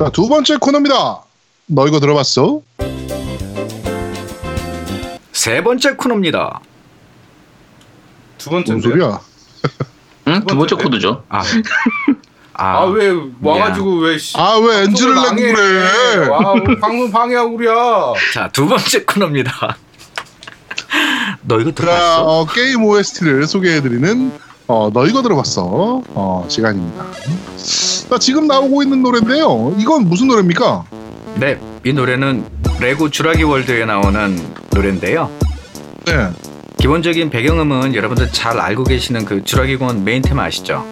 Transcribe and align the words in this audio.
자, 0.00 0.08
두 0.10 0.28
번째 0.28 0.56
코너입니다. 0.56 1.20
너 1.66 1.86
이거 1.86 2.00
들어봤어? 2.00 2.62
세 5.32 5.62
번째 5.62 5.94
코너입니다. 5.94 6.60
두 8.38 8.48
번째 8.50 8.72
뭔 8.72 8.80
소리야? 8.82 9.20
응? 10.28 10.44
두 10.46 10.56
번째 10.56 10.74
코드죠. 10.76 11.22
아, 11.28 11.42
아, 12.54 12.78
아 12.80 12.84
왜 12.86 13.10
와가지고 13.42 13.98
왜 14.00 14.16
씨. 14.18 14.36
아, 14.38 14.56
왜 14.56 14.84
엔진을 14.84 15.14
내고. 15.14 15.34
그래? 15.36 16.28
와 16.28 16.54
방문 16.80 17.10
방해하고 17.10 17.56
그래. 17.58 17.70
자, 18.32 18.48
두 18.50 18.66
번째 18.66 19.04
코너입니다. 19.04 19.76
너 21.42 21.60
이거 21.60 21.70
자, 21.70 21.74
들어봤어? 21.74 22.24
어, 22.24 22.46
게임 22.46 22.84
OST를 22.84 23.46
소개해드리는 23.46 24.32
어, 24.66 24.90
너 24.92 25.06
이거 25.06 25.20
들어봤어? 25.20 26.02
어, 26.08 26.46
시간입니다. 26.48 27.04
자, 28.10 28.18
지금 28.18 28.48
나오고 28.48 28.82
있는 28.82 29.02
노래인데요. 29.02 29.72
이건 29.78 30.08
무슨 30.08 30.26
노래입니까? 30.26 30.84
네, 31.36 31.60
이 31.84 31.92
노래는 31.92 32.44
레고 32.80 33.08
주라기 33.08 33.44
월드에 33.44 33.84
나오는 33.84 34.36
노래인데요. 34.74 35.30
네. 36.06 36.30
기본적인 36.78 37.30
배경음은 37.30 37.94
여러분들 37.94 38.32
잘 38.32 38.58
알고 38.58 38.82
계시는 38.82 39.24
그 39.24 39.44
주라기 39.44 39.69
공원 39.69 40.02
메인 40.02 40.22
테마 40.22 40.44
아시죠? 40.44 40.84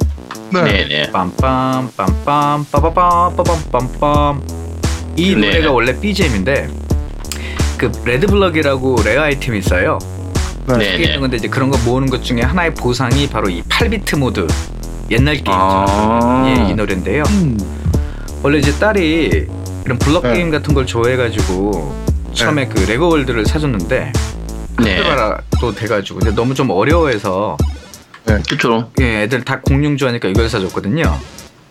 네. 0.53 0.63
네네. 0.63 1.11
빰빰 1.11 1.91
빰빰 1.97 2.71
빠바밤 2.71 3.37
빠밤 3.37 3.59
빰빰 3.73 5.19
이 5.19 5.35
네. 5.35 5.41
노래가 5.41 5.73
원래 5.73 5.99
BGM인데 5.99 6.69
그 7.79 7.91
red 8.05 8.27
block이라고 8.27 9.03
rare 9.05 9.23
아이템이 9.23 9.59
있어요. 9.59 9.99
네. 10.69 10.77
네. 10.77 10.97
있는 10.99 11.21
건데 11.21 11.37
이제 11.37 11.49
그런 11.49 11.69
거 11.71 11.79
모으는 11.79 12.11
것 12.11 12.23
중에 12.23 12.43
하나의 12.43 12.75
보상이 12.75 13.29
바로 13.29 13.49
이 13.49 13.63
8비트 13.63 14.19
모드 14.19 14.47
옛날 15.11 15.35
게임이죠. 15.35 15.53
아. 15.53 16.45
예, 16.47 16.71
이 16.71 16.75
노래인데요. 16.75 17.23
음. 17.29 17.59
원래 18.43 18.59
이제 18.59 18.73
딸이 18.79 19.47
이런 19.85 19.99
블럭 19.99 20.23
네. 20.25 20.35
게임 20.35 20.51
같은 20.51 20.75
걸 20.75 20.87
좋아해가지고 20.87 21.95
처음에 22.35 22.69
그 22.69 22.81
레고 22.89 23.09
월드를 23.09 23.47
사줬는데 23.47 24.13
네. 24.85 24.97
카페바라도 24.97 25.75
돼가지고 25.75 26.21
근데 26.21 26.35
너무 26.35 26.55
좀 26.55 26.71
어려워해서 26.71 27.57
그쵸. 28.49 28.91
예, 29.01 29.23
애들 29.23 29.45
다 29.45 29.61
공룡 29.61 29.97
좋아하니까 29.97 30.29
이걸 30.29 30.49
사줬거든요. 30.49 31.19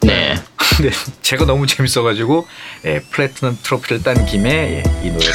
네. 0.01 0.35
근데 0.57 0.91
제가 1.21 1.45
너무 1.45 1.65
재밌어가지고 1.65 2.47
예, 2.85 2.99
플래티넘 3.11 3.57
트로피를 3.63 4.03
딴 4.03 4.25
김에 4.25 4.49
예, 4.49 4.83
이 5.03 5.09
노래를. 5.09 5.33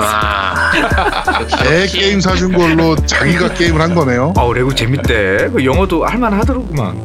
와. 0.00 0.72
애 1.66 1.86
게임 1.86 2.20
사준 2.20 2.52
걸로 2.52 2.94
자기가 3.06 3.54
게임을 3.54 3.80
한 3.80 3.94
거네요. 3.94 4.34
아우 4.36 4.52
레고 4.52 4.74
재밌대. 4.74 5.50
그 5.52 5.64
영어도 5.64 6.04
할만하더라구만. 6.04 7.00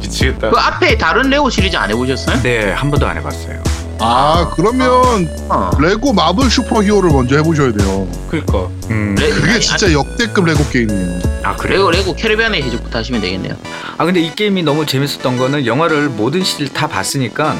미치겠다. 0.00 0.50
그 0.50 0.58
앞에 0.58 0.98
다른 0.98 1.30
레고 1.30 1.48
시리즈 1.48 1.76
안 1.76 1.90
해보셨어요? 1.90 2.42
네, 2.42 2.70
한 2.72 2.90
번도 2.90 3.06
안 3.06 3.16
해봤어요. 3.16 3.62
아, 3.98 4.52
그러면 4.54 5.28
어. 5.48 5.70
레고 5.80 6.12
마블 6.12 6.50
슈퍼 6.50 6.82
히어로를 6.82 7.10
먼저 7.10 7.36
해보셔야 7.36 7.72
돼요. 7.72 8.06
그러니까. 8.28 8.68
음, 8.90 9.14
레, 9.18 9.30
그게 9.30 9.52
아니, 9.52 9.60
진짜 9.60 9.92
역대급 9.92 10.44
레고 10.44 10.64
게임이에요. 10.68 11.20
아 11.42 11.56
그래요? 11.56 11.90
레고 11.90 12.14
캐리비안의 12.14 12.62
해적부터 12.62 12.98
하시면 12.98 13.20
되겠네요. 13.20 13.54
아 13.96 14.04
근데 14.04 14.20
이 14.20 14.34
게임이 14.34 14.62
너무 14.62 14.84
재밌었던 14.84 15.38
거는 15.38 15.64
영화를 15.66 16.08
모든 16.10 16.42
시리즈 16.44 16.72
다 16.72 16.86
봤으니까 16.86 17.56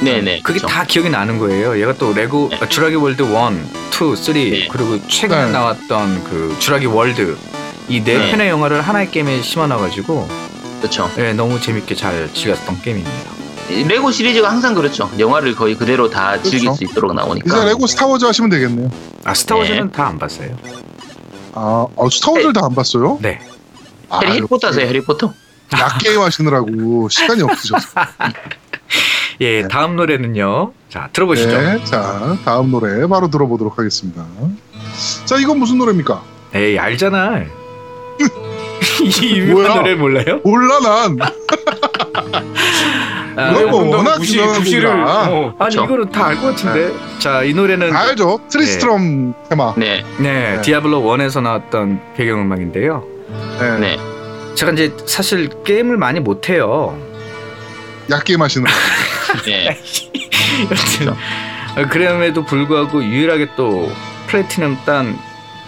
네네. 0.00 0.40
그게 0.42 0.54
그쵸. 0.60 0.66
다 0.66 0.84
기억이 0.84 1.10
나는 1.10 1.38
거예요. 1.38 1.80
얘가 1.80 1.92
또 1.94 2.12
레고 2.12 2.48
네. 2.50 2.58
아, 2.60 2.68
주라기 2.68 2.94
월드 2.96 3.22
1, 3.22 3.28
2, 3.28 4.16
3 4.16 4.34
네. 4.34 4.68
그리고 4.70 4.98
최근에 5.08 5.46
네. 5.46 5.50
나왔던 5.52 6.24
그 6.24 6.56
주라기 6.58 6.86
월드 6.86 7.36
이 7.88 8.00
네 8.04 8.18
네. 8.18 8.30
편의 8.30 8.48
영화를 8.48 8.80
하나의 8.82 9.10
게임에 9.10 9.42
심어놔가지고 9.42 10.28
그렇죠. 10.80 11.10
예, 11.18 11.32
너무 11.32 11.60
재밌게 11.60 11.94
잘 11.96 12.28
즐겼던 12.32 12.82
게임입니다. 12.82 13.37
레고 13.86 14.10
시리즈가 14.10 14.50
항상 14.50 14.74
그렇죠. 14.74 15.10
영화를 15.18 15.54
거의 15.54 15.74
그대로 15.76 16.08
다 16.10 16.40
즐길 16.42 16.60
그렇죠. 16.60 16.76
수 16.76 16.84
있도록 16.84 17.14
나오니까. 17.14 17.46
이제 17.56 17.64
레고 17.66 17.86
스타워즈 17.86 18.24
하시면 18.24 18.50
되겠네요. 18.50 18.90
아 19.24 19.34
스타워즈는 19.34 19.92
다안 19.92 20.18
봤어요. 20.18 20.56
아, 21.54 21.86
어, 21.94 22.08
스타워즈를 22.10 22.52
다 22.52 22.64
안 22.64 22.74
봤어요? 22.74 23.18
네. 23.20 23.40
아, 24.10 24.20
해리, 24.20 24.32
해리포터 24.32 24.68
하세요. 24.68 24.86
해리포터. 24.86 25.32
야게임 25.78 26.20
하시느라고 26.20 27.08
시간이 27.10 27.42
없으셔서. 27.42 27.88
예, 29.42 29.68
다음 29.68 29.96
노래는요. 29.96 30.72
자 30.88 31.08
들어보시죠. 31.12 31.48
네, 31.50 31.84
자 31.84 32.36
다음 32.44 32.70
노래 32.70 33.06
바로 33.06 33.28
들어보도록 33.30 33.78
하겠습니다. 33.78 34.24
자 35.26 35.36
이건 35.38 35.58
무슨 35.58 35.78
노래입니까? 35.78 36.22
에이 36.54 36.78
알잖아. 36.78 37.42
이 39.22 39.36
유명한? 39.38 39.78
노래 39.78 39.94
몰라요? 39.94 40.40
몰라 40.44 40.78
난. 40.80 41.18
아, 43.36 43.52
뭐 43.52 43.96
워낙 43.96 44.18
무시. 44.18 44.36
곡이라. 44.38 45.28
어. 45.30 45.54
아니? 45.58 45.74
이거는 45.74 46.10
다 46.10 46.26
알 46.26 46.36
것 46.40 46.56
같은데. 46.56 46.92
자이 47.20 47.54
노래는 47.54 47.90
다 47.90 48.00
알죠? 48.00 48.40
트리스트럼 48.50 49.34
테마. 49.48 49.74
네. 49.76 50.04
네, 50.18 50.56
네. 50.56 50.60
디아블로 50.62 51.00
1에서 51.02 51.40
나왔던 51.42 52.00
배경음악인데요. 52.16 53.04
네. 53.60 53.78
네. 53.78 53.96
제가 54.56 54.72
이제 54.72 54.92
사실 55.06 55.50
게임을 55.64 55.96
많이 55.98 56.18
못 56.18 56.48
해요. 56.48 56.98
야게임 58.10 58.42
하시느라. 58.42 58.72
네. 59.44 59.78
여튼 60.70 61.08
어, 61.10 61.88
그럼에도 61.88 62.44
불구하고 62.44 63.04
유일하게 63.04 63.50
또 63.56 63.88
플래티넘 64.26 64.78
딴 64.84 65.16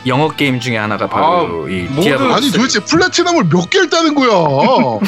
영어 0.07 0.29
게임 0.31 0.61
중에 0.61 0.77
하나가 0.77 1.07
바로 1.09 1.69
이 1.69 1.83
모든- 1.83 2.03
디아블로 2.03 2.35
아니 2.35 2.51
도대체 2.51 2.81
platinum을 2.81 3.45
몇 3.51 3.69
개를 3.71 3.91
따는 3.91 4.15
거야? 4.15 4.31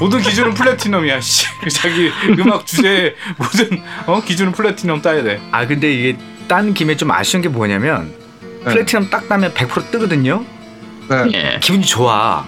모든 0.00 0.20
기준은 0.20 0.54
platinum이야. 0.54 1.20
씨. 1.20 1.46
자기 1.72 2.10
음악 2.38 2.66
주제 2.66 3.14
모든 3.36 3.82
어 4.06 4.22
기준은 4.22 4.52
플래티넘 4.52 5.00
따야 5.02 5.22
돼. 5.22 5.40
아 5.50 5.66
근데 5.66 5.92
이게 5.92 6.18
딴 6.48 6.74
김에 6.74 6.96
좀 6.96 7.10
아쉬운 7.10 7.42
게 7.42 7.48
뭐냐면 7.48 8.12
네. 8.64 8.72
플래티넘 8.72 9.10
딱 9.10 9.28
따면 9.28 9.52
100% 9.54 9.90
뜨거든요. 9.90 10.44
네. 11.08 11.24
네. 11.30 11.60
기분이 11.62 11.84
좋아. 11.84 12.44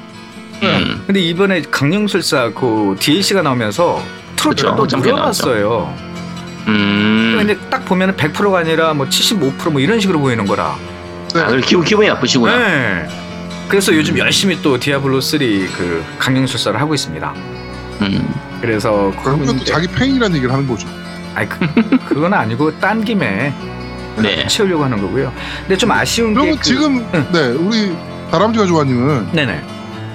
음. 0.62 1.02
근데 1.06 1.20
이번에 1.20 1.62
강령술사 1.62 2.52
그 2.54 2.96
DLC가 2.98 3.42
나오면서 3.42 4.02
또 4.36 4.54
점프가 4.54 4.98
늘어났어요. 4.98 5.94
음. 6.68 7.34
근데 7.38 7.58
딱 7.68 7.84
보면은 7.84 8.14
100%가 8.16 8.58
아니라 8.58 8.94
뭐 8.94 9.06
75%뭐 9.06 9.80
이런 9.80 10.00
식으로 10.00 10.20
보이는 10.20 10.46
거라. 10.46 10.76
아, 11.34 11.46
그래 11.48 11.60
기분 11.64 11.84
기분이 11.84 12.08
나쁘시구나. 12.08 12.56
네. 12.56 13.08
그래서 13.68 13.94
요즘 13.94 14.18
열심히 14.18 14.60
또 14.62 14.78
디아블로 14.78 15.18
3그 15.20 16.02
강령술사를 16.18 16.80
하고 16.80 16.94
있습니다. 16.94 17.32
음. 18.02 18.34
그래서 18.60 19.12
또 19.14 19.22
그건 19.22 19.64
자기 19.64 19.86
팬이라는 19.88 20.36
얘기를 20.36 20.52
하는 20.52 20.66
거죠. 20.66 20.86
아니 21.34 21.48
그, 21.48 21.58
그건 22.06 22.32
아니고 22.34 22.78
딴 22.78 23.04
김에 23.04 23.52
네. 24.18 24.46
채우려고 24.46 24.84
하는 24.84 25.00
거고요. 25.00 25.32
근데 25.60 25.76
좀 25.76 25.90
아쉬운 25.90 26.28
게 26.30 26.34
그러면 26.34 26.56
그- 26.56 26.62
지금 26.62 27.06
응. 27.14 27.26
네 27.32 27.40
우리 27.48 27.96
다람쥐가 28.30 28.66
좋아님은 28.66 29.32
네네. 29.32 29.62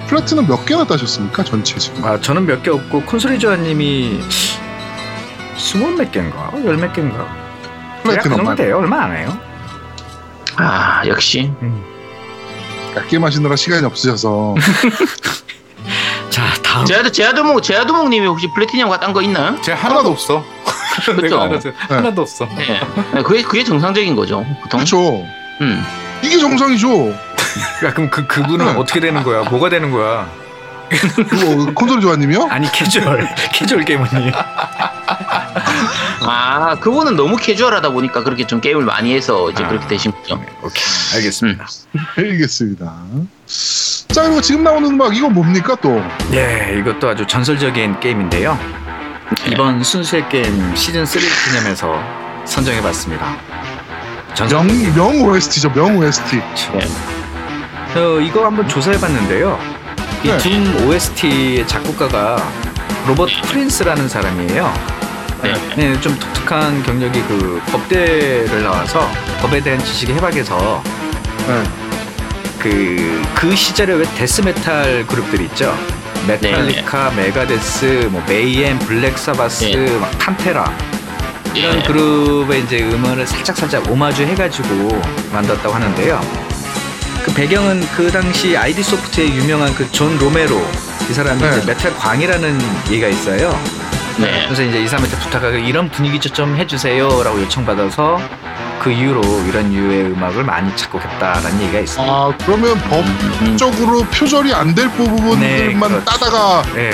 플래티넘 0.06 0.46
몇 0.46 0.64
개나 0.64 0.84
따셨습니까 0.84 1.44
전체 1.44 1.76
지금? 1.78 2.04
아 2.04 2.18
저는 2.20 2.46
몇 2.46 2.62
개 2.62 2.70
없고 2.70 3.02
콘솔이 3.02 3.38
조아님이 3.38 4.20
스물 5.56 5.94
몇 5.96 6.10
개인가 6.10 6.50
열 6.64 6.76
몇 6.76 6.92
개인가. 6.92 7.26
그 8.02 8.08
플래티넘 8.10 8.38
정도 8.38 8.54
돼요. 8.54 8.78
얼마 8.78 9.04
안 9.04 9.16
해요. 9.16 9.38
아 10.56 11.02
역시 11.06 11.50
음. 11.62 11.84
약 12.96 13.08
게임 13.08 13.24
하시느라 13.24 13.56
시간이 13.56 13.84
없으셔서 13.86 14.54
자 16.30 16.44
다음. 16.62 16.84
제아드 16.84 17.12
제아드몽 17.12 17.60
제아드몽님이 17.60 18.26
혹시 18.26 18.48
플래티넘 18.54 18.98
딴거 19.00 19.22
있나요? 19.22 19.56
제 19.62 19.72
하나도 19.72 20.10
없어. 20.10 20.44
알아서 21.06 21.70
하나도 21.88 22.22
없어. 22.22 22.46
네. 22.56 22.80
네, 23.14 23.22
그게 23.22 23.42
그게 23.42 23.64
정상적인 23.64 24.14
거죠. 24.16 24.44
보통. 24.62 24.80
그렇죠. 24.80 25.24
음. 25.60 25.84
이게 26.22 26.38
정상이죠. 26.38 27.08
야, 27.84 27.92
그럼 27.94 28.10
그 28.10 28.26
그분은 28.26 28.66
네. 28.66 28.72
어떻게 28.72 29.00
되는 29.00 29.22
거야? 29.22 29.42
뭐가 29.44 29.68
되는 29.70 29.90
거야? 29.90 30.28
그거 30.90 31.72
콘솔 31.72 32.00
조아님이요? 32.00 32.48
아니 32.50 32.70
캐주얼 32.72 33.26
캐주얼 33.54 33.84
게이머님. 33.84 34.32
아 36.22 36.76
그거는 36.80 37.16
너무 37.16 37.36
캐주얼하다 37.36 37.90
보니까 37.90 38.22
그렇게 38.22 38.46
좀 38.46 38.60
게임을 38.60 38.84
많이 38.84 39.14
해서 39.14 39.50
이제 39.50 39.64
아. 39.64 39.68
그렇게 39.68 39.86
되신 39.88 40.12
거죠. 40.12 40.40
오케이 40.62 40.84
알겠습니다. 41.16 41.66
알겠습니다. 42.16 42.94
자 44.08 44.22
그리고 44.22 44.40
지금 44.40 44.64
나오는 44.64 44.90
음악 44.90 45.16
이건 45.16 45.34
뭡니까 45.34 45.76
또? 45.80 46.02
예, 46.32 46.76
이것도 46.78 47.08
아주 47.08 47.26
전설적인 47.26 48.00
게임인데요. 48.00 48.58
이번 49.46 49.82
순수의 49.82 50.28
게임 50.28 50.74
시즌 50.74 51.06
3 51.06 51.22
기념해서 51.46 51.94
선정해봤습니다. 52.44 53.36
명, 54.48 54.66
명 54.94 55.22
OST죠 55.22 55.70
명 55.70 55.96
OST. 55.98 56.40
어, 57.96 58.20
이거 58.20 58.46
한번 58.46 58.68
조사해봤는데요. 58.68 59.58
네. 60.22 60.36
이 60.36 60.49
둠 60.49 60.86
OST의 60.86 61.66
작곡가가 61.66 62.36
로버트 63.06 63.42
프린스라는 63.42 64.08
사람이에요. 64.08 64.99
네. 65.42 65.54
네, 65.76 66.00
좀 66.00 66.18
독특한 66.18 66.82
경력이 66.82 67.22
그 67.28 67.60
법대를 67.70 68.62
나와서 68.62 69.08
법에 69.40 69.60
대한 69.60 69.82
지식이 69.82 70.12
해박해서 70.12 70.82
네. 71.46 71.62
그, 72.58 73.22
그 73.34 73.56
시절에 73.56 73.94
왜 73.94 74.04
death 74.16 74.61
metal 74.61 75.06
그룹들이 75.06 75.44
있죠? 75.46 75.74
메탈리카, 76.26 77.10
메가데스, 77.12 78.08
뭐 78.10 78.22
메이헴, 78.28 78.78
블랙 78.80 79.16
사바스, 79.16 79.64
네. 79.64 79.98
막 79.98 80.10
판테라 80.18 80.70
이런 81.54 81.78
예. 81.78 81.82
그룹의 81.82 82.62
이제 82.62 82.82
음원을 82.82 83.26
살짝 83.26 83.56
살짝 83.56 83.90
오마주 83.90 84.22
해가지고 84.22 85.00
만들었다고 85.32 85.74
하는데요. 85.74 86.20
그 87.24 87.34
배경은 87.34 87.80
그 87.96 88.10
당시 88.12 88.56
아이디 88.56 88.82
소프트의 88.82 89.30
유명한 89.36 89.74
그 89.74 89.90
존 89.90 90.16
로메로 90.18 90.60
이 91.10 91.12
사람이 91.12 91.40
네. 91.40 91.50
이제 91.56 91.66
메탈 91.66 91.96
광이라는 91.96 92.60
얘기가 92.90 93.08
있어요. 93.08 93.58
네. 94.20 94.44
그래서 94.44 94.62
이제 94.62 94.80
이 94.82 94.86
사람한테 94.86 95.16
부탁하고 95.18 95.56
이런 95.56 95.88
분위기 95.90 96.18
좀 96.20 96.56
해주세요라고 96.56 97.40
요청받아서 97.42 98.20
그 98.80 98.90
이후로 98.90 99.20
이런 99.46 99.70
류의 99.70 100.06
음악을 100.12 100.44
많이 100.44 100.74
작곡했다라는 100.76 101.60
얘기가 101.62 101.80
있습니다. 101.80 102.12
아 102.12 102.32
그러면 102.44 102.72
음. 102.76 103.56
법적으로 103.56 104.02
표절이 104.04 104.54
안 104.54 104.74
될 104.74 104.88
부분들만 104.92 105.40
네, 105.40 105.74
그렇죠. 105.74 106.04
따다가 106.04 106.62
네. 106.74 106.90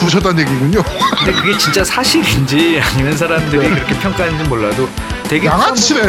부셨다는 0.00 0.40
얘기군요. 0.40 0.82
근데 1.18 1.32
그게 1.32 1.56
진짜 1.58 1.84
사실인지 1.84 2.80
아니면 2.82 3.16
사람들이 3.16 3.68
그렇게 3.68 3.94
평가하는지 3.98 4.48
몰라도 4.48 4.88
되게 5.28 5.46
양아치네. 5.46 6.00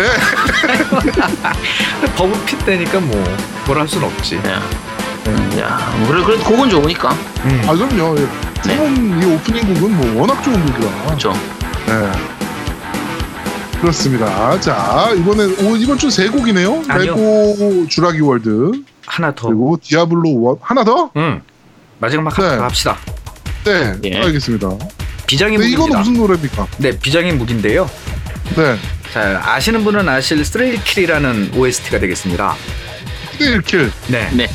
버브 2.16 2.44
핏 2.46 2.63
되니까 2.66 3.00
뭐 3.00 3.24
뭐라 3.66 3.81
할 3.81 3.88
수는 3.88 4.08
없지. 4.08 4.40
야. 5.28 5.60
야, 5.60 6.06
그래, 6.08 6.24
그래도 6.24 6.44
곡은 6.44 6.70
좋으니까. 6.70 7.12
음. 7.46 7.62
아 7.68 7.74
그럼요. 7.76 8.16
예. 8.18 8.28
네. 8.68 8.74
이번 8.76 9.22
이 9.22 9.26
오프닝 9.36 9.74
곡은 9.74 9.98
뭐 9.98 10.22
워낙 10.22 10.42
좋은 10.44 10.64
곡이라. 10.66 11.04
그렇죠. 11.06 11.34
네. 11.88 12.12
그렇습니다. 13.80 14.60
자 14.60 15.12
이번에 15.16 15.44
오, 15.64 15.76
이번 15.76 15.98
주 15.98 16.10
세 16.12 16.28
곡이네요. 16.30 16.84
아니요. 16.88 17.16
레고 17.16 17.86
주라기 17.90 18.20
월드 18.22 18.72
하나 19.06 19.34
더. 19.34 19.48
그리고 19.48 19.78
디아블로 19.82 20.42
one 20.42 20.58
하나 20.62 20.84
더? 20.84 21.10
음. 21.16 21.42
마지막 22.00 22.34
네. 22.36 22.50
네. 22.50 22.56
합시다. 22.58 22.98
네, 23.64 23.94
예. 24.06 24.22
알겠습니다. 24.22 24.70
비장의 25.28 25.56
이거는 25.56 25.70
무기입니다. 25.72 26.00
무슨 26.00 26.14
노래입니까? 26.16 26.68
네, 26.78 26.98
비장의 27.00 27.34
무기인데요. 27.34 27.90
네, 28.56 28.76
자, 29.14 29.42
아시는 29.46 29.84
분은 29.84 30.10
아실 30.10 30.44
스트레이킬이라는 30.44 31.52
OST가 31.56 32.00
되겠습니다. 32.00 32.56
1킬. 33.42 33.92
네. 34.08 34.30
네. 34.34 34.48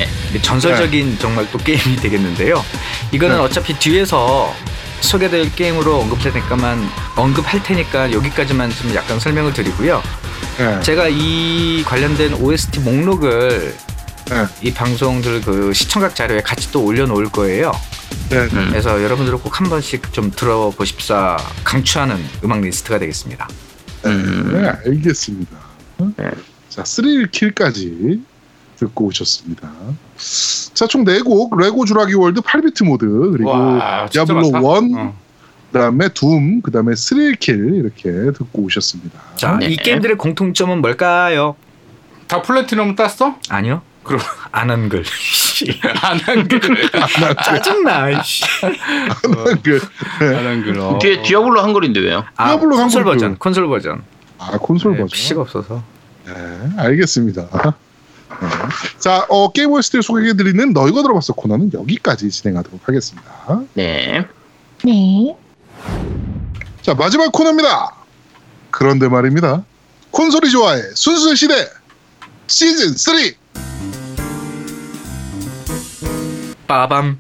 전설적인 0.42 1.18
정말 1.18 1.46
또 1.50 1.58
게임이 1.58 1.96
되겠는데요. 1.96 2.64
이거는 3.12 3.36
네. 3.36 3.42
어차피 3.42 3.74
뒤에서 3.78 4.54
소개될 5.00 5.54
게임으로 5.54 6.00
언급할 6.00 6.32
테니까만 6.32 6.88
언급할 7.16 7.62
테니까 7.62 8.12
여기까지만 8.12 8.70
좀 8.70 8.94
약간 8.94 9.20
설명을 9.20 9.52
드리고요. 9.52 10.02
네. 10.58 10.80
제가 10.80 11.08
이 11.10 11.82
관련된 11.86 12.34
OST 12.34 12.80
목록을 12.80 13.74
네. 14.26 14.46
이 14.62 14.72
방송들 14.72 15.42
그 15.42 15.72
시청각 15.72 16.14
자료에 16.16 16.40
같이 16.40 16.72
또 16.72 16.84
올려놓을 16.84 17.26
거예요. 17.30 17.72
네. 18.30 18.38
음. 18.38 18.68
그래서 18.70 19.02
여러분들 19.02 19.36
꼭 19.38 19.60
한 19.60 19.68
번씩 19.70 20.12
좀 20.12 20.30
들어보십사 20.30 21.36
강추하는 21.64 22.22
음악 22.44 22.60
리스트가 22.60 22.98
되겠습니다. 22.98 23.48
음. 24.06 24.50
네, 24.52 24.68
알겠습니다. 24.68 25.56
네. 26.16 26.30
자, 26.68 26.82
3킬까지 26.82 28.20
듣고 28.78 29.06
오셨습니다. 29.06 29.70
자, 30.74 30.86
총 30.86 31.04
4곡, 31.04 31.58
레고 31.60 31.84
주라기 31.84 32.14
월드 32.14 32.40
8비트 32.40 32.84
모드, 32.84 33.06
그리고 33.32 33.50
와, 33.50 33.58
많다. 33.62 34.08
1, 34.86 34.98
어. 34.98 35.14
그 35.72 35.78
다음에 35.78 36.08
둠, 36.10 36.60
그 36.62 36.70
다음에 36.70 36.92
3킬 36.92 37.78
이렇게 37.78 38.10
듣고 38.32 38.62
오셨습니다. 38.62 39.18
자, 39.36 39.56
네. 39.58 39.66
이 39.68 39.76
게임들의 39.76 40.16
공통점은 40.16 40.80
뭘까요? 40.80 41.56
다 42.28 42.42
플래티넘 42.42 42.96
땄어? 42.96 43.36
아니요. 43.48 43.82
그럼 44.02 44.20
안 44.52 44.70
한 44.70 44.88
글. 44.88 45.02
안 46.02 46.18
한 46.20 46.46
글. 46.48 46.60
짜증나. 47.44 48.22
씨. 48.22 48.44
그, 49.64 49.80
안한 50.20 50.62
글. 50.62 50.78
어. 50.78 50.98
뒤에 51.00 51.22
디아블로 51.22 51.60
한 51.62 51.72
걸인데 51.72 52.00
왜요? 52.00 52.24
아, 52.36 52.50
디아블로 52.50 52.76
콘솔 52.76 53.00
한글 53.02 53.14
버전. 53.14 53.32
그- 53.32 53.38
콘솔 53.38 53.68
버전. 53.68 54.02
아, 54.38 54.50
콘솔 54.58 54.92
네, 54.92 54.98
버전. 54.98 55.08
PC가 55.12 55.40
없어서. 55.40 55.82
네, 56.26 56.32
알겠습니다. 56.78 57.48
네. 58.40 58.48
자, 58.98 59.26
어, 59.28 59.50
게임 59.52 59.70
OST를 59.72 60.02
소개해드리는 60.02 60.72
너희가 60.72 61.02
들어봤어 61.02 61.32
코너는 61.34 61.72
여기까지 61.72 62.30
진행하도록 62.30 62.80
하겠습니다. 62.84 63.62
네. 63.74 65.36
자, 66.82 66.94
마지막 66.94 67.32
코너입니다. 67.32 67.94
그런데 68.70 69.08
말입니다. 69.08 69.64
콘솔이 70.10 70.50
좋아해 70.50 70.82
순수 70.94 71.34
시대 71.34 71.68
시즌 72.46 72.94
3. 72.96 73.16
빠밤. 76.66 77.18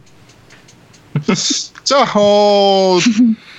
자, 1.84 2.04
어, 2.14 2.98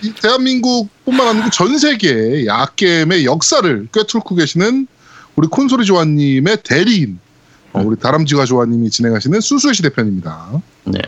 이 0.03 0.13
대한민국뿐만 0.21 1.27
아니고 1.27 1.49
전 1.49 1.77
세계 1.77 2.45
약겜의 2.45 3.25
역사를 3.25 3.87
꿰뚫고 3.91 4.35
계시는 4.35 4.87
우리 5.35 5.47
콘솔이 5.47 5.85
조아님의 5.85 6.57
대리인, 6.63 7.19
어, 7.77 7.83
우리 7.85 7.97
다람쥐가 7.99 8.45
조아님이 8.45 8.89
진행하시는 8.89 9.39
순수의 9.39 9.73
시대 9.73 9.89
편입니다. 9.89 10.49
네. 10.85 10.99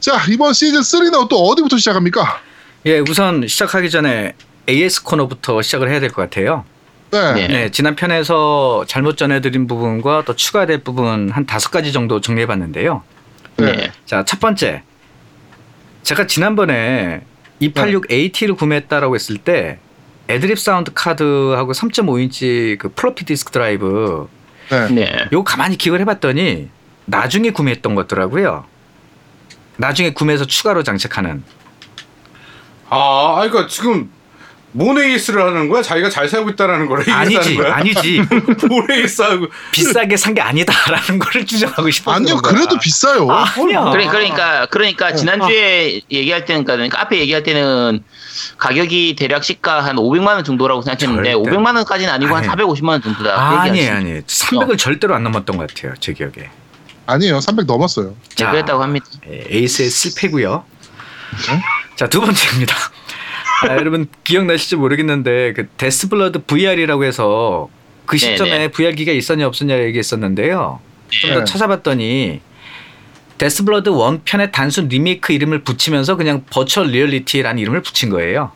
자, 0.00 0.22
이번 0.28 0.52
시즌 0.52 0.80
3는 0.80 1.28
또 1.28 1.36
어디부터 1.46 1.76
시작합니까? 1.78 2.40
예, 2.86 2.98
우선 3.00 3.46
시작하기 3.46 3.90
전에 3.90 4.34
AS 4.68 5.02
코너부터 5.04 5.62
시작을 5.62 5.90
해야 5.90 6.00
될 6.00 6.10
것 6.10 6.22
같아요. 6.22 6.64
네. 7.10 7.32
네. 7.34 7.48
네, 7.48 7.70
지난 7.70 7.96
편에서 7.96 8.84
잘못 8.86 9.16
전해드린 9.16 9.66
부분과 9.66 10.24
또 10.26 10.36
추가될 10.36 10.84
부분 10.84 11.30
한 11.30 11.46
다섯 11.46 11.70
가지 11.70 11.92
정도 11.92 12.20
정리해봤는데요. 12.20 13.02
네. 13.56 13.72
네. 13.72 13.92
자, 14.04 14.24
첫 14.24 14.40
번째. 14.40 14.82
제가 16.02 16.26
지난번에 16.26 17.22
286AT를 17.62 18.56
구매했다라고 18.56 19.14
했을 19.14 19.38
때 19.38 19.78
애드립 20.28 20.58
사운드 20.58 20.92
카드하고 20.94 21.72
3.5인치 21.72 22.78
그 22.78 22.90
플로피 22.90 23.24
디스크 23.24 23.50
드라이브 23.50 24.28
네. 24.70 24.88
네. 24.88 25.28
요거 25.32 25.44
가만히 25.44 25.76
기억을 25.76 26.00
해봤더니 26.00 26.68
나중에 27.06 27.50
구매했던 27.50 27.94
것더라고요. 27.94 28.64
나중에 29.76 30.12
구매해서 30.12 30.44
추가로 30.44 30.82
장착하는. 30.82 31.42
아, 32.90 33.36
그러니까 33.36 33.66
지금 33.68 34.10
모네이스를 34.72 35.42
하는 35.42 35.68
거야? 35.68 35.80
자기가 35.82 36.10
잘 36.10 36.28
살고 36.28 36.50
있다라는 36.50 36.86
거를 36.86 37.10
아니지, 37.10 37.56
거야? 37.56 37.74
아니지. 37.76 38.22
모네이스하고 38.68 39.46
비싸게 39.72 40.16
산 40.16 40.34
게 40.34 40.42
아니다라는 40.42 41.18
거를 41.18 41.46
주장하고 41.46 41.90
싶었던 41.90 42.22
아니요, 42.22 42.36
거야. 42.36 42.52
그래도 42.52 42.78
비싸요. 42.78 43.28
아니야. 43.30 43.84
그래, 43.90 44.06
그러니까, 44.06 44.66
그러니까, 44.66 45.14
지난주에 45.14 46.02
얘기할 46.10 46.44
때는, 46.44 46.64
그러니까 46.64 47.00
앞에 47.00 47.18
얘기할 47.18 47.42
때는 47.42 48.04
가격이 48.58 49.16
대략 49.18 49.42
시가 49.42 49.82
한 49.84 49.96
500만 49.96 50.26
원 50.34 50.44
정도라고 50.44 50.82
생각했는데, 50.82 51.32
절대. 51.32 51.50
500만 51.50 51.74
원까지는 51.76 52.12
아니고 52.12 52.36
한 52.36 52.44
아니. 52.48 52.62
450만 52.62 52.88
원 52.90 53.02
정도다. 53.02 53.60
아니. 53.62 53.88
아니 53.88 54.20
300을 54.22 54.76
절대로 54.78 55.14
안 55.14 55.22
넘었던 55.24 55.56
것 55.56 55.66
같아요 55.66 55.94
제 55.98 56.12
기억에 56.12 56.50
아니에요, 57.06 57.40
300 57.40 57.64
넘었어요. 57.66 58.14
네, 58.36 58.44
그랬다고 58.44 58.82
합니다. 58.82 59.06
예, 59.30 59.46
AS 59.50 59.88
실패고요 59.90 60.62
자 61.96 62.06
두 62.08 62.20
번째입니다 62.20 62.74
아, 63.62 63.76
여러분 63.76 64.06
기억나실지 64.24 64.76
모르겠는데 64.76 65.52
그 65.54 65.66
데스블러드 65.76 66.40
VR이라고 66.44 67.04
해서 67.04 67.68
그 68.06 68.16
시점에 68.16 68.50
네네. 68.50 68.68
VR 68.68 68.94
기기가 68.94 69.12
있었냐 69.12 69.46
없었냐 69.46 69.78
얘기했었는데요 69.84 70.80
좀더 71.08 71.38
네. 71.40 71.44
찾아봤더니 71.44 72.40
데스블러드 73.38 73.88
원편의 73.90 74.52
단순 74.52 74.88
리메이크 74.88 75.32
이름을 75.32 75.62
붙이면서 75.64 76.16
그냥 76.16 76.44
virtual 76.50 76.88
reality라는 76.88 77.60
이름을 77.60 77.82
붙인 77.82 78.10
거예요 78.10 78.52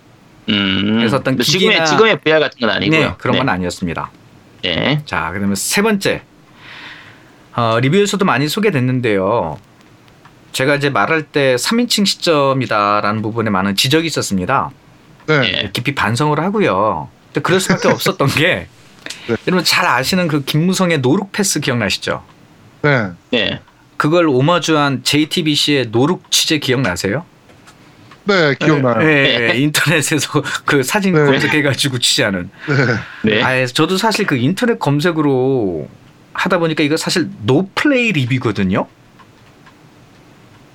음. 0.49 0.97
그래서 0.99 1.17
어떤 1.19 1.39
지금의, 1.39 1.79
기기나- 1.79 1.87
지금의 1.87 2.21
VR 2.21 2.41
같은 2.41 2.59
건 2.61 2.71
아니고요. 2.71 3.01
네 3.01 3.15
그런 3.19 3.33
네. 3.33 3.39
건 3.39 3.49
아니었습니다 3.49 4.11
네. 4.63 5.03
자, 5.05 5.31
그러면 5.33 5.57
세 5.57 5.83
번째. 5.83 6.23
어, 7.55 7.79
리뷰에서도 7.81 8.25
많이 8.25 8.49
소개됐는데요. 8.49 9.59
제가 10.53 10.77
이제 10.77 10.89
말할 10.89 11.25
때 11.25 11.57
3인칭 11.57 12.07
시점이다라는 12.07 13.23
부분에 13.23 13.51
많은 13.51 13.75
지적이 13.75 14.07
있었습니다. 14.07 14.71
네. 15.27 15.41
네. 15.41 15.71
깊이 15.73 15.95
반성을 15.95 16.39
하고요. 16.39 17.09
근데 17.27 17.41
그럴 17.41 17.61
수밖에 17.61 17.89
없었던 17.93 18.29
게 18.29 18.67
네. 19.27 19.37
여러분 19.47 19.65
잘 19.65 19.87
아시는 19.87 20.29
그 20.29 20.45
김무성의 20.45 20.99
노룩 20.99 21.33
패스 21.33 21.61
기억나시죠? 21.61 22.23
네. 22.83 23.11
네. 23.31 23.61
그걸 23.97 24.29
오마주한 24.29 25.05
JTBC의 25.05 25.87
노룩 25.91 26.31
취재 26.31 26.59
기억나세요? 26.59 27.25
네, 28.25 28.55
기억나요. 28.59 28.99
네. 28.99 29.39
네, 29.39 29.59
인터넷에서 29.59 30.43
그 30.65 30.83
사진 30.83 31.15
네. 31.15 31.25
검색해가지고 31.25 31.99
취재하는. 31.99 32.51
네. 33.23 33.43
아, 33.43 33.67
저도 33.67 33.97
사실 33.97 34.27
그 34.27 34.37
인터넷 34.37 34.79
검색으로 34.79 35.89
하다 36.33 36.59
보니까 36.59 36.83
이거 36.83 36.97
사실 36.97 37.29
no 37.43 37.69
play 37.75 38.13
review거든요. 38.13 38.87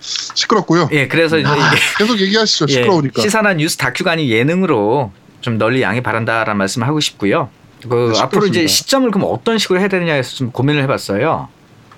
시끄럽고요. 0.07 0.89
예, 0.91 1.07
그래서 1.07 1.37
이제 1.37 1.47
아. 1.49 1.71
계속 1.97 2.19
얘기하시죠. 2.19 2.65
예, 2.69 2.73
시끄러우니까. 2.73 3.21
시사나 3.21 3.53
뉴스 3.53 3.77
다큐가 3.77 4.11
아닌 4.11 4.29
예능으로 4.29 5.11
좀 5.41 5.57
널리 5.57 5.81
양해 5.81 6.01
바란다라는 6.01 6.57
말씀을 6.57 6.87
하고 6.87 6.99
싶고요. 6.99 7.49
그 7.87 8.11
네, 8.13 8.19
앞으로 8.19 8.47
이제. 8.47 8.65
시점을 8.67 9.09
그럼 9.11 9.27
어떤 9.31 9.57
식으로 9.57 9.79
해야 9.79 9.87
되느냐에 9.87 10.23
서 10.23 10.37
좀 10.37 10.51
고민을 10.51 10.81
해봤어요. 10.83 11.47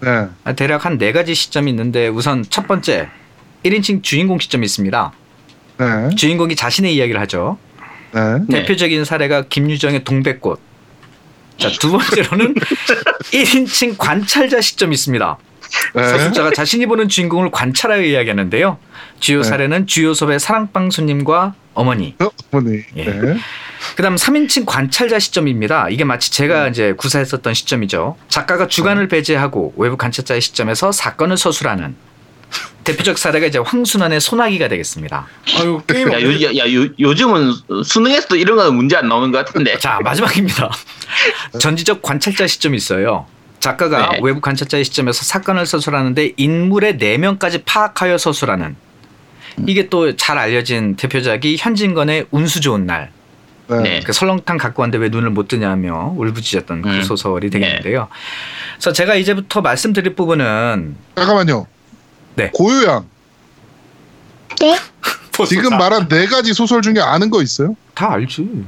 네. 0.02 0.28
아, 0.44 0.54
대략 0.54 0.86
한 0.86 0.98
네 0.98 1.12
가지 1.12 1.36
시점이 1.36 1.70
있는데 1.72 2.08
우선 2.08 2.44
첫 2.50 2.68
번째 2.68 3.10
1인칭 3.64 4.02
주인공 4.04 4.40
시점이 4.40 4.66
있습니다. 4.66 5.12
네. 5.78 6.16
주인공이 6.16 6.56
자신의 6.56 6.96
이야기를 6.96 7.20
하죠. 7.22 7.58
네. 8.14 8.22
네. 8.48 8.62
대표적인 8.62 9.06
사례가 9.06 9.44
김유정의 9.50 10.04
동백꽃. 10.04 10.60
자, 11.58 11.70
두 11.80 11.92
번째로는 11.92 12.56
1인칭 13.32 13.96
관찰자 13.98 14.62
시점이 14.62 14.94
있습니다. 14.96 15.38
네. 15.94 16.08
서술자가 16.08 16.52
자신이 16.52 16.86
보는 16.86 17.10
주인공을 17.10 17.52
관찰하여 17.52 18.02
이야기하는데요. 18.04 18.78
주요 19.20 19.42
네. 19.42 19.48
사례는 19.48 19.88
주요 19.88 20.14
섭의 20.14 20.40
사랑방 20.40 20.90
손님과 20.92 21.56
어머니. 21.74 22.16
어, 22.20 22.30
어머니. 22.52 22.82
예. 22.96 23.06
네. 23.06 23.38
그다음 23.96 24.16
3인칭 24.16 24.66
관찰자 24.66 25.20
시점입니다. 25.20 25.88
이게 25.90 26.04
마치 26.04 26.32
제가 26.32 26.68
이제 26.68 26.94
구사했었던 26.94 27.54
시점이죠. 27.54 28.18
작가가 28.28 28.68
주관을 28.68 29.08
배제하고 29.08 29.74
외부 29.78 29.96
관찰자의 29.98 30.42
시점에서 30.42 30.92
사건을 30.92 31.38
서술하는 31.38 31.96
대표적 32.84 33.18
사례가 33.18 33.46
이제 33.46 33.60
황순환의 33.60 34.20
소나기가 34.20 34.68
되겠습니다. 34.68 35.28
아유 35.60 35.82
게임 35.88 36.12
야, 36.12 36.22
요, 36.22 36.34
야, 36.44 36.56
야, 36.58 36.74
요, 36.74 36.88
요즘은 37.00 37.54
수능에서도 37.86 38.36
이런 38.36 38.58
거는 38.58 38.76
문제 38.76 38.96
안 38.98 39.08
나오는 39.08 39.32
것 39.32 39.46
같은데. 39.46 39.78
자 39.78 40.00
마지막입니다. 40.04 40.72
전지적 41.60 42.02
관찰자 42.02 42.48
시점이 42.48 42.76
있어요. 42.78 43.28
작가가 43.60 44.10
네. 44.10 44.20
외부 44.24 44.40
관찰자의 44.42 44.84
시점에서 44.86 45.24
사건을 45.24 45.66
서술하는데 45.66 46.34
인물의 46.38 46.98
내면까지 46.98 47.64
파악하여 47.64 48.18
서술하는 48.18 48.76
이게 49.68 49.90
또 49.90 50.16
잘 50.16 50.38
알려진 50.38 50.96
대표작이 50.96 51.58
현진건의 51.60 52.28
운수 52.32 52.62
좋은 52.62 52.86
날. 52.86 53.12
네. 53.68 53.82
네. 53.82 54.00
그 54.00 54.14
설렁탕 54.14 54.58
갖고 54.58 54.82
왔는데 54.82 54.98
왜 55.04 55.10
눈을 55.10 55.30
못 55.30 55.48
뜨냐며 55.48 56.14
울부짖었던 56.18 56.82
그 56.82 56.90
음. 56.90 57.04
소설이 57.04 57.50
되겠는데요. 57.50 58.08
그래서 58.74 58.94
제가 58.94 59.16
이제부터 59.16 59.62
말씀드릴 59.62 60.16
부분은 60.16 60.96
잠깐만요. 61.16 61.68
네. 62.36 62.50
고요양. 62.54 63.06
네? 64.62 64.78
지금 65.48 65.78
말한 65.78 66.08
네 66.08 66.26
가지 66.26 66.54
소설 66.54 66.82
중에 66.82 67.00
아는 67.00 67.30
거 67.30 67.42
있어요? 67.42 67.76
다 67.94 68.12
알지. 68.14 68.66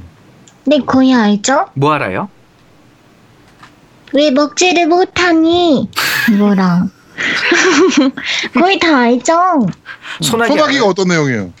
네, 0.64 0.78
거의 0.86 1.12
알죠? 1.12 1.66
뭐 1.74 1.92
알아요? 1.92 2.28
왜 4.14 4.30
먹지를 4.30 4.86
못하니? 4.86 5.88
이거랑. 6.32 6.90
거의 8.58 8.78
다 8.78 8.98
알죠? 8.98 9.66
소나기. 10.20 10.52
소나기가? 10.52 10.86
어떤 10.86 11.08
내용이에요? 11.08 11.52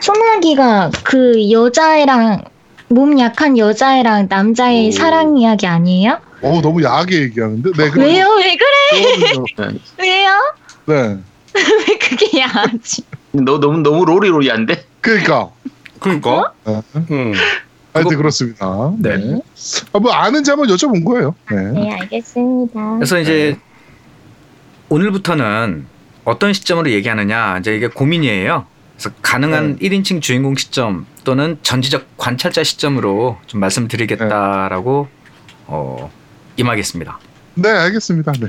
소나기가 0.00 0.90
그 1.02 1.50
여자애랑, 1.50 2.44
몸 2.88 3.18
약한 3.20 3.58
여자애랑 3.58 4.26
남자의 4.28 4.88
오. 4.88 4.92
사랑 4.92 5.36
이야기 5.36 5.66
아니에요? 5.66 6.18
어 6.42 6.60
너무 6.62 6.82
야하게 6.82 7.20
얘기하는데. 7.22 7.70
네. 7.76 7.90
그럼 7.90 8.06
왜요? 8.06 8.26
왜 8.38 8.56
그래? 8.56 9.78
왜요? 9.98 10.54
네. 10.86 11.18
왜 11.54 11.98
그게 11.98 12.40
야하지? 12.40 13.02
너, 13.32 13.58
너무, 13.60 13.78
너무 13.78 14.04
로리로리한데? 14.04 14.86
그러니까. 15.00 15.50
그러니까. 15.98 16.52
네. 16.64 16.82
음. 17.10 17.32
하여튼 17.92 18.16
그렇습니다. 18.16 18.92
네. 18.98 19.16
네. 19.16 19.40
아, 19.92 19.98
뭐 19.98 20.12
아는지 20.12 20.50
한번 20.50 20.68
여쭤본 20.68 21.04
거예요. 21.04 21.34
네. 21.50 21.56
네, 21.72 21.92
알겠습니다. 22.00 22.94
그래서 22.96 23.18
이제 23.18 23.56
오늘부터는 24.88 25.86
어떤 26.24 26.52
시점으로 26.52 26.90
얘기하느냐 26.90 27.58
이제 27.58 27.74
이게 27.74 27.88
고민이에요. 27.88 28.66
그래서 28.96 29.16
가능한 29.22 29.78
1인칭 29.78 30.20
주인공 30.20 30.54
시점 30.56 31.06
또는 31.24 31.58
전지적 31.62 32.16
관찰자 32.16 32.62
시점으로 32.62 33.38
좀 33.46 33.60
말씀드리겠다라고 33.60 35.08
어, 35.66 36.12
임하겠습니다. 36.56 37.18
네, 37.54 37.68
알겠습니다. 37.68 38.32
네. 38.32 38.48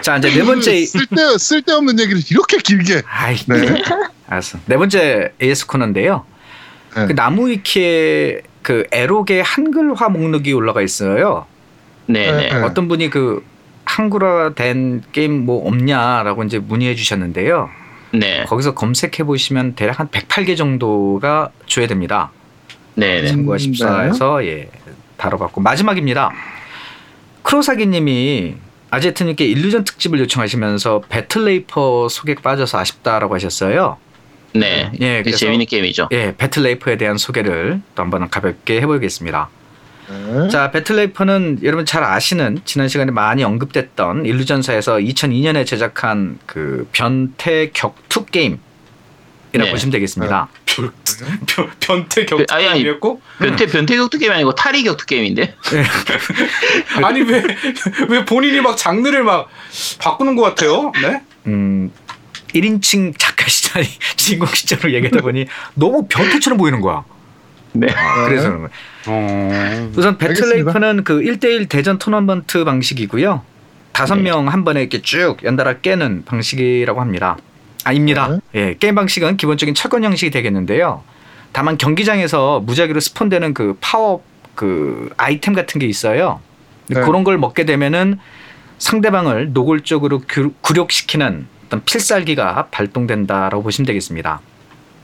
자 0.00 0.16
이제 0.18 0.28
네 0.30 0.42
번째 0.44 0.84
쓸데 0.84 1.38
쓸데없는 1.38 2.00
얘기를 2.00 2.20
이렇게 2.30 2.58
길게. 2.58 3.02
아이 3.06 3.36
네. 3.46 3.82
알았어. 4.26 4.58
네 4.66 4.76
번째 4.76 5.32
AS 5.40 5.66
코너인데요. 5.66 6.24
네. 6.96 7.06
그 7.06 7.14
나무 7.14 7.48
위키에 7.48 8.42
그 8.64 8.86
에록의 8.90 9.42
한글화 9.42 10.08
목록이 10.08 10.54
올라가 10.54 10.80
있어요. 10.80 11.46
네네. 12.06 12.48
네. 12.48 12.62
어떤 12.62 12.88
분이 12.88 13.10
그 13.10 13.44
한글화 13.84 14.54
된 14.54 15.02
게임 15.12 15.44
뭐 15.44 15.68
없냐라고 15.68 16.42
이제 16.44 16.58
문의해 16.58 16.94
주셨는데요. 16.94 17.68
네. 18.12 18.44
거기서 18.44 18.74
검색해 18.74 19.24
보시면 19.24 19.74
대략 19.74 20.00
한 20.00 20.08
108개 20.08 20.56
정도가 20.56 21.50
조회됩니다. 21.66 22.32
네네. 22.94 23.28
참고하 23.28 23.58
십사에서 23.58 24.44
예 24.46 24.70
다뤄봤고 25.18 25.60
마지막입니다. 25.60 26.30
크로사기님이 27.42 28.54
아제트님께 28.90 29.44
일루전 29.44 29.84
특집을 29.84 30.20
요청하시면서 30.20 31.02
배틀레이퍼 31.10 32.08
소개 32.08 32.34
빠져서 32.34 32.78
아쉽다라고 32.78 33.34
하셨어요. 33.34 33.98
네. 34.54 34.90
예, 34.94 34.98
되게 34.98 35.22
그래서- 35.24 35.38
재밌는 35.38 35.66
게임이죠. 35.66 36.08
예, 36.12 36.34
배틀레이퍼에 36.36 36.96
대한 36.96 37.18
소개를 37.18 37.80
또 37.94 38.02
한번 38.02 38.28
가볍게 38.30 38.80
해보겠습니다. 38.80 39.48
네. 40.08 40.48
자, 40.48 40.70
배틀레이퍼는 40.70 41.60
여러분 41.62 41.84
잘 41.86 42.04
아시는 42.04 42.60
지난 42.64 42.88
시간에 42.88 43.10
많이 43.10 43.42
언급됐던 43.42 44.26
일루전사에서 44.26 44.96
2002년에 44.98 45.66
제작한 45.66 46.38
그 46.46 46.86
변태 46.92 47.70
격투 47.72 48.26
게임 48.26 48.58
이라고 49.54 49.66
네. 49.68 49.72
보시면 49.72 49.92
되겠습니다. 49.92 50.48
변, 50.66 51.70
변태 51.80 52.24
그, 52.26 52.44
아니, 52.50 52.66
아니. 52.66 52.82
격투기였고 52.84 53.20
변태, 53.38 53.66
변태 53.66 53.96
격투 53.96 54.18
게임이 54.18 54.34
아니고 54.34 54.54
탈이 54.54 54.82
격투 54.84 55.06
게임인데? 55.06 55.54
아니 57.02 57.22
왜 57.22 57.42
왜 58.08 58.24
본인이 58.24 58.60
막 58.60 58.76
장르를 58.76 59.22
막 59.24 59.48
바꾸는 60.00 60.36
것 60.36 60.42
같아요? 60.42 60.92
네? 61.00 61.22
음, 61.46 61.90
1인칭 62.54 63.16
작가 63.34 63.48
시절이 63.48 63.86
주인공 64.16 64.48
시절로 64.48 64.92
얘기하다 64.94 65.20
보니 65.22 65.46
너무 65.74 66.06
변태처럼 66.08 66.56
보이는 66.56 66.80
거야. 66.80 67.04
네. 67.72 67.88
그래서 68.26 68.48
그런 68.48 68.58
거예요. 68.62 68.70
어. 69.06 69.90
우선. 69.96 70.16
배틀레이퍼는 70.18 71.04
그 71.04 71.20
1대1 71.20 71.68
대전 71.68 71.98
토너먼트 71.98 72.64
방식이고요. 72.64 73.42
다섯 73.92 74.16
네. 74.16 74.22
명한 74.22 74.64
번에 74.64 74.80
이렇게 74.80 75.02
쭉 75.02 75.36
연달아 75.42 75.80
깨는 75.80 76.24
방식이라고 76.24 77.00
합니다. 77.00 77.36
아닙니다. 77.84 78.38
예, 78.54 78.74
게임 78.78 78.94
방식은 78.94 79.36
기본적인 79.36 79.74
철권 79.74 80.04
형식이 80.04 80.30
되겠는데요. 80.30 81.02
다만 81.52 81.76
경기장에서 81.76 82.60
무작위로 82.60 82.98
spawn되는 83.00 83.54
그 83.54 83.76
파워 83.80 84.22
그 84.54 85.10
아이템 85.16 85.54
같은 85.54 85.78
게 85.80 85.86
있어요. 85.86 86.40
네. 86.88 87.00
그런 87.00 87.24
걸 87.24 87.38
먹게 87.38 87.64
되면은 87.64 88.18
상대방을 88.78 89.52
노골적으로 89.52 90.22
구- 90.28 90.52
굴욕시키는 90.60 91.46
어떤 91.74 91.84
필살기가 91.84 92.68
발동된다라고 92.70 93.62
보시면 93.62 93.86
되겠습니다. 93.86 94.40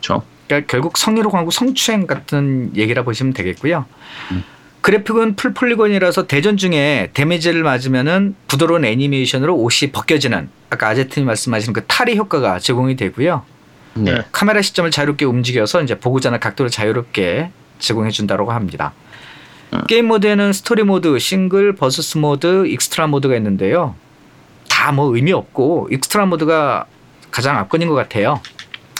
그렇죠. 0.01 0.23
그러니까 0.47 0.71
결국 0.71 0.97
성희롱 0.99 1.35
하고 1.35 1.51
성추행 1.51 2.07
같은 2.07 2.71
얘기라 2.77 3.03
보시면 3.03 3.33
되겠고요. 3.33 3.85
음. 4.33 4.45
그래픽은 4.81 5.37
full 5.37 5.53
polygon이라서 5.53 6.27
대전 6.27 6.57
중에 6.57 7.11
데미지를 7.13 7.63
맞으면은 7.63 8.35
부드러운 8.49 8.85
애니메이션으로 8.85 9.55
옷이 9.57 9.91
벗겨지는 9.93 10.49
아까 10.71 10.89
아제트님 10.89 11.27
말씀하신 11.27 11.73
그 11.73 11.85
탈의 11.87 12.17
효과가 12.17 12.61
제공이 12.61 12.97
되고요. 12.97 13.45
네. 13.95 14.25
카메라 14.33 14.63
시점을 14.63 14.91
자유롭게 14.91 15.25
움직여서 15.27 15.83
이제 15.83 15.99
보고자나 15.99 16.39
각도를 16.39 16.71
자유롭게 16.71 17.51
제공해 17.79 18.11
준다고 18.11 18.51
합니다. 18.53 18.93
음. 19.75 19.81
게임 19.87 20.07
모드에는 20.07 20.53
스토리 20.53 20.83
모드, 20.83 21.19
싱글, 21.19 21.75
versus 21.75 22.17
모드, 22.17 22.67
익스트라 22.67 23.09
모드가 23.09 23.37
있는데요. 23.37 23.95
다 24.81 24.93
뭐 24.93 25.15
의미 25.15 25.31
없고 25.33 25.89
익스트라 25.93 26.25
모드가 26.25 26.87
가장 27.31 27.59
압권인 27.59 27.87
것 27.89 27.95
같아요. 27.95 28.41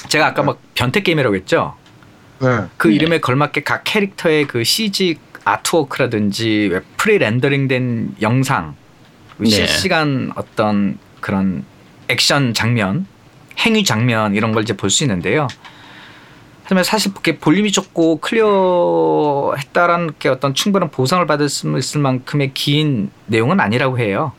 제가 0.09 0.27
아까 0.27 0.43
막 0.43 0.61
변태 0.75 1.01
게임이라고 1.01 1.35
했죠. 1.37 1.75
네. 2.41 2.65
그 2.77 2.89
네. 2.89 2.95
이름에 2.97 3.19
걸맞게 3.21 3.63
각 3.63 3.83
캐릭터의 3.85 4.47
그 4.47 4.63
CG 4.63 5.17
artwork라든지 5.45 6.69
왜 6.71 6.81
pre-rendering된 6.99 8.17
영상, 8.21 8.75
그 9.39 9.45
네. 9.45 9.49
실시간 9.49 10.33
어떤 10.37 10.99
그런 11.21 11.65
액션 12.09 12.53
장면, 12.53 13.07
행위 13.59 13.83
장면 13.83 14.35
이런 14.35 14.53
걸 14.53 14.65
이제 14.65 14.77
볼 14.77 14.91
수 14.91 15.03
있는데요. 15.05 15.49
하지만 16.63 16.85
사실 16.85 17.15
그게 17.15 17.39
볼륨이 17.39 17.73
적고 17.73 18.21
클리어했다라는 18.21 20.13
게 20.19 20.29
어떤 20.29 20.53
충분한 20.53 20.91
보상을 20.91 21.27
받을 21.27 21.49
수 21.49 21.75
있을 21.79 22.03
만큼의 22.03 22.53
긴 22.53 23.11
내용은 23.27 23.61
아니라고 23.61 23.99
해요. 23.99 24.33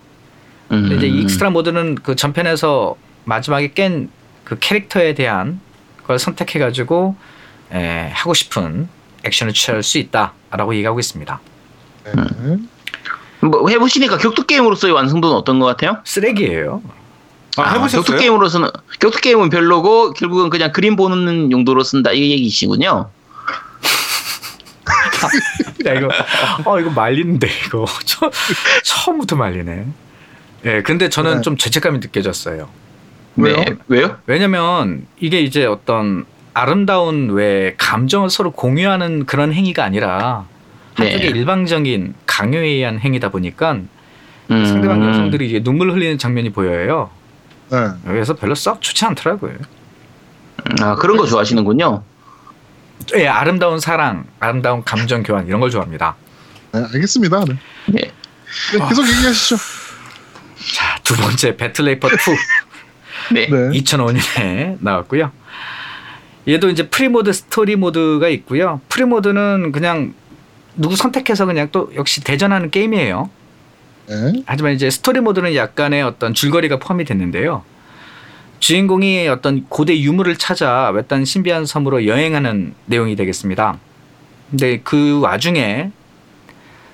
음. 0.71 0.81
근데 0.89 0.95
이제 0.95 1.07
이 1.07 1.21
익스트라 1.21 1.49
모드는 1.49 1.95
그 1.95 2.15
전편에서 2.15 2.95
마지막에 3.25 3.71
깬 3.73 4.09
그 4.51 4.57
캐릭터에 4.59 5.13
대한 5.13 5.61
걸 6.05 6.19
선택해 6.19 6.59
가지고 6.59 7.15
에, 7.71 8.09
하고 8.13 8.33
싶은 8.33 8.89
액션을 9.23 9.53
취할 9.53 9.81
수 9.81 9.97
있다라고 9.97 10.75
얘기하고 10.75 10.99
있습니다. 10.99 11.39
네. 12.03 12.11
뭐 13.39 13.69
해보시니까 13.69 14.17
격투 14.17 14.45
게임으로서의 14.45 14.93
완성도는 14.93 15.37
어떤 15.37 15.59
것 15.59 15.67
같아요? 15.67 15.99
쓰레기예요. 16.03 16.81
아, 17.55 17.69
해보셨어요? 17.75 18.01
격투 18.01 18.17
게임으로서는 18.17 18.69
격투 18.99 19.21
게임은 19.21 19.49
별로고 19.49 20.11
결국은 20.11 20.49
그냥 20.49 20.73
그림 20.73 20.97
보는 20.97 21.53
용도로 21.53 21.83
쓴다 21.83 22.11
이 22.11 22.31
얘기시군요. 22.31 23.09
야 25.87 25.93
이거 25.93 26.09
어 26.65 26.77
이거 26.79 26.89
말리는데 26.89 27.47
이거 27.67 27.85
처, 28.03 28.29
처음부터 28.83 29.37
말리네. 29.37 29.87
예, 30.65 30.81
근데 30.81 31.09
저는 31.09 31.37
네. 31.37 31.41
좀 31.41 31.57
죄책감이 31.57 31.99
느껴졌어요. 31.99 32.69
왜요? 33.35 33.55
네. 33.55 33.75
왜요? 33.87 34.17
왜냐면 34.25 35.05
이게 35.19 35.41
이제 35.41 35.65
어떤 35.65 36.25
아름다운 36.53 37.31
왜 37.31 37.75
감정을 37.77 38.29
서로 38.29 38.51
공유하는 38.51 39.25
그런 39.25 39.53
행위가 39.53 39.83
아니라 39.83 40.45
한쪽의 40.95 41.31
네. 41.31 41.39
일방적인 41.39 42.13
강요에 42.25 42.67
의한 42.67 42.99
행위다 42.99 43.29
보니까 43.29 43.77
음. 44.51 44.65
상대방 44.65 45.07
여성들이 45.07 45.47
이제 45.47 45.63
눈물 45.63 45.91
흘리는 45.91 46.17
장면이 46.17 46.51
보여요. 46.51 47.09
네. 47.69 47.77
그래서 48.05 48.35
별로 48.35 48.53
썩 48.53 48.81
좋지 48.81 49.05
않더라고요. 49.05 49.53
아 50.81 50.95
그런 50.95 51.17
거 51.17 51.25
좋아하시는군요. 51.25 52.03
예, 53.15 53.27
아름다운 53.27 53.79
사랑, 53.79 54.25
아름다운 54.39 54.83
감정 54.83 55.23
교환 55.23 55.47
이런 55.47 55.59
걸 55.59 55.71
좋아합니다. 55.71 56.15
네, 56.73 56.83
알겠습니다. 56.93 57.45
네. 57.45 57.55
네. 57.87 58.01
네, 58.73 58.87
계속 58.89 59.07
얘기하시죠. 59.07 59.55
자, 61.11 61.15
두 61.15 61.21
번째 61.21 61.57
배틀레이퍼 61.57 62.07
2 62.07 62.11
네. 63.33 63.47
네. 63.47 63.79
2005년에 63.79 64.77
나왔고요. 64.79 65.31
얘도 66.47 66.69
이제 66.69 66.87
free모드, 66.87 67.33
스토리 67.33 67.75
모드가 67.75 68.27
있고요. 68.29 68.81
free모드는 68.89 69.71
그냥 69.71 70.13
누구 70.75 70.95
선택해서 70.95 71.45
그냥 71.45 71.69
또 71.71 71.91
역시 71.95 72.23
대전하는 72.23 72.71
게임이에요. 72.71 73.29
네. 74.07 74.43
하지만 74.45 74.73
이제 74.73 74.89
스토리 74.89 75.19
모드는 75.19 75.55
약간의 75.55 76.01
어떤 76.01 76.33
줄거리가 76.33 76.79
포함이 76.79 77.05
됐는데요. 77.05 77.63
주인공이 78.59 79.27
어떤 79.27 79.65
고대 79.69 79.99
유물을 79.99 80.37
찾아 80.37 80.89
외딴 80.89 81.25
신비한 81.25 81.65
섬으로 81.65 82.05
여행하는 82.05 82.73
내용이 82.85 83.15
되겠습니다. 83.15 83.77
근데 84.49 84.81
그 84.83 85.19
와중에 85.19 85.91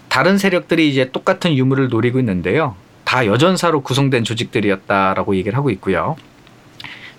다른 0.10 0.38
세력들이 0.38 0.90
이제 0.90 1.12
똑같은 1.12 1.56
유물을 1.56 1.90
노리고 1.90 2.20
있는데요. 2.20 2.76
다 3.08 3.26
여전사로 3.26 3.84
구성된 3.84 4.26
조직들이었다라고 4.26 5.38
얘기를 5.38 5.58
하고 5.58 5.70
있고요. 5.70 6.18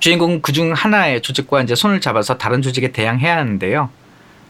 주인공은 0.01 0.43
그중 0.43 0.75
하나의 0.75 1.23
조직과 1.23 1.63
이제 1.63 1.75
손을 1.75 2.03
잡아서 2.03 2.37
다른 2.37 2.61
조직에 2.61 2.93
대항해야 2.93 3.39
하는데요. 3.39 3.89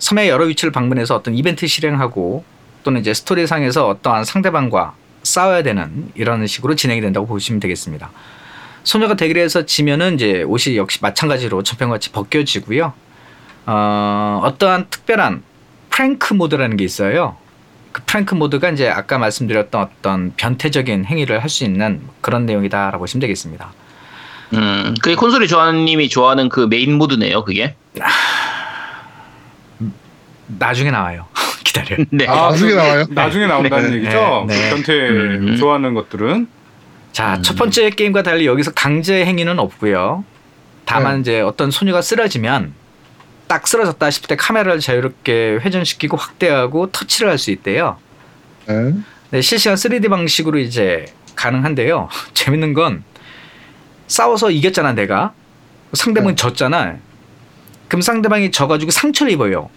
섬의 0.01 0.31
여러 0.31 0.47
위치를 0.47 0.73
방문해서 0.73 1.15
어떤 1.15 1.37
이벤트 1.37 1.69
실행하고 1.69 2.43
또는 2.83 3.01
이제 3.01 3.15
스토리상에서 3.15 3.87
어떠한 3.87 4.25
상대방과 4.25 4.95
싸워야 5.23 5.63
되는 5.63 6.11
이런 6.17 6.45
식으로 6.45 6.75
진행이 6.75 7.01
된다고 7.01 7.29
보시면 7.29 7.61
되겠습니다. 7.61 8.11
소녀가 8.83 9.15
대결해서 9.15 9.65
지면은 9.65 10.15
이제 10.15 10.43
옷이 10.43 10.77
역시 10.77 10.99
마찬가지로 11.03 11.63
전편같이 11.63 12.11
벗겨지고요. 12.11 12.93
어, 13.67 14.41
어떠한 14.43 14.89
특별한 14.91 15.45
prank 15.91 16.35
모드라는 16.35 16.77
게 16.77 16.85
있어요. 16.85 17.37
그 17.93 18.03
prank 18.07 18.35
모드가 18.35 18.71
이제 18.71 18.89
아까 18.89 19.19
말씀드렸던 19.19 19.81
어떤 19.83 20.33
변태적인 20.37 21.05
행위를 21.07 21.43
할 21.43 21.49
수 21.49 21.65
있는 21.65 22.01
그런 22.21 22.47
내용이다라고 22.47 22.99
보시면 22.99 23.21
되겠습니다. 23.23 23.73
음, 24.55 24.95
그게 25.03 25.15
콘솔이 25.15 25.49
조아님이 25.49 26.09
좋아하는 26.09 26.49
그 26.49 26.61
메인 26.69 26.95
모드네요, 26.95 27.45
그게. 27.45 27.75
나중에 30.47 30.91
나와요. 30.91 31.27
기다려. 31.65 31.97
네. 32.11 32.27
아, 32.27 32.51
나중에 32.51 32.71
그- 32.71 32.77
나와요? 32.77 33.05
나중에 33.11 33.47
나온다는 33.47 33.91
네. 33.91 33.97
얘기죠. 33.97 34.45
네. 34.49 34.55
네. 34.55 34.71
그 34.71 34.75
변태 34.77 34.93
음. 35.09 35.57
좋아하는 35.59 35.95
것들은 35.95 36.49
자, 37.13 37.41
첫 37.43 37.57
번째 37.57 37.91
게임과 37.91 38.23
달리 38.23 38.47
여기서 38.47 38.73
강제 38.73 39.25
행위는 39.25 39.59
없고요. 39.59 40.25
다만 40.85 41.17
네. 41.17 41.21
이제 41.21 41.41
어떤 41.41 41.71
소녀가 41.71 42.01
쓰러지면 42.01 42.73
딱 43.49 43.67
쓰러졌다 43.67 44.11
싶을 44.11 44.29
때 44.29 44.37
카메라를 44.37 44.79
자유롭게 44.81 45.59
회전시키고 45.63 46.17
확대하고 46.17 46.91
터치를 46.93 47.31
할 47.31 47.39
수 47.39 47.51
있대요. 47.51 47.97
네. 48.67 48.95
네, 49.31 49.41
실시간 49.41 49.75
3D 49.77 50.09
방식으로 50.11 50.59
이제 50.59 51.07
가능한데요. 51.35 52.09
재밌는 52.35 52.75
건 52.75 53.05
싸워서 54.07 54.51
이겼잖아, 54.51 54.93
내가. 54.93 55.33
상대방이 55.93 56.33
네. 56.33 56.37
졌잖아. 56.37 56.97
그럼 57.89 58.03
상대방이 58.03 58.51
져가지고 58.51 58.91
상처를 58.91 59.33
입어요. 59.33 59.71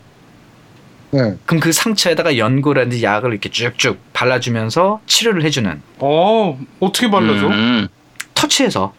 네. 1.12 1.36
그럼 1.46 1.60
그 1.60 1.72
상처에다가 1.72 2.38
연고라든지 2.38 3.04
약을 3.04 3.32
이렇게 3.32 3.50
쭉쭉 3.50 4.00
발라주면서 4.14 5.02
치료를 5.06 5.44
해주는 5.44 5.82
어 6.00 6.58
어떻게 6.80 7.10
발라줘? 7.10 7.48
음, 7.48 7.88
터치해서 8.34 8.94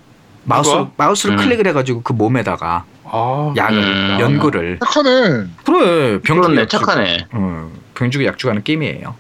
마우스로, 0.45 0.79
누가? 0.79 0.91
마우스를 0.99 1.35
음. 1.35 1.37
클릭을 1.39 1.67
해가지고 1.69 2.03
그 2.03 2.13
몸에다가 2.13 2.85
아 3.15 3.53
약을, 3.57 3.77
음. 3.79 4.17
연고를. 4.21 4.79
착하네. 4.83 5.11
그래, 5.65 6.19
병주가 6.23 6.41
그렇네, 6.47 6.61
약 6.63 6.69
주- 6.71 6.79
착하네. 6.79 7.27
어, 7.33 7.71
병주가 7.95 8.25
약 8.25 8.39
주가는 8.39 8.65
게임이에요. 8.65 9.15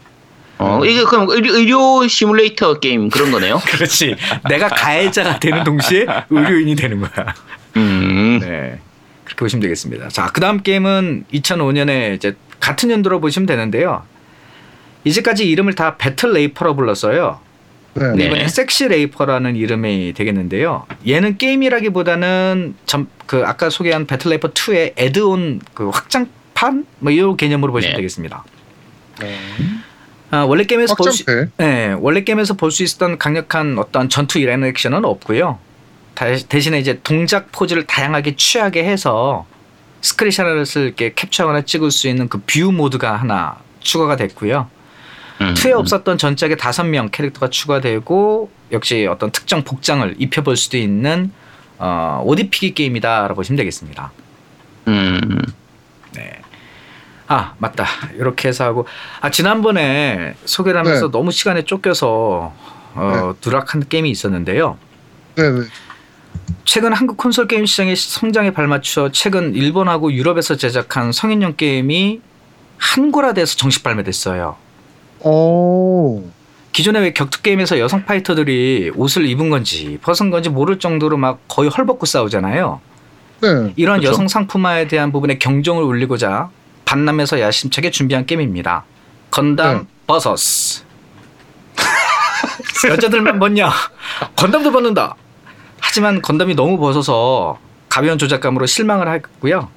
어, 0.59 0.81
이게 0.85 1.05
그럼 1.05 1.29
의료, 1.29 1.55
의료 1.55 2.07
시뮬레이터 2.09 2.79
게임 2.81 3.11
그런 3.11 3.31
거네요? 3.33 3.61
그렇지. 3.67 4.17
내가 4.49 4.69
가해자가 4.69 5.39
되는 5.41 5.63
동시에 5.65 6.07
의료인이 6.31 6.75
되는 6.77 7.01
거야. 7.01 7.35
음, 7.77 8.39
네. 8.41 8.79
그렇게 9.25 9.39
보시면 9.41 9.61
되겠습니다. 9.63 10.09
자, 10.09 10.27
그 10.33 10.41
다음 10.41 10.63
게임은 10.63 11.25
2005년에 11.35 12.15
이제 12.15 12.35
같은 12.61 12.91
연도로 12.91 13.21
보시면 13.21 13.47
되는데요. 13.47 14.05
이제까지 15.05 15.47
이름을 15.49 15.75
다 15.75 15.97
Battle 15.99 16.33
Raper로 16.33 16.77
불렀어요. 16.77 17.41
네. 17.95 18.13
네. 18.17 18.25
이번에 18.27 18.49
Sexy 18.49 18.89
Raper라는 18.89 19.55
이름이 19.57 20.15
되겠는데요. 20.15 20.87
얘는 21.07 21.37
게임이라기보다는 21.39 22.75
전, 22.87 23.07
그 23.27 23.43
아까 23.47 23.69
소개한 23.71 24.07
Battle 24.07 24.31
Raper 24.31 24.49
2의 24.53 24.95
add-on 24.99 25.61
그 25.75 25.91
확장판 25.91 26.87
뭐 27.01 27.13
이런 27.13 27.37
개념으로 27.37 27.73
보시면 27.73 27.93
네. 27.93 27.97
되겠습니다. 27.97 28.45
네. 29.21 29.37
아, 30.31 30.45
원래 30.45 30.65
게임에서 30.65 30.95
볼 30.95 31.13
수. 31.13 31.25
네, 31.59 31.95
원래 32.01 32.25
게임에서 32.25 32.55
볼 32.55 32.71
수 32.71 32.83
있었던 32.83 33.19
강력한 33.19 33.77
어떤 33.79 34.09
전투 34.09 34.39
일하는 34.39 34.69
액션은 34.69 35.05
없고요. 35.05 35.59
다- 36.15 36.27
대신에 36.49 36.79
이제 36.79 37.01
동작 37.03 37.53
포즈를 37.53 37.85
다양하게 37.87 38.37
취하게 38.37 38.85
해서 38.85 39.47
screenshot을 40.01 40.83
이렇게 40.87 41.13
캡처하거나 41.15 41.63
찍을 41.67 41.91
수 41.91 42.09
있는 42.09 42.29
그 42.29 42.39
view 42.47 42.73
mode가 42.73 43.15
하나 43.17 43.59
추가가 43.81 44.17
됐고요. 44.17 44.69
음. 45.49 45.55
2에 45.55 45.73
없었던 45.73 46.19
전작에 46.19 46.57
다섯 46.57 46.85
명 46.85 47.09
캐릭터가 47.11 47.51
추가되고 47.51 48.51
역시 48.73 49.07
어떤 49.07 49.31
특정 49.31 49.65
복장을 49.65 50.15
입혀볼 50.19 50.57
수도 50.57 50.77
있는 50.77 51.33
어, 51.79 52.23
옷 52.25 52.39
입히기 52.39 52.75
게임이다라고 52.75 53.35
보시면 53.35 53.57
되겠습니다. 53.57 54.13
음, 54.89 55.43
네. 56.15 56.41
아 57.27 57.55
맞다 57.59 57.87
이렇게 58.17 58.49
해서 58.49 58.65
하고 58.65 58.87
아 59.21 59.31
지난번에 59.31 60.35
소개를 60.45 60.79
하면서 60.81 61.07
네. 61.07 61.13
너무 61.13 61.31
시간에 61.31 61.65
쫓겨서 61.65 62.53
어, 62.95 63.35
누락한 63.45 63.89
게임이 63.89 64.11
있었는데요. 64.11 64.77
네. 65.37 65.51
네. 65.51 65.61
최근 66.65 66.93
한국 66.93 67.17
콘솔 67.17 67.49
게임 67.49 67.67
시장의 67.67 67.97
성장에 67.97 68.53
발맞춰 68.53 69.11
최근 69.13 69.55
일본하고 69.55 70.13
유럽에서 70.13 70.57
제작한 70.57 71.13
성인용 71.13 71.55
게임이 71.57 72.21
한글화돼서 72.79 73.57
정식 73.57 73.83
발매됐어요. 73.83 74.57
오. 75.25 76.23
기존에 76.73 77.01
왜 77.01 77.13
격투 77.13 77.43
게임에서 77.43 77.79
여성 77.79 78.05
파이터들이 78.05 78.93
옷을 78.97 79.27
입은 79.27 79.51
건지 79.51 79.99
벗은 80.03 80.31
건지 80.31 80.49
모를 80.49 80.79
정도로 80.79 81.19
막 81.19 81.41
거의 81.49 81.69
헐벗고 81.69 82.07
싸우잖아요. 82.07 82.81
네. 83.43 83.73
이런 83.77 83.99
그쵸. 83.99 84.11
여성 84.11 84.29
상품화에 84.29 84.89
대한 84.89 85.13
부분에 85.13 85.39
경종을 85.39 85.83
울리고자 85.83 86.49
반남에서 86.85 87.41
야심차게 87.41 87.91
준비한 87.91 88.25
게임입니다. 88.25 88.85
건담 89.31 89.79
네. 89.79 89.85
Versus. 90.07 90.85
여자들만 92.89 93.39
벗냐? 93.39 93.71
건담도 94.37 94.73
벗는다. 94.73 95.15
하지만 95.81 96.23
건담이 96.23 96.55
너무 96.55 96.79
벗어서 96.79 97.59
가벼운 97.89 98.17
조작감으로 98.17 98.67
실망을 98.67 99.13
했고요. 99.13 99.69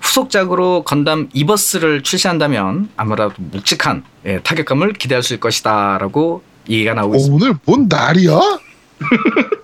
후속작으로 0.00 0.82
건담 0.84 1.28
이버스를 1.32 2.02
출시한다면 2.02 2.88
아무래도 2.96 3.32
묵직한 3.36 4.02
예, 4.26 4.40
타격감을 4.40 4.94
기대할 4.94 5.22
수 5.22 5.34
있을 5.34 5.40
것이다라고 5.40 6.42
얘기가 6.68 6.94
나오고 6.94 7.14
어, 7.14 7.16
있습니다. 7.16 7.46
오늘 7.46 7.58
뭔 7.64 7.86
날이야? 7.88 8.30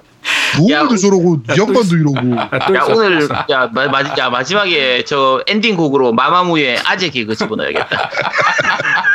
야, 0.70 0.78
노을도 0.78 0.96
저러고 0.96 1.40
야, 1.50 1.54
양반도 1.58 1.96
이러고. 1.96 2.40
아, 2.40 2.66
또 2.66 2.74
야. 2.74 2.84
오늘 2.88 3.28
야, 3.50 3.70
마, 3.72 3.86
마, 3.86 4.00
야 4.18 4.30
마지막에 4.30 5.04
저 5.04 5.42
엔딩 5.46 5.76
곡으로 5.76 6.12
마마무의 6.12 6.78
아재 6.84 7.10
개그 7.10 7.36
집어넣어야겠다. 7.36 8.10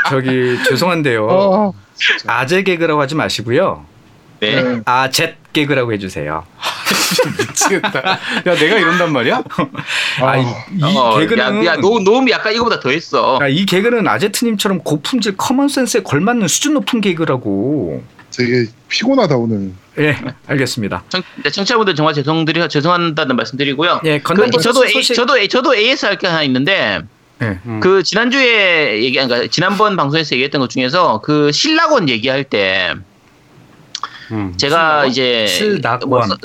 저기 0.10 0.58
죄송한데요. 0.70 1.74
아, 2.28 2.40
아재 2.40 2.64
개그라고 2.64 3.02
하지 3.02 3.16
마시고요. 3.16 3.86
네. 4.42 4.62
네. 4.62 4.82
아 4.86 5.10
젯 5.10 5.36
개그라고 5.54 5.94
해주세요. 5.94 6.44
미치겠다. 7.38 8.00
야 8.00 8.18
내가 8.56 8.78
이런단 8.78 9.12
말이야? 9.12 9.44
아, 10.22 10.38
이, 10.38 10.44
이 10.78 10.84
어, 10.98 11.20
개그는 11.20 11.66
야, 11.66 11.74
야 11.74 11.76
노, 11.78 12.00
노음이 12.00 12.32
약간 12.32 12.54
이거보다 12.54 12.80
더 12.80 12.90
했어. 12.90 13.38
아, 13.42 13.48
이 13.48 13.66
개그는 13.66 14.08
아제트님처럼 14.08 14.80
고품질 14.80 15.36
커먼센스에 15.38 16.02
걸맞는 16.04 16.48
수준 16.48 16.74
높은 16.74 17.02
개그라고. 17.02 18.02
되게 18.36 18.66
피곤하다 18.88 19.36
오늘. 19.36 19.72
예, 20.00 20.18
알겠습니다. 20.48 21.04
청, 21.10 21.22
네, 21.44 21.50
청취자분들 21.50 21.96
정말 21.96 22.14
죄송드리 22.14 22.68
죄송한다는 22.70 23.36
말씀드리고요. 23.36 24.00
예, 24.06 24.20
그, 24.20 24.34
저도 24.62 24.86
A, 24.86 24.92
소식. 24.94 25.14
저도 25.16 25.38
A, 25.38 25.50
저도 25.50 25.76
AS 25.76 26.06
할 26.06 26.18
게 26.18 26.28
하나 26.28 26.42
있는데 26.44 27.02
예. 27.42 27.60
음. 27.66 27.80
그 27.82 28.02
지난주에 28.04 29.04
얘기한 29.04 29.28
그러니까 29.28 29.52
지난번 29.52 29.98
방송에서 29.98 30.34
얘기했던 30.36 30.62
것 30.62 30.70
중에서 30.70 31.20
그 31.22 31.52
신락원 31.52 32.08
얘기할 32.08 32.46
때 32.46 32.94
음. 34.32 34.54
제가 34.58 35.06
이제 35.06 35.46
실낙원. 35.48 36.10
뭐 36.10 36.22
서- 36.24 36.38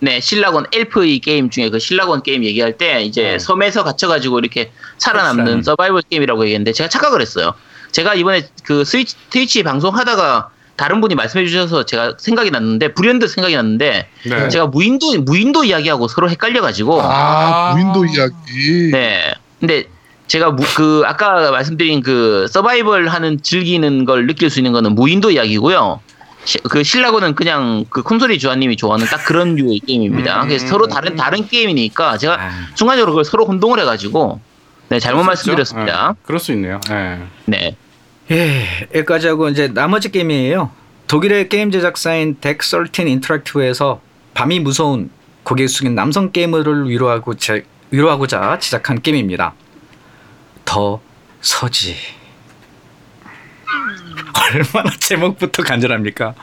네, 0.00 0.20
신라곤 0.20 0.66
엘프의 0.72 1.20
게임 1.20 1.48
중에 1.48 1.70
그 1.70 1.78
신라곤 1.78 2.22
게임 2.22 2.42
얘기할 2.44 2.76
때 2.76 3.02
이제 3.02 3.22
네. 3.22 3.38
섬에서 3.38 3.84
갇혀가지고 3.84 4.40
이렇게 4.40 4.72
살아남는 4.98 5.36
살아남는. 5.36 5.62
서바이벌 5.62 6.02
게임이라고 6.10 6.42
얘기했는데 6.44 6.72
제가 6.72 6.88
착각을 6.88 7.20
했어요. 7.20 7.54
제가 7.92 8.14
이번에 8.14 8.48
그 8.64 8.84
스위치 8.84 9.14
트위치 9.30 9.62
방송하다가 9.62 10.48
다른 10.76 11.00
분이 11.00 11.14
말씀해 11.14 11.46
주셔서 11.46 11.84
제가 11.84 12.14
생각이 12.18 12.50
났는데 12.50 12.94
불현듯 12.94 13.30
생각이 13.30 13.54
났는데 13.54 14.08
네. 14.26 14.48
제가 14.48 14.66
무인도 14.66 15.20
무인도 15.22 15.64
이야기하고 15.64 16.08
서로 16.08 16.28
헷갈려 16.30 16.62
가지고 16.62 17.00
아, 17.02 17.70
아. 17.70 17.74
무인도 17.74 18.04
이야기. 18.06 18.90
네. 18.90 19.34
근데 19.60 19.84
제가 20.26 20.50
무- 20.50 20.64
그 20.74 21.02
아까 21.06 21.50
말씀드린 21.52 22.00
그 22.02 22.46
서바이벌 22.50 23.06
하는 23.08 23.40
즐기는 23.42 24.04
걸 24.04 24.26
느낄 24.26 24.50
수 24.50 24.58
있는 24.58 24.72
거는 24.72 24.94
무인도 24.96 25.30
이야기고요. 25.30 26.00
시- 26.44 26.58
그 26.58 26.82
신라고는 26.82 27.34
그냥 27.34 27.84
그 27.88 28.02
콘솔이 28.02 28.38
주아님이 28.38 28.76
좋아하는 28.76 29.06
딱 29.06 29.24
그런 29.24 29.54
류의 29.56 29.80
게임입니다. 29.80 30.42
음, 30.42 30.48
그래서 30.48 30.66
음, 30.66 30.68
서로 30.68 30.84
음. 30.86 30.88
다른 30.90 31.16
다른 31.16 31.46
게임이니까 31.46 32.18
제가 32.18 32.40
아, 32.40 32.50
순간적으로 32.74 33.12
그걸 33.12 33.24
서로 33.24 33.46
혼동을 33.46 33.78
해가지고 33.80 34.40
네 34.88 34.98
잘못 34.98 35.22
말씀드렸습니다. 35.24 36.08
네, 36.12 36.20
그럴 36.24 36.38
수 36.40 36.52
있네요. 36.52 36.80
네. 36.88 37.20
네. 37.46 37.76
예, 38.30 38.88
여기까지 38.94 39.26
하고 39.28 39.48
이제 39.48 39.68
나머지 39.68 40.10
게임이에요. 40.10 40.70
독일의 41.06 41.48
게임 41.48 41.70
제작사인 41.70 42.36
덱13 42.40 43.06
인터랙티브에서 43.08 44.00
밤이 44.34 44.60
무서운 44.60 45.10
고개 45.42 45.66
숙인 45.66 45.94
남성 45.94 46.30
게이머를 46.32 46.88
위로하고 46.88 47.34
제, 47.34 47.64
위로하고자 47.90 48.58
제작한 48.60 49.02
게임입니다. 49.02 49.52
더 50.64 51.00
서지. 51.40 51.96
얼마나 54.54 54.90
제목부터 54.98 55.62
간절합니까? 55.62 56.34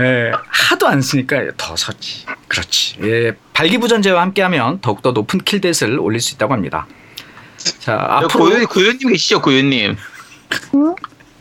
예, 0.00 0.32
하도 0.48 0.88
안 0.88 1.00
쓰니까 1.00 1.42
더 1.56 1.74
서지. 1.76 2.26
그렇지. 2.48 2.96
예, 3.02 3.32
발기부전제와 3.54 4.20
함께하면 4.22 4.80
더욱더 4.80 5.12
높은 5.12 5.40
킬댓을 5.40 5.98
올릴 5.98 6.20
수 6.20 6.34
있다고 6.34 6.52
합니다. 6.52 6.86
자, 7.80 7.96
앞으로 8.08 8.44
고유 8.44 8.66
고유님 8.66 9.08
계시죠? 9.10 9.40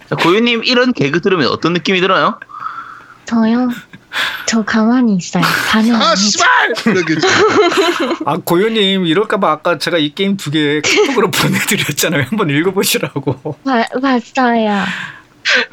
자, 0.10 0.16
고유님 0.16 0.64
이런 0.64 0.94
개그 0.94 1.22
들으면 1.22 1.48
어떤 1.48 1.74
느낌이 1.74 2.00
들어요? 2.02 2.40
저요? 3.26 3.70
저 4.46 4.64
가만히 4.64 5.16
있어요. 5.18 5.44
반응 5.70 5.94
안 5.96 6.02
아. 6.02 6.16
씨발! 6.16 6.74
아 8.26 8.38
고요님 8.38 9.06
이럴까봐 9.06 9.52
아까 9.52 9.78
제가 9.78 9.98
이 9.98 10.14
게임 10.16 10.38
두 10.38 10.52
개 10.52 10.80
카톡으로 10.82 11.30
보내드렸잖아요. 11.32 12.24
한번 12.30 12.50
읽어보시라고. 12.50 13.58
봐- 13.66 13.88
봤어요. 14.02 14.84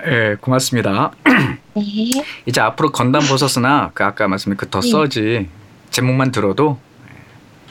예, 0.07 0.37
고맙습니다. 0.41 1.13
네. 1.75 1.83
이제 2.47 2.61
앞으로 2.61 2.93
건담 2.93 3.23
버섯이나 3.23 3.91
그 3.95 4.05
아까 4.05 4.29
말씀드린 4.29 4.57
그더 4.57 4.81
네. 4.81 4.91
써지 4.91 5.49
제목만 5.91 6.33
들어도 6.33 6.79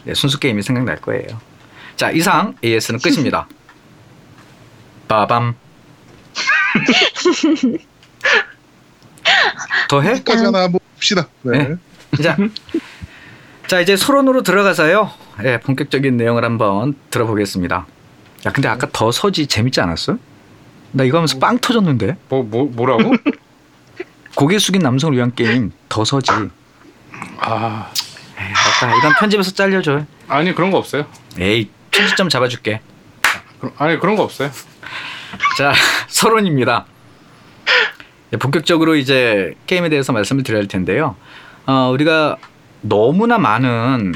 예, 0.07 0.13
순수 0.13 0.39
게임이 0.39 0.63
생각날 0.63 0.97
거예요. 0.97 1.39
자 1.95 2.09
이상 2.11 2.55
AS는 2.63 2.99
끝입니다. 2.99 3.47
빠밤. 5.07 5.55
더 9.89 10.01
해? 10.01 10.21
하나 10.25 10.63
한번 10.63 10.79
봅시다. 10.95 11.27
네. 11.43 11.75
네. 12.11 12.23
자, 12.23 12.37
자 13.67 13.79
이제 13.79 13.95
소론으로 13.95 14.43
들어가서요. 14.43 15.11
예, 15.43 15.59
본격적인 15.59 16.17
내용을 16.17 16.43
한번 16.43 16.95
들어보겠습니다. 17.09 17.85
야, 18.45 18.51
근데 18.51 18.67
아까 18.67 18.87
더 18.91 19.11
서지 19.11 19.47
재밌지 19.47 19.81
않았어? 19.81 20.17
나 20.91 21.03
이거 21.03 21.17
하면서 21.17 21.39
빵 21.39 21.57
터졌는데. 21.59 22.17
뭐, 22.29 22.43
뭐 22.43 22.65
뭐라고? 22.65 23.13
고개 24.35 24.59
숙인 24.59 24.81
남성을 24.81 25.15
위한 25.15 25.33
게임 25.35 25.71
더 25.89 26.05
서지. 26.05 26.31
아 27.39 27.91
에이, 28.39 28.45
알았다. 28.81 28.97
이건 28.97 29.13
편집에서 29.19 29.51
잘려줘. 29.51 30.05
아니 30.27 30.53
그런 30.55 30.71
거 30.71 30.77
없어요. 30.77 31.05
에이, 31.39 31.69
편집점 31.91 32.29
잡아줄게. 32.29 32.81
아니 33.77 33.99
그런 33.99 34.15
거 34.15 34.23
없어요. 34.23 34.49
자, 35.57 35.73
서론입니다. 36.07 36.85
예, 38.33 38.37
본격적으로 38.37 38.95
이제 38.95 39.55
게임에 39.67 39.89
대해서 39.89 40.13
말씀을 40.13 40.43
드려야 40.43 40.61
할 40.61 40.67
텐데요. 40.67 41.15
어, 41.65 41.89
우리가 41.93 42.37
너무나 42.81 43.37
많은 43.37 44.13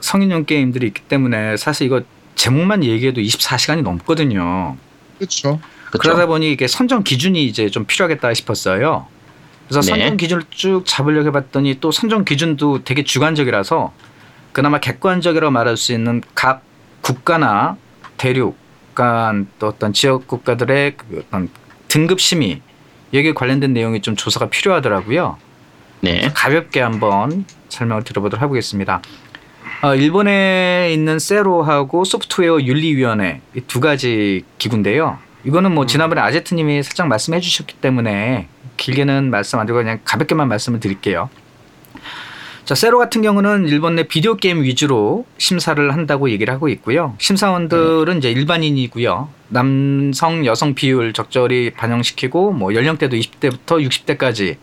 성인용 0.00 0.44
게임들이 0.44 0.86
있기 0.88 1.02
때문에 1.02 1.56
사실 1.56 1.86
이거 1.86 2.02
제목만 2.34 2.82
얘기해도 2.84 3.20
24시간이 3.20 3.82
넘거든요. 3.82 4.76
그렇죠. 5.18 5.60
그쵸? 5.90 5.98
그러다 5.98 6.26
보니 6.26 6.50
이게 6.52 6.66
선정 6.66 7.02
기준이 7.02 7.44
이제 7.46 7.68
좀 7.70 7.84
필요하겠다 7.84 8.34
싶었어요. 8.34 9.06
그래서 9.68 9.80
네. 9.80 9.86
선정 10.00 10.16
기준을 10.16 10.42
쭉 10.50 10.82
잡으려고 10.86 11.28
해봤더니 11.28 11.78
또 11.80 11.90
선정 11.90 12.24
기준도 12.24 12.84
되게 12.84 13.04
주관적이라서 13.04 13.92
그나마 14.52 14.78
객관적이라고 14.78 15.50
말할 15.50 15.76
수 15.76 15.92
있는 15.92 16.22
각 16.34 16.62
국가나 17.02 17.76
대륙 18.16 18.56
간 18.94 19.46
또 19.58 19.68
어떤 19.68 19.92
지역 19.92 20.26
국가들의 20.26 20.96
그 20.96 21.24
어떤 21.26 21.48
등급 21.88 22.20
심의 22.20 22.60
여기에 23.14 23.32
관련된 23.32 23.72
내용이 23.72 24.00
좀 24.02 24.16
조사가 24.16 24.48
필요하더라고요. 24.48 25.36
네. 26.00 26.30
가볍게 26.34 26.80
한번 26.80 27.44
설명을 27.68 28.02
드려보도록 28.04 28.42
해보겠습니다. 28.42 29.00
어, 29.82 29.94
일본에 29.94 30.90
있는 30.92 31.18
세로하고 31.20 32.04
소프트웨어 32.04 32.60
윤리위원회 32.60 33.40
이 33.54 33.60
두 33.68 33.80
가지 33.80 34.44
기구인데요. 34.58 35.18
이거는 35.44 35.72
뭐 35.72 35.86
지난번에 35.86 36.20
아제트님이 36.20 36.82
살짝 36.82 37.08
말씀해 37.08 37.40
주셨기 37.40 37.76
때문에 37.76 38.48
길게는 38.76 39.30
말씀 39.30 39.58
안 39.58 39.66
드리고 39.66 39.80
그냥 39.80 40.00
가볍게만 40.04 40.48
말씀을 40.48 40.80
드릴게요. 40.80 41.30
자, 42.64 42.74
세로 42.74 42.98
같은 42.98 43.22
경우는 43.22 43.66
일본 43.66 43.94
내 43.94 44.02
비디오 44.02 44.36
게임 44.36 44.62
위주로 44.62 45.24
심사를 45.38 45.90
한다고 45.90 46.28
얘기를 46.28 46.52
하고 46.52 46.68
있고요. 46.68 47.14
심사원들은 47.18 48.18
이제 48.18 48.30
일반인이고요. 48.30 49.28
남성, 49.48 50.44
여성 50.44 50.74
비율 50.74 51.14
적절히 51.14 51.70
반영시키고 51.70 52.52
뭐 52.52 52.74
연령대도 52.74 53.16
20대부터 53.16 53.82
60대까지 53.88 54.56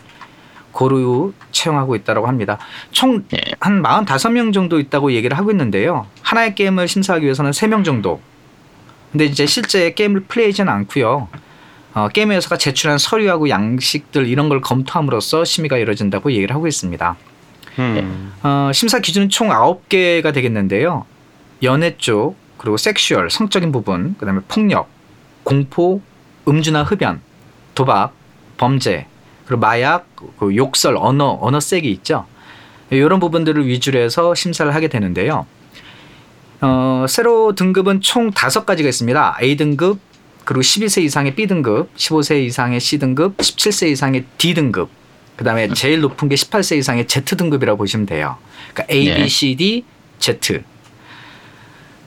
고루 0.72 1.34
채용하고 1.52 1.96
있다고 1.96 2.28
합니다. 2.28 2.60
총 2.92 3.24
네. 3.30 3.40
한 3.60 3.82
45명 3.82 4.54
정도 4.54 4.80
있다고 4.80 5.14
얘기를 5.14 5.36
하고 5.36 5.50
있는데요. 5.50 6.06
하나의 6.22 6.54
게임을 6.54 6.88
심사하기 6.88 7.24
위해서는 7.24 7.52
3명 7.52 7.84
정도. 7.84 8.22
근데 9.16 9.24
이제 9.28 9.46
실제 9.46 9.94
게임을 9.94 10.26
플레이하지는 10.28 10.70
않고요. 10.70 11.30
어, 11.94 12.10
게임 12.10 12.34
회사가 12.34 12.58
제출한 12.58 12.98
서류하고 12.98 13.48
양식들 13.48 14.28
이런 14.28 14.50
걸 14.50 14.60
검토함으로써 14.60 15.46
심의가 15.46 15.78
이루어진다고 15.78 16.34
얘기를 16.34 16.54
하고 16.54 16.68
있습니다. 16.68 17.16
음. 17.80 18.34
어, 18.44 18.72
심사 18.74 19.00
기준은 19.00 19.30
총 19.30 19.48
9개가 19.48 20.34
되겠는데요. 20.34 21.06
연애 21.64 21.96
쪽, 21.96 22.36
그리고 22.58 22.76
sexual, 22.76 23.30
성적인 23.30 23.72
부분, 23.72 24.18
그다음에 24.18 24.42
폭력, 24.50 24.90
공포, 25.46 26.02
음주나 26.46 26.84
흡연, 26.84 27.22
도박, 27.74 28.12
범죄, 28.58 29.08
그리고 29.46 29.62
마약, 29.62 30.14
그 30.38 30.54
욕설, 30.58 30.98
언어, 30.98 31.38
언어 31.40 31.62
세기 31.62 31.90
있죠. 31.92 32.26
이런 32.90 33.22
부분들을 33.22 33.66
위주로 33.66 33.98
해서 33.98 34.36
심사를 34.36 34.76
하게 34.76 34.90
되는데요. 34.90 35.46
어, 36.62 37.06
세로 37.08 37.54
등급은 37.54 38.02
총 38.02 38.32
다섯 38.32 38.66
가지가 38.66 38.90
있습니다. 38.90 39.38
A 39.42 39.58
등급, 39.58 40.00
그리고 40.46 40.62
12세 40.62 41.04
이상의 41.04 41.36
B 41.36 41.48
등급, 41.48 41.94
15세 41.96 42.44
이상의 42.46 42.80
C 42.80 43.00
등급, 43.00 43.38
17세 43.38 43.90
이상의 43.90 44.26
D 44.38 44.54
등급, 44.54 44.90
그 45.36 45.44
다음에 45.44 45.68
제일 45.74 46.02
높은 46.02 46.30
게 46.30 46.36
18세 46.36 46.78
이상의 46.78 47.08
Z 47.08 47.36
등급이라고 47.36 47.78
보시면 47.78 48.06
돼요. 48.06 48.38
그러니까 48.74 48.94
A, 48.94 49.06
네. 49.06 49.16
B, 49.16 49.30
C, 49.30 49.56
D, 49.56 49.84
Z. 50.20 50.64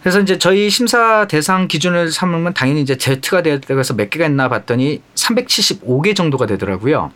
그래서 0.02 0.20
이제 0.20 0.38
저희 0.38 0.70
심사 0.70 1.26
대상 1.26 1.68
기준을 1.68 2.12
삼으면 2.12 2.54
당연히 2.54 2.80
이제 2.80 2.96
Z가 2.96 3.42
되어서 3.42 3.94
몇 3.94 4.08
개가 4.08 4.26
있나 4.26 4.48
봤더니 4.48 5.02
375개 5.14 6.16
정도가 6.16 6.46
되더라고요. 6.46 7.12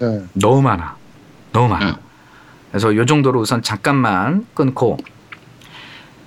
네. 0.00 0.22
너무 0.32 0.62
많아. 0.62 0.96
너무 1.52 1.68
많아. 1.68 1.86
응. 1.90 1.94
그래서 2.70 2.94
요 2.96 3.04
정도로 3.06 3.40
우선 3.40 3.62
잠깐만 3.62 4.46
끊고 4.54 4.96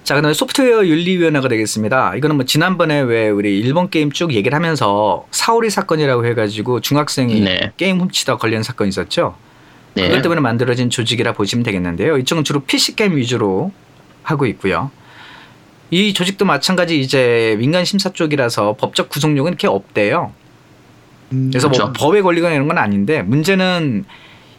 자, 0.03 0.15
그다음에 0.15 0.33
소프트웨어 0.33 0.85
윤리위원회가 0.85 1.47
되겠습니다. 1.47 2.15
이거는 2.15 2.35
뭐 2.37 2.45
지난번에 2.45 3.01
왜 3.01 3.29
우리 3.29 3.59
일본 3.59 3.89
게임 3.89 4.11
쭉 4.11 4.33
얘기를 4.33 4.55
하면서 4.55 5.25
사오리 5.31 5.69
사건이라고 5.69 6.25
해가지고 6.25 6.81
중학생이 6.81 7.39
네. 7.41 7.71
게임 7.77 7.99
훔치다 7.99 8.37
걸린 8.37 8.63
사건 8.63 8.87
있었죠. 8.87 9.35
네. 9.93 10.07
그것 10.07 10.21
때문에 10.21 10.41
만들어진 10.41 10.89
조직이라 10.89 11.33
보시면 11.33 11.63
되겠는데요. 11.63 12.17
이쪽은 12.17 12.43
주로 12.43 12.61
PC 12.61 12.95
게임 12.95 13.15
위주로 13.15 13.71
하고 14.23 14.45
있고요. 14.47 14.89
이 15.91 16.13
조직도 16.13 16.45
마찬가지 16.45 16.99
이제 16.99 17.55
민간 17.59 17.85
심사 17.85 18.11
쪽이라서 18.11 18.77
법적 18.79 19.09
구속력은 19.09 19.51
이렇게 19.51 19.67
없대요. 19.67 20.33
음, 21.33 21.49
그래서 21.51 21.67
뭐 21.67 21.77
그렇죠. 21.77 21.93
법에 21.93 22.21
걸리거나 22.21 22.55
이런 22.55 22.67
건 22.67 22.77
아닌데 22.77 23.21
문제는 23.21 24.05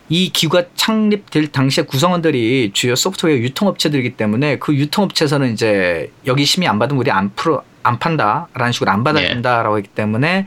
이 0.09 0.31
기구가 0.31 0.65
창립될 0.75 1.53
당시에 1.53 1.85
구성원들이 1.85 2.73
주요 2.75 2.95
소프트웨어 2.95 3.37
유통업체들이기 3.39 4.17
때문에 4.17 4.59
그 4.59 4.75
유통업체에서는 4.75 5.53
이제 5.53 6.11
여기 6.27 6.45
심의 6.45 6.69
안 6.69 6.79
받으면 6.79 7.01
우리 7.01 7.11
안 7.11 7.35
풀어 7.35 7.63
안 7.83 7.99
판다라는 7.99 8.73
식으로 8.73 8.91
안 8.91 9.05
받아준다라고 9.05 9.79
했기 9.79 9.89
때문에 9.89 10.47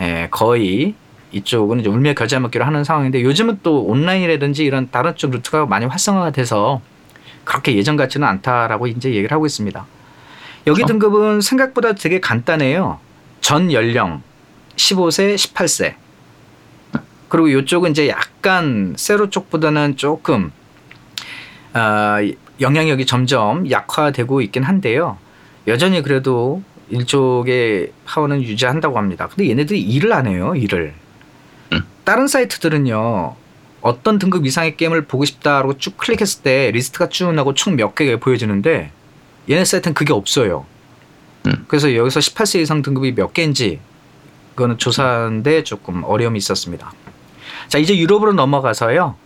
에, 0.00 0.28
거의 0.30 0.94
이쪽은 1.32 1.80
이제 1.80 1.88
울며 1.88 2.14
겨자 2.14 2.40
먹기로 2.40 2.64
하는 2.64 2.84
상황인데 2.84 3.22
요즘은 3.22 3.60
또 3.62 3.82
온라인이라든지 3.82 4.64
이런 4.64 4.90
다른 4.90 5.14
쪽 5.16 5.30
루트가 5.30 5.66
많이 5.66 5.86
활성화가 5.86 6.30
돼서 6.30 6.80
그렇게 7.44 7.76
예전 7.76 7.96
같지는 7.96 8.26
않다라고 8.26 8.86
이제 8.88 9.10
얘기를 9.10 9.30
하고 9.32 9.46
있습니다. 9.46 9.86
여기. 10.66 10.84
등급은 10.84 11.40
생각보다 11.40 11.92
되게 11.92 12.20
간단해요. 12.20 12.98
전 13.40 13.72
연령 13.72 14.22
15세, 14.76 15.36
18세. 15.36 15.94
그리고 17.28 17.48
이쪽은 17.48 17.90
이제 17.92 18.08
약간 18.08 18.94
세로 18.96 19.30
쪽보다는 19.30 19.96
조금 19.96 20.52
아, 21.72 22.18
영향력이 22.60 23.06
점점 23.06 23.70
약화되고 23.70 24.40
있긴 24.42 24.62
한데요. 24.62 25.18
여전히 25.66 26.02
그래도 26.02 26.62
일족의 26.88 27.92
파워는 28.04 28.42
유지한다고 28.42 28.96
합니다. 28.96 29.26
근데 29.28 29.50
얘네들이 29.50 29.80
일을 29.80 30.12
안 30.12 30.26
해요, 30.26 30.54
일을. 30.54 30.94
음. 31.72 31.82
다른 32.04 32.28
사이트들은요, 32.28 33.34
어떤 33.82 34.18
등급 34.18 34.46
이상의 34.46 34.76
게임을 34.76 35.02
보고 35.06 35.24
싶다라고 35.24 35.78
쭉 35.78 35.96
클릭했을 35.98 36.42
때 36.42 36.70
리스트가 36.70 37.08
쭉 37.08 37.32
나고 37.34 37.54
총 37.54 37.76
몇 37.76 37.94
개가 37.94 38.18
보여지는데 38.18 38.90
얘네 39.50 39.64
사이트는 39.64 39.94
그게 39.94 40.12
없어요. 40.12 40.64
음. 41.46 41.64
그래서 41.68 41.94
여기서 41.94 42.20
18세 42.20 42.60
이상 42.60 42.82
등급이 42.82 43.14
몇 43.14 43.32
개인지 43.34 43.80
그거는 44.54 44.78
조사하는데 44.78 45.64
조금 45.64 46.02
어려움이 46.04 46.38
있었습니다. 46.38 46.92
자, 47.68 47.78
이제 47.78 47.96
유럽으로 47.96 48.32
넘어가서요. 48.32 49.16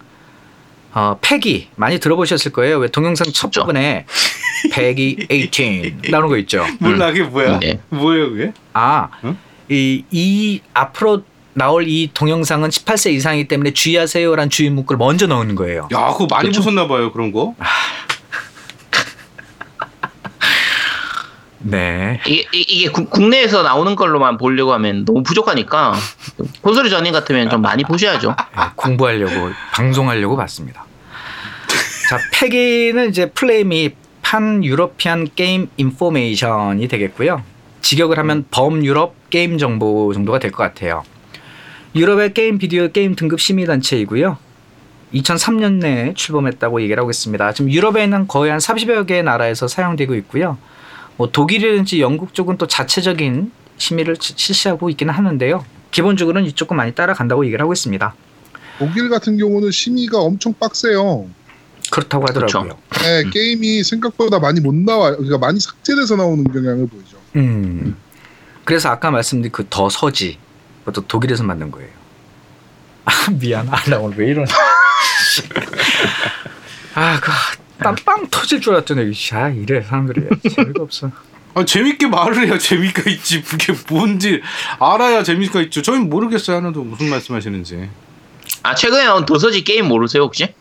어, 0.93 1.17
패기 1.21 1.69
많이 1.77 2.01
들어보셨을 2.01 2.53
거예요. 2.53 2.79
왜 2.79 2.89
동영상 2.89 3.27
첫 3.33 3.51
그렇죠. 3.51 3.61
부분에 3.61 4.07
패기 4.73 5.17
18 5.31 6.11
나오는 6.11 6.29
거 6.29 6.37
있죠. 6.39 6.65
몰라 6.81 7.09
그게 7.09 7.23
뭐야? 7.23 7.59
네. 7.61 7.79
뭐예요 7.91 8.31
그게? 8.31 8.53
아, 8.73 9.09
응? 9.25 9.37
이, 9.69 10.05
이 10.11 10.61
앞으로 10.75 11.23
나올 11.55 11.87
이 11.87 12.11
동영상은 12.13 12.71
18세 12.71 13.13
이상이기 13.13 13.47
때문에 13.49 13.73
주의하세요란 13.73 14.51
주의 14.51 14.69
문구를 14.71 14.99
먼저 14.99 15.27
넣는 15.29 15.55
거예요. 15.55 15.89
야 15.93 16.13
그거 16.13 16.27
많이 16.29 16.49
그쵸? 16.49 16.61
보셨나 16.61 16.89
봐요 16.89 17.13
그런 17.13 17.31
거. 17.33 17.55
네. 21.63 22.21
이게, 22.27 22.47
이- 22.53 22.65
이게 22.69 22.89
국- 22.91 23.11
국내에서 23.11 23.63
나오는 23.63 23.95
걸로만 23.95 24.39
보려고 24.39 24.73
하면 24.75 25.05
너무 25.05 25.23
부족하니까 25.23 25.95
콘솔이 26.63 26.89
전님 26.91 27.13
같으면 27.13 27.51
좀 27.51 27.61
많이 27.63 27.83
보셔야죠. 27.85 28.29
네, 28.57 28.63
공부하려고 28.77 29.51
방송하려고 29.73 30.37
봤습니다. 30.37 30.85
자, 32.09 32.19
PEGI는 32.33 33.09
이제 33.11 33.31
full 33.31 33.57
name이 33.57 33.91
Pan 34.23 34.65
European 34.65 35.29
Game 35.37 35.69
Information이 35.77 36.89
되겠고요. 36.89 37.43
직역을 37.83 38.19
하면 38.19 38.45
범 38.51 38.85
유럽 38.85 39.15
게임 39.31 39.59
정보 39.59 40.13
정도가 40.15 40.39
될 40.39 40.51
것 40.51 40.63
같아요. 40.63 41.03
유럽의 41.95 42.35
게임 42.35 42.59
비디오 42.59 42.89
게임 42.89 43.15
등급 43.17 43.41
심의 43.41 43.67
단체이고요. 43.67 44.39
2003년에 45.15 46.15
출범했다고 46.15 46.83
얘기를 46.83 47.01
하고 47.01 47.11
있습니다. 47.11 47.53
지금 47.53 47.71
유럽에는 47.71 48.29
거의 48.29 48.51
한 48.51 48.61
30여 48.61 49.07
개 49.07 49.23
나라에서 49.23 49.67
사용되고 49.67 50.15
있고요. 50.17 50.57
뭐 51.21 51.31
독일이든지 51.31 52.01
영국 52.01 52.33
쪽은 52.33 52.57
또 52.57 52.67
자체적인 52.67 53.53
심의를 53.77 54.17
치- 54.17 54.33
실시하고 54.35 54.89
있기는 54.89 55.13
하는데요. 55.13 55.67
기본적으로는 55.91 56.49
이쪽은 56.49 56.75
많이 56.75 56.95
따라간다고 56.95 57.45
얘기를 57.45 57.61
하고 57.63 57.75
있습니다. 57.75 58.15
독일 58.79 59.11
같은 59.11 59.37
경우는 59.37 59.71
심의가 59.71 60.17
엄청 60.19 60.55
빡세요. 60.55 61.29
그렇다고 61.91 62.25
하더라고요. 62.27 62.79
네, 63.03 63.25
게임이 63.31 63.85
생각보다 63.85 64.39
많이 64.39 64.61
못 64.61 64.75
나와요. 64.75 65.17
그러니까 65.17 65.37
많이 65.37 65.61
삭제돼서 65.61 66.17
나오는 66.17 66.43
경향을 66.43 66.87
보이죠. 66.89 67.19
음. 67.37 67.97
그래서 68.65 68.89
아까 68.89 69.11
말씀드린 69.11 69.53
그 69.53 69.67
더 69.69 69.91
서지 69.91 70.39
그것도 70.87 71.07
독일에서 71.07 71.43
만든 71.45 71.71
거예요. 71.71 71.91
아 73.05 73.13
미안. 73.39 73.69
아 73.69 73.77
나 73.91 73.99
오늘 73.99 74.17
왜 74.17 74.29
이러나. 74.31 74.51
아 76.97 77.21
그 77.21 77.31
땀빵 77.83 78.29
터질 78.31 78.61
줄 78.61 78.75
알았더니 78.75 79.13
아 79.33 79.49
이래 79.49 79.83
사람들이 79.83 80.27
재미가 80.55 80.83
없어. 80.83 81.11
아 81.55 81.65
재밌게 81.65 82.07
말을 82.07 82.47
해야 82.47 82.57
재미가 82.59 83.11
있지. 83.11 83.43
그게 83.43 83.75
뭔지 83.89 84.41
알아야 84.79 85.23
재미가 85.23 85.61
있죠. 85.63 85.83
저희 85.83 85.99
모르겠어요 85.99 86.59
하나도 86.59 86.83
무슨 86.85 87.11
말씀하시는지. 87.11 87.89
아 88.63 88.75
최근에 88.75 89.05
나온 89.05 89.25
도서지 89.27 89.65
게임 89.65 89.87
모르세요 89.89 90.23
혹시? 90.23 90.55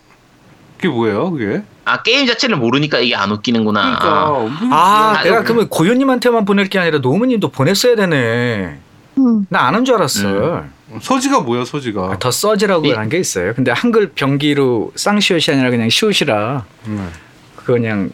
그게 0.78 0.88
뭐예요 0.88 1.30
그게? 1.32 1.62
아 1.86 2.02
게임 2.02 2.26
자체를 2.26 2.56
모르니까 2.56 3.00
이게 3.00 3.16
안 3.16 3.32
웃기는구나. 3.32 3.82
그러니까 3.82 4.76
아 4.76 5.14
아, 5.20 5.24
내가 5.24 5.36
이거- 5.38 5.44
그러면 5.44 5.70
고현님한테만 5.70 6.46
보낼 6.46 6.68
게 6.70 6.80
아니라 6.80 7.00
노무님도 7.00 7.50
보냈어야 7.50 7.96
되네. 7.96 8.80
음. 9.20 9.46
나 9.50 9.68
아는 9.68 9.84
줄 9.86 9.96
알았어. 9.96 10.66
서지가 11.02 11.42
뭐야 11.42 11.66
서지가? 11.66 12.02
아, 12.14 12.18
더 12.20 12.32
써지라고 12.32 12.86
이- 12.88 12.92
하는 12.92 13.10
게 13.10 13.18
있어요. 13.20 13.54
근데 13.54 13.72
한글 13.72 14.12
병기로 14.14 14.94
쌍시옷이 14.96 15.56
아니라 15.56 15.70
그냥 15.70 15.90
시옷이라 15.90 16.66
음. 16.88 17.12
그거 17.56 17.74
그냥 17.74 18.10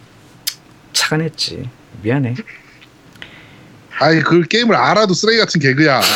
착안했지. 0.93 1.69
미안해. 2.01 2.35
아이 3.99 4.19
그 4.21 4.41
게임을 4.43 4.75
알아도 4.75 5.13
쓰레기 5.13 5.39
같은 5.39 5.61
개그야. 5.61 6.01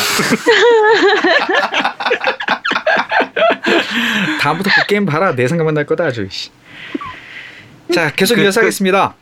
다음부터 4.40 4.70
그 4.74 4.86
게임 4.86 5.06
봐라. 5.06 5.34
내 5.34 5.48
생각만 5.48 5.74
날 5.74 5.86
거다 5.86 6.04
아주. 6.04 6.26
씨. 6.30 6.50
자 7.94 8.10
계속 8.12 8.34
그- 8.36 8.42
이어서 8.42 8.60
하겠습니다. 8.60 9.14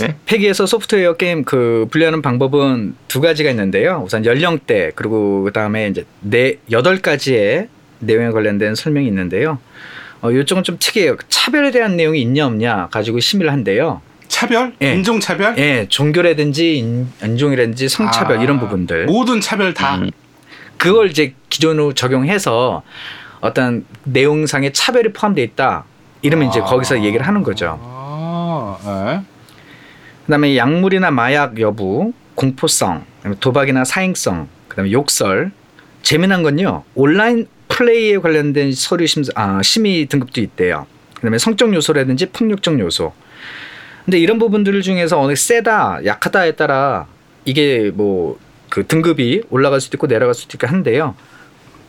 네? 0.00 0.16
폐기에서 0.26 0.66
소프트웨어 0.66 1.14
게임 1.14 1.44
그 1.44 1.86
분류하는 1.90 2.22
방법은 2.22 2.94
두 3.08 3.20
가지가 3.20 3.50
있는데요. 3.50 4.02
우선 4.04 4.24
연령대 4.24 4.92
그리고 4.94 5.42
그 5.44 5.52
다음에 5.52 5.88
이제 5.88 6.04
네 6.20 6.54
여덟 6.70 7.00
가지의 7.00 7.68
내용에 8.00 8.30
관련된 8.30 8.74
설명이 8.74 9.06
있는데요. 9.06 9.58
어, 10.20 10.30
이쪽은 10.30 10.64
좀 10.64 10.76
특이해요. 10.78 11.16
차별에 11.28 11.70
대한 11.70 11.96
내용이 11.96 12.20
있냐 12.22 12.46
없냐 12.46 12.88
가지고 12.90 13.20
심의를 13.20 13.52
한대요. 13.52 14.00
차별? 14.28 14.74
예. 14.82 14.92
인종 14.92 15.20
차별? 15.20 15.56
예, 15.58 15.86
종교라든지 15.88 16.78
인, 16.78 17.08
인종이라든지 17.22 17.88
성차별 17.88 18.38
아, 18.38 18.42
이런 18.42 18.58
부분들. 18.58 19.06
모든 19.06 19.40
차별 19.40 19.72
다. 19.72 19.96
음. 19.96 20.10
그걸 20.76 21.10
이제 21.10 21.34
기존으로 21.48 21.94
적용해서 21.94 22.82
어떤 23.40 23.86
내용상의 24.04 24.72
차별이 24.72 25.12
포함되어 25.12 25.44
있다. 25.44 25.84
이러면 26.22 26.48
이제 26.48 26.60
아. 26.60 26.64
거기서 26.64 27.02
얘기를 27.02 27.26
하는 27.26 27.42
거죠. 27.42 27.78
아, 27.80 29.22
그다음에 30.26 30.56
약물이나 30.56 31.10
마약 31.10 31.58
여부, 31.60 32.12
공포성, 32.34 33.04
도박이나 33.40 33.84
사행성, 33.84 34.48
그다음에 34.68 34.92
욕설. 34.92 35.52
재미난 36.02 36.42
건요. 36.42 36.84
온라인 36.94 37.48
플레이에 37.68 38.18
관련된 38.18 38.72
서류 38.72 39.06
심 39.06 39.24
아, 39.34 39.60
심의 39.62 40.06
등급도 40.06 40.40
있대요. 40.40 40.86
그다음에 41.14 41.38
성적 41.38 41.72
요소라든지 41.74 42.26
폭력적 42.26 42.78
요소. 42.78 43.12
근데 44.04 44.18
이런 44.18 44.38
부분들 44.38 44.82
중에서 44.82 45.20
어느 45.20 45.34
세다, 45.34 46.04
약하다에 46.04 46.52
따라 46.52 47.06
이게 47.44 47.90
뭐 47.92 48.38
그 48.68 48.86
등급이 48.86 49.42
올라갈 49.50 49.80
수도 49.80 49.96
있고 49.96 50.06
내려갈 50.06 50.34
수도 50.34 50.56
있고 50.56 50.66
한데요. 50.66 51.14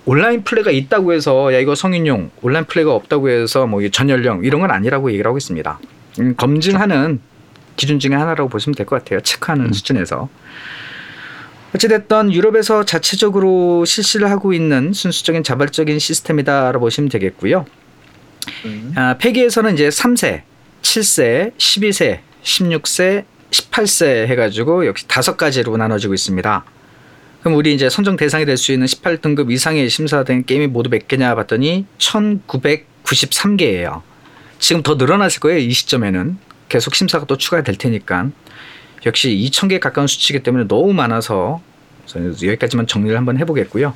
온라인 0.06 0.44
플레이가 0.44 0.72
있다고 0.72 1.12
해서 1.12 1.54
야 1.54 1.60
이거 1.60 1.76
성인용, 1.76 2.32
온라인 2.42 2.66
플레이가 2.66 2.94
없다고 2.94 3.30
해서 3.30 3.68
뭐 3.68 3.86
전연령 3.90 4.46
이런 4.46 4.62
건 4.62 4.72
아니라고 4.72 5.12
얘기를 5.12 5.28
하고 5.28 5.38
있습니다. 5.38 5.80
음, 6.22 6.36
검증하는 6.38 7.20
기준 7.78 8.00
중에 8.00 8.14
하나라고 8.16 8.50
보시면 8.50 8.76
될 8.76 8.86
것 8.86 9.04
같아요. 9.04 9.22
체크하는 9.22 9.74
수준에서. 9.74 10.30
어찌됐든 11.76 12.34
유럽에서 12.34 12.86
자체적으로 12.86 13.84
실시를 13.86 14.32
하고 14.32 14.54
있는 14.54 14.94
순수적인 14.94 15.44
자발적인 15.44 16.00
시스템이다라고 16.00 16.80
보시면 16.80 17.10
되겠고요. 17.10 17.66
아, 18.96 19.18
폐기에서는 19.18 19.74
이제 19.74 19.90
3세, 19.90 20.42
7세, 20.82 21.52
12세, 21.58 22.20
16세, 22.44 23.26
18세 23.52 24.28
해가지고 24.28 24.86
역시 24.88 25.08
다섯 25.08 25.36
가지로 25.38 25.76
나눠지고 25.78 26.14
있습니다. 26.14 26.66
그럼 27.42 27.58
우리 27.58 27.74
이제 27.74 27.90
선정 27.90 28.16
대상이 28.16 28.46
될 28.46 28.58
수 28.58 28.72
있는 28.72 28.88
18등급 28.88 29.52
이상의 29.52 29.90
심사된 29.90 30.46
게임이 30.46 30.68
모두 30.68 30.90
몇 30.90 31.08
개냐 31.08 31.36
봤더니 31.36 31.86
1993개예요. 31.98 34.02
지금 34.60 34.82
더 34.84 34.96
늘어났을 34.96 35.40
거예요. 35.42 35.60
이 35.60 35.72
시점에는. 35.72 36.38
계속 36.70 36.96
심사가 36.96 37.26
또 37.26 37.38
추가될 37.38 37.78
테니까. 37.78 38.30
역시 39.06 39.30
2,000개 39.30 39.80
가까운 39.80 40.08
수치이기 40.08 40.44
때문에 40.44 40.68
너무 40.68 40.94
많아서 40.94 41.62
여기까지만 42.16 42.88
정리를 42.88 43.18
한번 43.18 43.38
해보겠고요. 43.38 43.94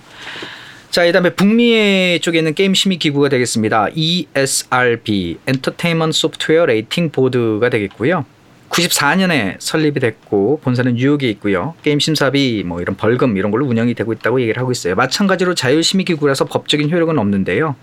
자, 0.90 1.06
이 1.06 1.12
다음에 1.12 1.34
북미 1.34 2.20
쪽에 2.22 2.40
있는 2.40 2.54
게임 2.54 2.74
심의 2.74 2.98
기구가 2.98 3.30
되겠습니다. 3.30 3.88
ESRB, 3.94 5.38
Entertainment 5.48 6.18
Software 6.18 6.66
Rating 6.66 7.12
Board가 7.12 7.70
되겠고요. 7.70 8.26
94년에 8.70 9.56
설립이 9.60 10.00
됐고 10.00 10.60
본사는 10.64 10.94
뉴욕에 10.96 11.30
있고요. 11.32 11.76
게임 11.84 12.00
심사비 12.00 12.64
뭐 12.66 12.82
이런 12.82 12.96
벌금 12.96 13.38
이런 13.38 13.52
걸로 13.52 13.66
운영이 13.66 13.94
되고 13.96 14.14
있다고 14.14 14.42
얘기를 14.42 14.60
하고 14.60 14.72
있어요. 14.72 14.96
마찬가지로 14.96 15.56
자율 15.56 15.84
심의 15.84 16.06
기구라서 16.06 16.46
법적인 16.46 16.90
효력은 16.90 17.20
없는데요. 17.20 17.76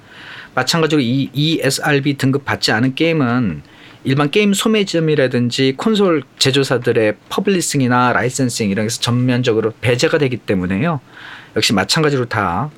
마찬가지로 0.54 1.00
이 1.00 1.30
ESRB 1.32 2.16
등급 2.16 2.44
받지 2.44 2.72
않은 2.72 2.94
게임은 2.94 3.62
일반 4.04 4.30
게임 4.30 4.54
소매점이라든지 4.54 5.74
콘솔 5.76 6.22
제조사들의 6.38 7.16
publishing이나 7.28 8.12
licensing 8.12 8.70
이런 8.70 8.86
데서 8.86 9.00
전면적으로 9.00 9.72
배제가 9.80 10.18
되기 10.18 10.36
때문에요. 10.36 11.00
역시 11.56 11.72
마찬가지로 11.72 12.26
다 12.26 12.70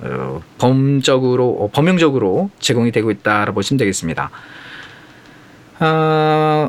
어, 0.00 0.42
범적으로 0.58 1.48
어, 1.60 1.70
범용적으로 1.72 2.50
제공이 2.58 2.92
되고 2.92 3.10
있다라고 3.10 3.54
보시면 3.54 3.78
되겠습니다. 3.78 4.30
어, 5.80 6.68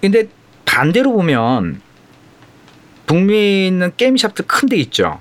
근데 0.00 0.28
반대로 0.64 1.12
보면 1.12 1.80
북미에 3.06 3.66
있는 3.66 3.92
게임샵들 3.96 4.46
큰데 4.46 4.76
있죠. 4.76 5.20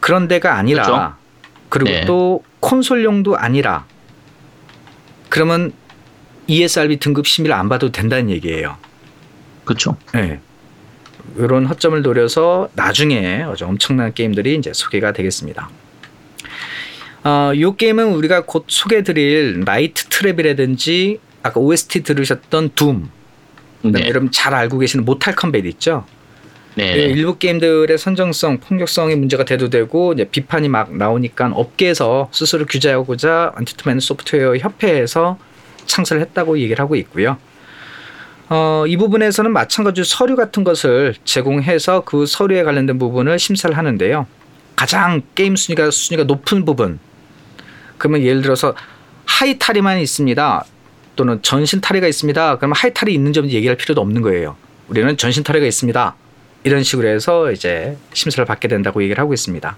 그런 0.00 0.28
데가 0.28 0.56
아니라 0.56 0.84
그렇죠. 0.84 1.14
그리고 1.68 1.90
네. 1.90 2.04
또 2.04 2.42
콘솔용도 2.60 3.36
아니라 3.36 3.86
그러면 5.28 5.72
ESRB 6.50 6.98
등급 6.98 7.26
심의를 7.26 7.54
안 7.54 7.68
봐도 7.68 7.92
된다는 7.92 8.28
얘기예요. 8.30 8.76
그렇죠. 9.64 9.96
네. 10.12 10.40
이런 11.36 11.64
허점을 11.66 12.02
노려서 12.02 12.68
나중에 12.74 13.42
아주 13.42 13.64
엄청난 13.66 14.12
게임들이 14.12 14.56
이제 14.56 14.72
소개가 14.74 15.12
되겠습니다. 15.12 15.70
어, 17.22 17.52
이 17.54 17.72
게임은 17.76 18.14
우리가 18.14 18.46
곧 18.46 18.64
소개해드릴 18.66 19.60
Night 19.64 20.08
Trap이라든지 20.08 21.20
아까 21.42 21.60
OST 21.60 22.02
들으셨던 22.02 22.70
Doom, 22.74 23.10
네. 23.82 24.08
여러분 24.08 24.30
잘 24.32 24.52
알고 24.54 24.78
계시는 24.78 25.04
Mortal 25.04 25.36
Kombat 25.36 25.64
있죠? 25.66 26.04
네. 26.74 26.96
예, 26.96 27.02
일부 27.04 27.38
게임들의 27.38 27.96
선정성, 27.96 28.58
폭력성이 28.58 29.14
문제가 29.16 29.44
대두되고 29.44 30.14
이제 30.14 30.24
비판이 30.24 30.68
막 30.68 30.96
나오니까 30.96 31.52
업계에서 31.54 32.28
스스로 32.32 32.66
규제하고자 32.66 33.52
Entertainment 33.54 34.00
Software 34.00 34.56
협회에서 34.56 35.38
창설을 35.90 36.22
했다고 36.22 36.58
얘기를 36.58 36.80
하고 36.80 36.94
있고요. 36.96 37.36
어, 38.48 38.84
이 38.86 38.96
부분에서는 38.96 39.52
마찬가지로 39.52 40.04
서류 40.04 40.36
같은 40.36 40.64
것을 40.64 41.14
제공해서 41.24 42.02
그 42.04 42.26
서류에 42.26 42.62
관련된 42.64 42.98
부분을 42.98 43.38
심사를 43.38 43.76
하는데요. 43.76 44.26
가장 44.74 45.22
게임 45.34 45.56
순위가 45.56 45.90
순위가 45.90 46.24
높은 46.24 46.64
부분. 46.64 46.98
그러면 47.98 48.22
예를 48.22 48.42
들어서 48.42 48.74
하의 49.26 49.58
탈의만 49.58 50.00
있습니다. 50.00 50.64
또는 51.16 51.42
전신 51.42 51.80
탈의가 51.80 52.06
있습니다. 52.06 52.56
그러면 52.56 52.74
하의 52.76 52.94
탈의 52.94 53.12
있는 53.12 53.32
건 53.32 53.46
얘기할 53.48 53.76
필요도 53.76 54.00
없는 54.00 54.22
거예요. 54.22 54.56
우리는 54.88 55.16
전신 55.16 55.44
탈의가 55.44 55.66
있습니다. 55.66 56.16
이런 56.64 56.82
식으로 56.82 57.08
해서 57.08 57.52
이제 57.52 57.96
심사를 58.12 58.44
받게 58.44 58.68
된다고 58.68 59.02
얘기를 59.02 59.20
하고 59.20 59.32
있습니다. 59.32 59.76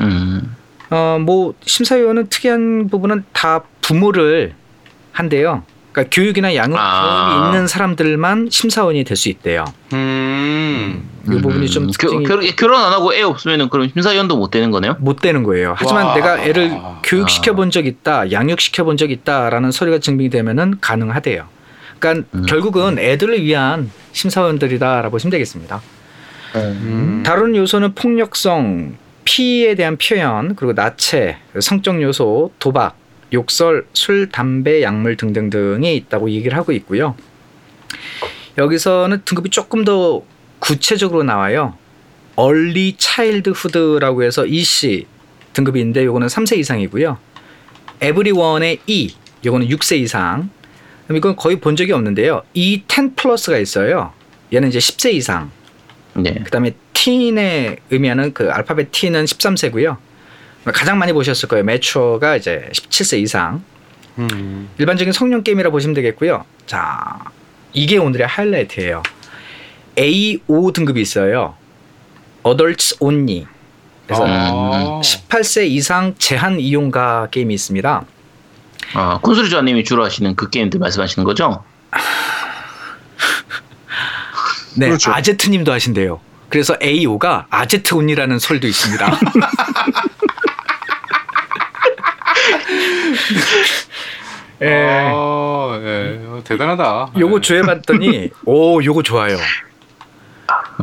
음. 0.00 0.56
어, 0.90 1.18
뭐 1.20 1.54
심사위원은 1.64 2.28
특이한 2.28 2.88
부분은 2.88 3.24
다 3.32 3.62
부모를 3.82 4.54
한대요. 5.12 5.62
그러니까 5.92 6.10
교육이나 6.14 6.54
양육 6.54 6.78
아. 6.78 7.00
경험이 7.30 7.46
있는 7.48 7.66
사람들만 7.66 8.48
심사원이 8.50 9.02
될 9.04 9.16
수 9.16 9.28
있대요. 9.28 9.64
음. 9.92 11.08
이 11.26 11.30
부분이 11.40 11.68
좀 11.68 11.84
음, 11.84 11.90
특징이 11.90 12.24
겨, 12.24 12.38
결, 12.38 12.56
결혼 12.56 12.80
안 12.80 12.92
하고 12.92 13.12
애 13.14 13.22
없으면은 13.22 13.68
그럼 13.68 13.88
심사위원도 13.88 14.36
못 14.36 14.50
되는 14.50 14.70
거네요? 14.70 14.96
못 15.00 15.20
되는 15.20 15.42
거예요. 15.42 15.74
하지만 15.76 16.06
와. 16.06 16.14
내가 16.14 16.38
애를 16.42 16.70
아. 16.72 17.00
교육시켜 17.02 17.54
본 17.54 17.70
적 17.70 17.86
있다, 17.86 18.30
양육시켜 18.32 18.84
본 18.84 18.96
적 18.96 19.10
있다라는 19.10 19.70
서류가 19.72 19.98
증명이 19.98 20.30
되면은 20.30 20.78
가능하대요. 20.80 21.46
그러니까 21.98 22.26
음. 22.34 22.46
결국은 22.46 22.98
애들을 22.98 23.42
위한 23.42 23.90
심사원들이다라고 24.12 25.10
보시면 25.10 25.30
되겠습니다. 25.32 25.82
네. 26.54 26.60
음. 26.60 27.22
다른 27.26 27.54
요소는 27.54 27.94
폭력성, 27.94 28.96
피에 29.24 29.74
대한 29.74 29.96
표현, 29.98 30.56
그리고 30.56 30.72
나체, 30.72 31.36
성적 31.60 32.00
요소, 32.00 32.52
도박, 32.58 32.96
욕설, 33.32 33.86
술, 33.92 34.28
담배, 34.30 34.82
약물 34.82 35.16
등등등이 35.16 35.96
있다고 35.96 36.30
얘기를 36.30 36.56
하고 36.56 36.72
있고요. 36.72 37.14
여기서는 38.58 39.22
등급이 39.24 39.50
조금 39.50 39.84
더 39.84 40.22
구체적으로 40.58 41.22
나와요. 41.22 41.76
얼리 42.36 42.96
차일드 42.98 43.50
후드라고 43.50 44.22
해서 44.22 44.46
EC 44.46 45.06
등급이 45.52 45.80
있는데 45.80 46.04
요거는 46.04 46.28
3세 46.28 46.58
이상이고요. 46.58 47.18
에브리원의 48.00 48.80
E 48.86 49.14
요거는 49.44 49.68
6세 49.68 49.98
이상. 49.98 50.50
그럼 51.04 51.16
이건 51.16 51.36
거의 51.36 51.60
본 51.60 51.76
적이 51.76 51.92
없는데요. 51.92 52.42
E10 52.54 53.16
플러스가 53.16 53.58
있어요. 53.58 54.12
얘는 54.52 54.68
이제 54.68 54.78
10세 54.78 55.12
이상. 55.14 55.50
네. 56.14 56.34
그다음에 56.44 56.74
T인의 56.92 57.78
의미하는 57.90 58.32
그 58.32 58.50
알파벳 58.50 58.90
T는 58.92 59.24
13세고요. 59.24 59.96
가장 60.64 60.98
많이 60.98 61.12
보셨을 61.12 61.48
거예요. 61.48 61.64
매추어가 61.64 62.36
이제 62.36 62.68
17세 62.72 63.20
이상. 63.20 63.62
음. 64.18 64.68
일반적인 64.78 65.12
성년 65.12 65.42
게임이라 65.42 65.70
보시면 65.70 65.94
되겠고요. 65.94 66.44
자, 66.66 67.18
이게 67.72 67.96
오늘의 67.96 68.26
하이라이트예요. 68.26 69.02
A5 69.96 70.72
등급이 70.72 71.00
있어요. 71.00 71.54
Adults 72.46 72.96
Only. 73.00 73.46
그래서 74.06 74.24
아. 74.26 75.00
18세 75.02 75.68
이상 75.68 76.14
제한 76.18 76.60
이용가 76.60 77.28
게임이 77.30 77.54
있습니다. 77.54 78.04
아, 78.94 79.18
콘솔이 79.22 79.50
조아님이 79.50 79.84
주로 79.84 80.04
하시는 80.04 80.34
그 80.34 80.50
게임들 80.50 80.80
말씀하시는 80.80 81.24
거죠? 81.24 81.62
네, 84.76 84.88
그렇죠. 84.88 85.12
아제트님도 85.12 85.72
하신대요. 85.72 86.20
그래서 86.48 86.76
A5가 86.78 87.46
아제트 87.50 87.94
온이라는 87.94 88.38
설도 88.38 88.66
있습니다. 88.66 89.06
예. 94.62 95.10
아, 95.12 95.80
예. 95.82 96.20
어, 96.26 96.40
대단하다. 96.44 97.12
요거 97.18 97.36
예. 97.36 97.40
조회봤더니 97.40 98.30
오 98.44 98.82
요거 98.84 99.02
좋아요. 99.02 99.36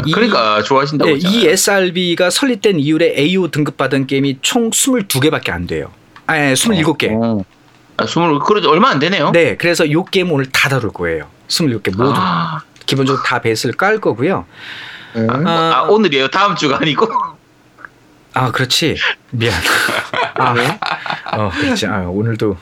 이- 0.05 0.11
그러니까 0.11 0.61
좋아하신다고 0.63 1.11
네. 1.11 1.17
이 1.19 1.47
SRB가 1.47 2.29
설립된 2.29 2.79
이후에 2.79 3.15
AO 3.17 3.49
등급받은 3.49 4.07
게임이 4.07 4.39
총 4.41 4.69
22개밖에 4.71 5.51
안 5.51 5.67
돼요. 5.67 5.91
아, 6.27 6.37
예, 6.37 6.53
27개. 6.53 7.09
어. 7.11 7.43
아, 7.97 8.05
스물 8.05 8.39
그래도 8.39 8.69
얼마 8.69 8.89
안 8.89 8.99
되네요. 8.99 9.31
네, 9.31 9.57
그래서 9.57 9.89
요 9.91 10.03
게임 10.05 10.31
오늘 10.31 10.45
다 10.51 10.69
다룰 10.69 10.91
거예요. 10.91 11.27
27개 11.47 11.95
모두. 11.97 12.13
아, 12.15 12.59
기본적으로 12.85 13.23
다 13.23 13.39
베이스를 13.41 13.75
깔 13.75 13.99
거고요. 13.99 14.45
네. 15.15 15.27
아, 15.29 15.41
아, 15.45 15.81
오늘이에요. 15.89 16.27
다음 16.29 16.55
주가 16.55 16.77
아니고. 16.79 17.07
아, 18.37 18.51
그렇지. 18.51 18.95
미안. 19.31 19.53
아, 20.35 20.53
어, 21.33 21.49
그렇지. 21.49 21.87
아, 21.87 22.07
오늘도 22.07 22.55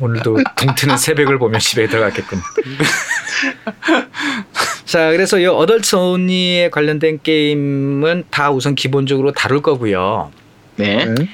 오늘도 0.00 0.38
동트는 0.56 0.96
새벽을 0.96 1.38
보면 1.38 1.60
집에 1.60 1.86
들어갔겠군. 1.86 2.40
자, 4.86 5.10
그래서 5.10 5.38
이 5.38 5.44
어덜트 5.44 5.94
온리에 5.94 6.70
관련된 6.70 7.20
게임은 7.22 8.24
다 8.30 8.50
우선 8.50 8.74
기본적으로 8.74 9.32
다룰 9.32 9.60
거고요. 9.60 10.32
네. 10.76 11.04
네. 11.04 11.28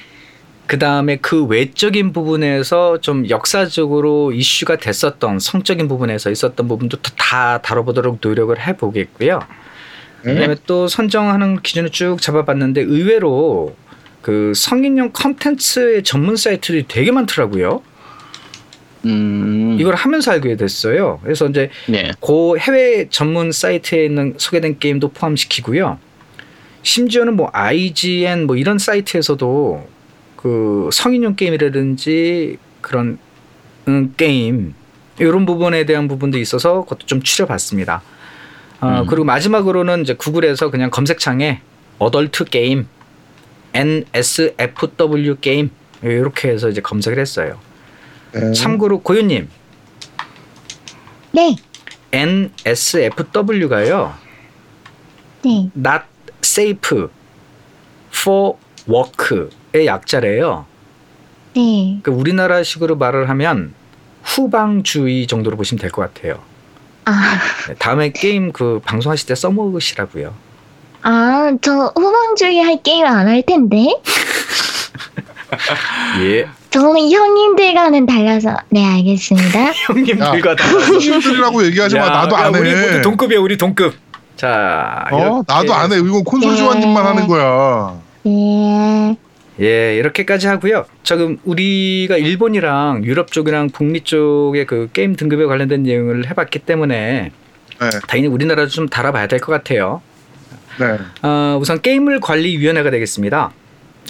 그 0.67 0.81
다음에 0.81 1.17
그 1.19 1.45
외적인 1.45 2.13
부분에서 2.13 3.01
좀 3.01 3.31
역사적으로 3.31 4.33
이슈가 4.33 4.79
됐었던 4.79 5.39
성적인 5.39 5.87
부분에서 5.87 6.33
있었던 6.33 6.67
부분도 6.67 6.97
다 7.17 7.59
다뤄보도록 7.63 8.19
노력을 8.21 8.59
해보겠고요. 8.59 9.39
네. 10.27 10.35
그다음에 10.35 10.57
또 10.67 10.89
선정하는 10.89 11.63
기준을 11.63 11.91
쭉 11.91 12.21
잡아봤는데 12.21 12.83
의외로 12.83 13.77
그 14.23 14.53
성인용 14.57 15.13
컨텐츠의 15.13 16.03
전문 16.03 16.37
사이트들이 16.37 16.87
되게 16.89 17.13
많더라고요. 17.13 17.81
음. 19.05 19.77
이걸 19.79 19.95
하면서 19.95 20.33
알게 20.33 20.57
됐어요. 20.57 21.21
그래서 21.23 21.47
이제 21.47 21.71
네. 21.89 22.11
그 22.21 22.59
해외 22.59 23.07
전문 23.09 23.53
사이트에 23.53 24.05
있는 24.05 24.35
소개된 24.37 24.81
게임도 24.81 25.11
포함시키고요. 25.11 25.99
심지어는 26.83 27.37
뭐 27.37 27.51
IGN 27.53 28.47
뭐 28.47 28.57
이런 28.57 28.79
사이트에서도 28.79 29.87
그 30.35 30.89
성인용 30.93 31.37
게임이라든지 31.37 32.59
그런 32.81 33.19
음, 33.87 34.15
게임 34.17 34.75
이런 35.21 35.47
부분에 35.47 35.87
대한 35.87 36.09
부분도 36.09 36.39
있어서 36.39 36.83
그것도 36.83 37.07
좀 37.07 37.23
추려봤습니다. 37.23 38.03
어, 38.81 39.01
음. 39.03 39.07
그리고 39.07 39.25
마지막으로는 39.25 40.03
이제 40.03 40.15
구글에서 40.15 40.71
그냥 40.71 40.91
검색창에 40.91 41.61
어덜트 41.99 42.45
게임 42.45 42.87
NSFW 43.75 45.37
게임 45.41 45.71
이렇게 46.03 46.49
해서 46.51 46.69
이제 46.69 46.81
검색을 46.81 47.19
했어요. 47.19 47.59
네. 48.33 48.53
참고로 48.53 49.01
고유님 49.01 49.49
네, 51.33 51.57
NSFW가요. 52.13 54.15
네. 55.45 55.71
Not 55.77 56.05
safe 56.43 57.09
for 58.15 58.55
work의 58.89 59.87
약자래요. 59.87 60.65
네. 61.55 61.99
그 62.03 62.11
우리나라식으로 62.11 62.97
말을 62.97 63.29
하면 63.29 63.75
후방주의 64.23 65.27
정도로 65.27 65.57
보시면 65.57 65.81
될 65.81 65.91
것 65.91 66.13
같아요. 66.15 66.41
아, 67.07 67.39
네, 67.69 67.75
다음에 67.79 68.11
게임 68.11 68.53
그 68.53 68.81
방송하실 68.85 69.27
때 69.29 69.35
써먹으시라고요. 69.35 70.35
아, 71.03 71.53
저 71.63 71.93
후방주의 71.97 72.63
할 72.63 72.83
게임 72.83 73.07
안 73.07 73.29
할 73.29 73.43
텐데. 73.43 73.87
예. 76.21 76.47
저는 76.71 77.11
형님들과는 77.11 78.07
달라서. 78.07 78.57
네, 78.71 78.85
알겠습니다. 78.85 79.73
형님들과 79.87 80.57
다. 80.57 80.69
손님들이라고 80.69 81.65
얘기하지 81.67 81.95
마. 81.97 82.07
야, 82.07 82.11
나도 82.11 82.37
야, 82.37 82.41
안 82.47 82.55
해. 82.55 82.59
우리 82.59 82.75
모두 82.75 83.03
동급이야, 83.03 83.39
우리 83.41 83.57
동급. 83.57 83.95
자, 84.37 85.07
어? 85.13 85.43
나도 85.47 85.73
안 85.73 85.93
해. 85.93 85.97
이건 85.97 86.25
콘솔 86.25 86.51
네. 86.51 86.57
지원님만 86.57 87.07
하는 87.07 87.27
거야. 87.29 87.95
예. 88.27 89.17
예, 89.61 89.97
이렇게까지 89.97 90.47
하고요. 90.49 90.85
지금 91.03 91.39
우리가 91.45 92.17
일본이랑 92.19 93.05
유럽 93.05 93.33
쪽이랑 93.33 93.71
북미 93.71 94.03
쪽의 94.03 94.67
그 94.67 94.89
게임 94.93 95.17
등급에 95.17 95.45
관련된 95.47 95.83
내용을 95.83 96.29
해봤기 96.29 96.59
때문에 96.61 97.31
네. 97.81 97.91
당연히 98.09 98.29
우리나라도 98.29 98.69
좀 98.69 98.89
다뤄봐야 98.89 99.27
될 99.29 99.41
것 99.41 99.53
같아요. 99.53 100.03
네. 100.79 100.99
어, 101.23 101.59
우선 101.61 101.81
게임을 101.81 102.21
관리위원회가 102.21 102.91
되겠습니다. 102.91 103.53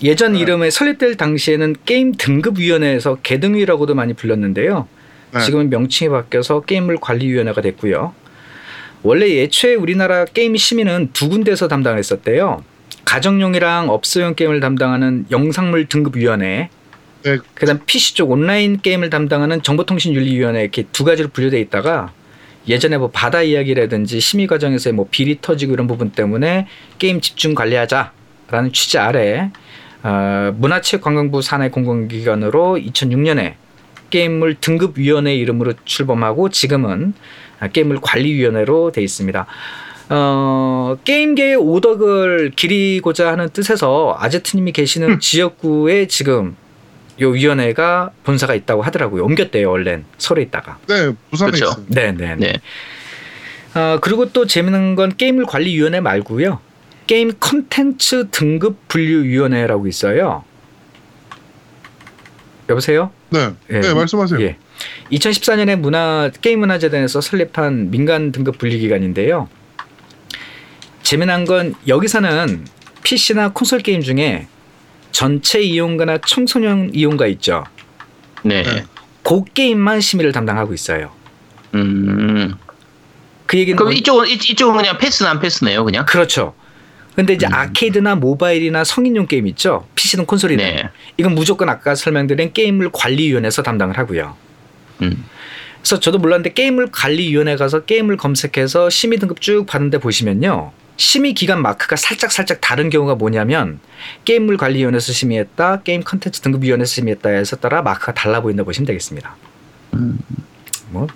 예전 0.03 0.33
네. 0.33 0.41
이름에 0.41 0.71
설립될 0.71 1.17
당시에는 1.17 1.77
게임 1.85 2.13
등급위원회에서 2.13 3.19
개등위라고도 3.23 3.95
많이 3.95 4.15
불렸는데요. 4.15 4.89
네. 5.33 5.41
지금은 5.41 5.71
명칭이 5.71 6.11
바뀌어서 6.11 6.63
게임을 6.63 6.97
관리위원회가 7.01 7.61
됐고요. 7.61 8.15
원래 9.03 9.29
예초에 9.29 9.75
우리나라 9.77 10.25
게임 10.25 10.57
심의는 10.57 11.11
두 11.13 11.29
군데서 11.29 11.69
담당을 11.69 11.99
했었대요. 11.99 12.65
가정용이랑 13.07 13.89
업소용 13.89 14.35
게임을 14.35 14.61
담당하는 14.61 15.25
영상물 15.31 15.87
등급위원회, 15.87 16.69
네. 17.23 17.39
그다음 17.55 17.81
PC 17.87 18.15
쪽 18.15 18.31
온라인 18.31 18.81
게임을 18.81 19.11
담당하는 19.11 19.63
정보통신윤리위원회 19.63 20.61
이렇게 20.61 20.85
두 20.93 21.05
가지로 21.05 21.29
분류돼 21.29 21.59
있다가 21.61 22.13
예전에 22.69 22.99
뭐 22.99 23.11
바다 23.11 23.43
이야기라든지 23.43 24.21
심의 24.21 24.47
과정에서의 24.47 24.93
뭐 24.93 25.07
비리 25.11 25.41
터지고 25.41 25.73
이런 25.73 25.87
부분 25.87 26.11
때문에 26.11 26.67
게임 26.99 27.21
집중 27.21 27.55
관리하자라는 27.55 28.73
취지 28.73 28.99
아래 28.99 29.51
어, 30.03 30.53
문화체육관광부 30.57 31.43
산하 31.43 31.69
공공기관으로 31.69 32.77
2006년에 32.77 33.55
게임물 34.11 34.57
등급위원회 34.61 35.35
이름으로 35.35 35.75
출범하고 35.85 36.51
지금은 36.51 37.15
게임물 37.73 38.01
관리위원회로 38.03 38.93
돼 38.93 39.03
있습니다. 39.03 39.47
어, 40.09 40.97
게임계의 41.05 41.57
오덕을 41.57 42.53
기리고자 42.55 43.33
하는 43.33 43.49
뜻에서 43.49 44.17
아제트님이 44.19 44.73
계시는 44.73 45.21
지역구에 45.21 46.07
지금 46.07 46.57
요 47.21 47.31
위원회가 47.31 48.11
본사가 48.25 48.55
있다고 48.55 48.83
하더라고요. 48.83 49.25
옮겼대요, 49.25 49.71
원래는 49.71 50.05
서울에 50.19 50.43
있다가. 50.43 50.79
네, 50.89 51.13
부산에. 51.31 51.57
있어요. 51.57 51.71
네, 51.89 52.13
네, 52.13 52.37
네. 52.37 52.53
네. 52.53 53.81
어, 53.81 53.99
그리고 54.01 54.33
또 54.33 54.47
재밌는 54.47 54.95
건 54.95 55.17
게임을 55.17 55.47
관리위원회 55.47 56.01
말고요. 56.01 56.61
게임 57.07 57.33
컨텐츠 57.39 58.31
등급 58.31 58.89
분류위원회라고 58.89 59.87
있어요. 59.87 60.45
여보세요? 62.69 63.11
네. 63.31 63.51
예. 63.71 63.81
네, 63.81 63.95
말씀하세요. 63.95 64.41
예. 64.43 64.57
2014년에 65.13 65.77
문화 65.77 66.31
게임 66.41 66.61
문화재단에서 66.61 67.21
설립한 67.21 67.91
민간 67.91 68.33
등급 68.33 68.59
분류 68.59 68.79
기관인데요. 68.79 69.49
재미난 71.11 71.45
건 71.45 71.73
여기서는 71.87 72.67
PC나 73.05 73.51
콘솔 73.53 73.79
게임 73.83 74.01
중에 74.01 74.49
전체 75.13 75.61
이용가나 75.63 76.19
청소년 76.27 76.91
이용가 76.93 77.29
있죠. 77.29 77.63
네. 78.43 78.65
네. 78.65 78.85
그 79.23 79.45
게임만 79.55 80.01
심의를 80.01 80.33
담당하고 80.33 80.75
있어요. 80.75 81.13
음. 81.77 82.55
그 83.47 83.57
얘기는 83.57 83.77
그럼 83.77 83.93
뭐- 83.93 83.97
이쪽은 83.97 84.27
이- 84.27 84.33
이쪽은 84.33 84.77
그냥 84.79 84.99
패스는 84.99 85.31
안 85.31 85.39
패스네요, 85.39 85.85
그냥. 85.85 86.05
그렇죠. 86.07 86.55
근데 87.15 87.35
이제 87.35 87.47
음. 87.47 87.55
아케이드나 87.55 88.17
모바일이나 88.17 88.83
성인용 88.83 89.29
게임 89.29 89.47
있죠. 89.47 89.87
PC는 89.95 90.27
콘솔이네. 90.27 90.73
네. 90.75 90.89
이건 91.19 91.37
무조건 91.37 91.69
아까 91.69 91.95
설명드린 91.95 92.53
게임을 92.53 92.91
관리위원회에서 92.93 93.63
담당을 93.63 93.97
하고요. 93.97 94.35
음. 95.03 95.25
그래서 95.79 96.01
저도 96.01 96.19
몰랐는데 96.19 96.53
게임을 96.55 96.89
관리위원회 96.91 97.55
가서 97.55 97.85
게임을 97.85 98.17
검색해서 98.17 98.91
심의 98.91 99.21
등급 99.21 99.41
쭉 99.41 99.67
받는데 99.67 99.99
보시면요. 99.99 100.73
심의 100.97 101.35
기간 101.35 101.61
마크가 101.63 101.97
살짝 101.97 102.33
살짝 102.33 102.61
다른 102.61 102.91
경우가 102.91 103.15
뭐냐면 103.17 103.81
게임물 104.25 104.57
관리위원회에서 104.57 105.13
심의했다, 105.13 105.83
게임 105.83 106.03
컨텐츠 106.03 106.41
등급위원회에서 106.41 106.91
심의했다 106.91 107.29
해서 107.31 107.57
따라 107.57 107.83
마크가 107.83 108.15
달라 108.15 108.41
보인다 108.41 108.65
보시면 108.65 108.87
되겠습니다. 108.87 109.37
음. 109.95 110.19
뭐 110.91 111.07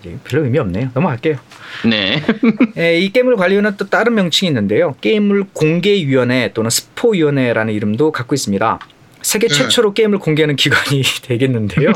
이제 0.00 0.16
별로 0.24 0.44
의미 0.44 0.58
없네요. 0.58 0.90
넘어갈게요. 0.94 1.38
네. 1.84 2.22
예, 2.78 2.98
이 2.98 3.12
게임물 3.12 3.36
관리위원회는 3.36 3.76
또 3.76 3.88
다른 3.88 4.14
명칭이 4.14 4.48
있는데요. 4.48 4.94
게임물 5.00 5.44
공개위원회 5.52 6.52
또는 6.54 6.70
스포위원회라는 6.70 7.74
이름도 7.74 8.12
갖고 8.12 8.34
있습니다. 8.34 8.78
세계 9.22 9.48
네. 9.48 9.54
최초로 9.54 9.92
게임을 9.92 10.18
공개하는 10.20 10.56
기관이 10.56 11.02
되겠는데요. 11.22 11.92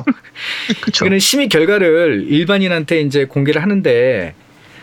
이거는 0.88 1.18
심의 1.20 1.48
결과를 1.48 2.26
일반인한테 2.28 3.00
이제 3.02 3.24
공개를 3.24 3.62
하는데 3.62 4.34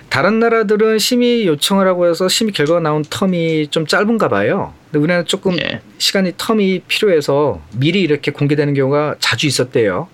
다른 0.09 0.39
나라들은 0.39 0.99
심의 0.99 1.45
요청을 1.47 1.87
하고 1.87 2.07
해서 2.07 2.27
심의 2.27 2.53
결과가 2.53 2.79
나온 2.79 3.03
term이 3.03 3.71
좀 3.71 3.85
짧은가 3.85 4.29
봐요. 4.29 4.73
근데 4.85 4.99
우리나라는 4.99 5.25
조금 5.25 5.57
예. 5.59 5.81
시간이 5.97 6.33
term이 6.33 6.83
필요해서 6.87 7.61
미리 7.75 8.01
이렇게 8.01 8.31
공개되는 8.31 8.73
경우가 8.73 9.15
자주 9.19 9.47
있었대요. 9.47 10.07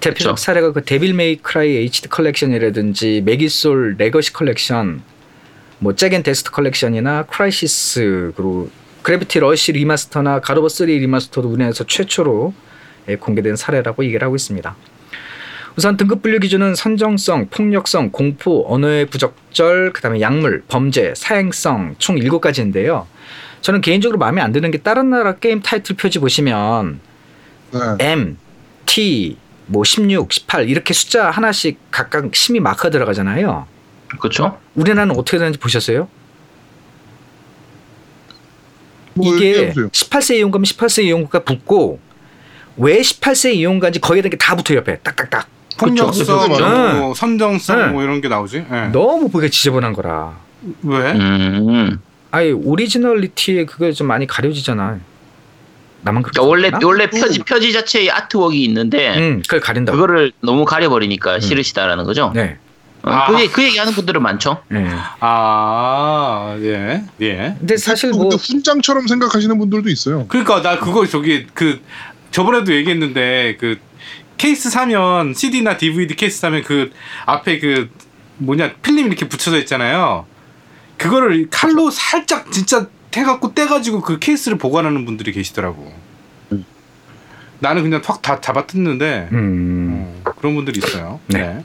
대표적 0.00 0.34
그쵸. 0.34 0.42
사례가 0.42 0.72
그 0.72 0.84
데빌 0.84 1.14
메이 1.14 1.36
크라이 1.36 1.76
HD 1.76 2.08
컬렉션이라든지 2.08 3.22
메기솔 3.24 3.96
Legacy 3.98 4.32
Collection, 4.32 5.02
뭐 5.78 5.94
Jak 5.94 6.08
and 6.08 6.22
Daxter 6.22 6.50
Collection이나 6.50 7.24
Crysis 7.24 8.32
그리고 8.36 8.70
그래비티 9.02 9.40
러시 9.40 9.72
리마스터나 9.72 10.40
가로버 10.40 10.68
3 10.68 10.86
리마스터도 10.86 11.48
우리나라에서 11.48 11.84
최초로 11.84 12.54
예, 13.08 13.16
공개된 13.16 13.56
사례라고 13.56 14.04
얘기를 14.04 14.24
하고 14.24 14.34
있습니다. 14.34 14.74
우선 15.76 15.96
등급 15.96 16.22
분류 16.22 16.38
기준은 16.38 16.74
선정성, 16.76 17.48
폭력성, 17.48 18.10
공포, 18.10 18.64
언어의 18.68 19.06
부적절, 19.06 19.92
그다음에 19.92 20.20
약물, 20.20 20.64
범죄, 20.68 21.12
사행성 21.16 21.96
총 21.98 22.16
7가지인데요. 22.16 23.06
저는 23.60 23.80
개인적으로 23.80 24.18
마음에 24.18 24.40
안 24.40 24.52
드는 24.52 24.70
게 24.70 24.78
다른 24.78 25.10
나라 25.10 25.34
게임 25.36 25.60
타이틀 25.62 25.96
표지 25.96 26.18
보시면 26.20 27.00
네. 27.72 27.78
M, 27.98 28.36
T, 28.86 29.36
뭐 29.66 29.82
16, 29.82 30.32
18 30.32 30.68
이렇게 30.68 30.94
숫자 30.94 31.30
하나씩 31.30 31.78
각각 31.90 32.34
심의 32.36 32.60
마크가 32.60 32.90
들어가잖아요. 32.90 33.66
그렇죠. 34.20 34.60
우리나라는 34.76 35.16
어떻게 35.16 35.38
되는지 35.38 35.58
보셨어요? 35.58 36.08
뭐 39.14 39.34
이게 39.34 39.46
얘기해보세요. 39.48 39.88
18세 39.88 40.36
이용가면 40.36 40.64
18세 40.64 41.04
이용가가 41.04 41.44
붙고 41.44 41.98
왜 42.76 43.00
18세 43.00 43.54
이용가인지 43.54 44.00
거기에 44.00 44.22
대한 44.22 44.30
게 44.30 44.36
다 44.36 44.54
붙어 44.54 44.74
옆에 44.74 44.98
딱딱딱. 44.98 45.48
폭력성. 45.78 46.48
뭐 46.98 47.14
선정성 47.14 47.78
네. 47.78 47.86
뭐 47.88 48.02
이런 48.02 48.20
게 48.20 48.28
나오지. 48.28 48.64
예. 48.70 48.88
너무 48.92 49.28
보기가 49.28 49.50
지저분한 49.50 49.92
거라. 49.92 50.36
왜? 50.82 51.12
음. 51.12 51.98
아예 52.30 52.50
오리지널리티에 52.50 53.64
그게 53.66 53.92
좀 53.92 54.06
많이 54.08 54.26
가려지잖아. 54.26 54.98
나만 56.02 56.22
그렇게 56.22 56.34
그러니까 56.38 56.50
원래 56.50 56.62
생각하나? 56.70 56.86
원래 56.86 57.06
표지 57.10 57.38
표지 57.40 57.72
자체에 57.72 58.10
아트웍이 58.10 58.62
있는데 58.64 59.16
음, 59.18 59.42
그걸 59.42 59.60
가린다. 59.60 59.92
그거를 59.92 60.32
너무 60.40 60.64
가려버리니까 60.64 61.40
싫으시다라는 61.40 62.04
거죠. 62.04 62.32
네. 62.34 62.58
어, 63.02 63.10
아. 63.10 63.26
그, 63.26 63.38
얘기- 63.40 63.52
그 63.52 63.62
얘기하는 63.62 63.92
분들은 63.92 64.22
많죠. 64.22 64.62
네. 64.68 64.86
아, 65.20 66.56
예. 66.60 67.04
예. 67.20 67.54
근데 67.58 67.76
사실 67.76 68.10
뭐 68.10 68.28
근데 68.28 68.36
훈장처럼 68.36 69.06
생각하시는 69.06 69.56
분들도 69.58 69.88
있어요. 69.90 70.26
그러니까 70.28 70.62
나 70.62 70.78
그거 70.78 71.06
저기 71.06 71.46
그 71.54 71.80
저번에도 72.30 72.74
얘기했는데 72.74 73.56
그 73.60 73.78
케이스 74.36 74.70
사면 74.70 75.34
CD나 75.34 75.76
DVD 75.76 76.14
케이스 76.16 76.40
사면 76.40 76.62
그 76.62 76.90
앞에 77.26 77.58
그 77.58 77.90
뭐냐 78.38 78.74
필름 78.82 79.06
이렇게 79.06 79.28
붙여져 79.28 79.58
있잖아요. 79.60 80.26
그거를 80.98 81.48
칼로 81.50 81.90
살짝 81.90 82.50
진짜 82.52 82.88
해갖고 83.14 83.54
떼가지고 83.54 84.00
그 84.00 84.18
케이스를 84.18 84.58
보관하는 84.58 85.04
분들이 85.04 85.32
계시더라고. 85.32 85.92
나는 87.60 87.82
그냥 87.82 88.00
확 88.04 88.20
다 88.20 88.40
잡아뜯는데 88.40 89.28
음. 89.32 90.20
어, 90.24 90.32
그런 90.36 90.54
분들이 90.54 90.78
있어요. 90.78 91.20
네. 91.28 91.38
네. 91.38 91.64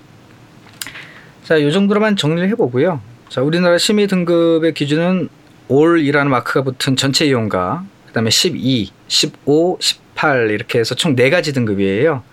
자, 1.44 1.62
요 1.62 1.72
정도로만 1.72 2.16
정리를 2.16 2.48
해보고요. 2.50 3.02
자, 3.30 3.42
우리나라 3.42 3.78
심의 3.78 4.08
등급의 4.08 4.74
기준은 4.74 5.30
올이라는 5.68 6.30
마크가 6.32 6.64
붙은 6.64 6.96
전체 6.96 7.26
이용가, 7.26 7.84
그다음에 8.08 8.30
12, 8.30 8.92
15, 9.08 9.78
18 9.82 10.52
이렇게 10.52 10.80
해서 10.80 10.96
총 10.96 11.16
네 11.16 11.30
가지 11.30 11.54
등급이에요. 11.54 12.24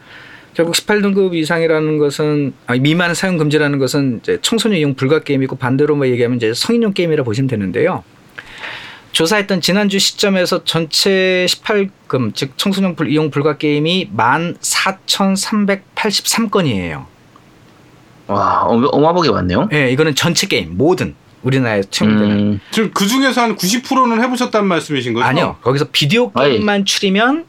결국 0.57 0.75
18등급 0.75 1.35
이상이라는 1.35 1.99
것은 1.99 2.55
아니, 2.67 2.81
미만 2.81 3.15
사용 3.15 3.37
금지라는 3.37 3.79
것은 3.79 4.21
이제 4.23 4.39
청소년 4.41 4.79
이용 4.79 4.95
불가 4.95 5.21
게임이고 5.21 5.57
반대로 5.57 5.95
뭐 5.97 6.09
얘기하면 6.09 6.39
이제 6.39 6.55
성인용 6.55 6.95
게임이라 6.95 7.25
보시면 7.25 7.47
되는데요. 7.47 8.03
조사했던 9.13 9.61
지난주 9.61 9.99
시점에서 9.99 10.65
전체 10.65 11.45
18금 11.49 12.35
즉 12.35 12.53
청소년 12.57 12.97
불- 12.97 13.11
이용 13.11 13.31
불가 13.31 13.59
게임이 13.59 14.11
14,383건이에요. 14.17 17.05
와 18.29 18.63
어마- 18.67 18.89
어마어마하게 18.89 19.31
많네요. 19.33 19.69
예, 19.75 19.91
이거는 19.93 20.15
전체 20.15 20.47
게임 20.47 20.71
모든 20.77 21.15
우리나라에 21.43 21.83
채용되는 21.83 22.39
음, 22.39 22.61
지금 22.71 22.91
그 22.95 23.07
중에서 23.07 23.43
한 23.43 23.57
90%는 23.57 24.23
해보셨다는 24.25 24.67
말씀이신 24.69 25.13
거죠? 25.15 25.27
아니요 25.27 25.57
거기서 25.63 25.89
비디오 25.93 26.31
아이. 26.35 26.53
게임만 26.53 26.87
추리면 26.87 27.45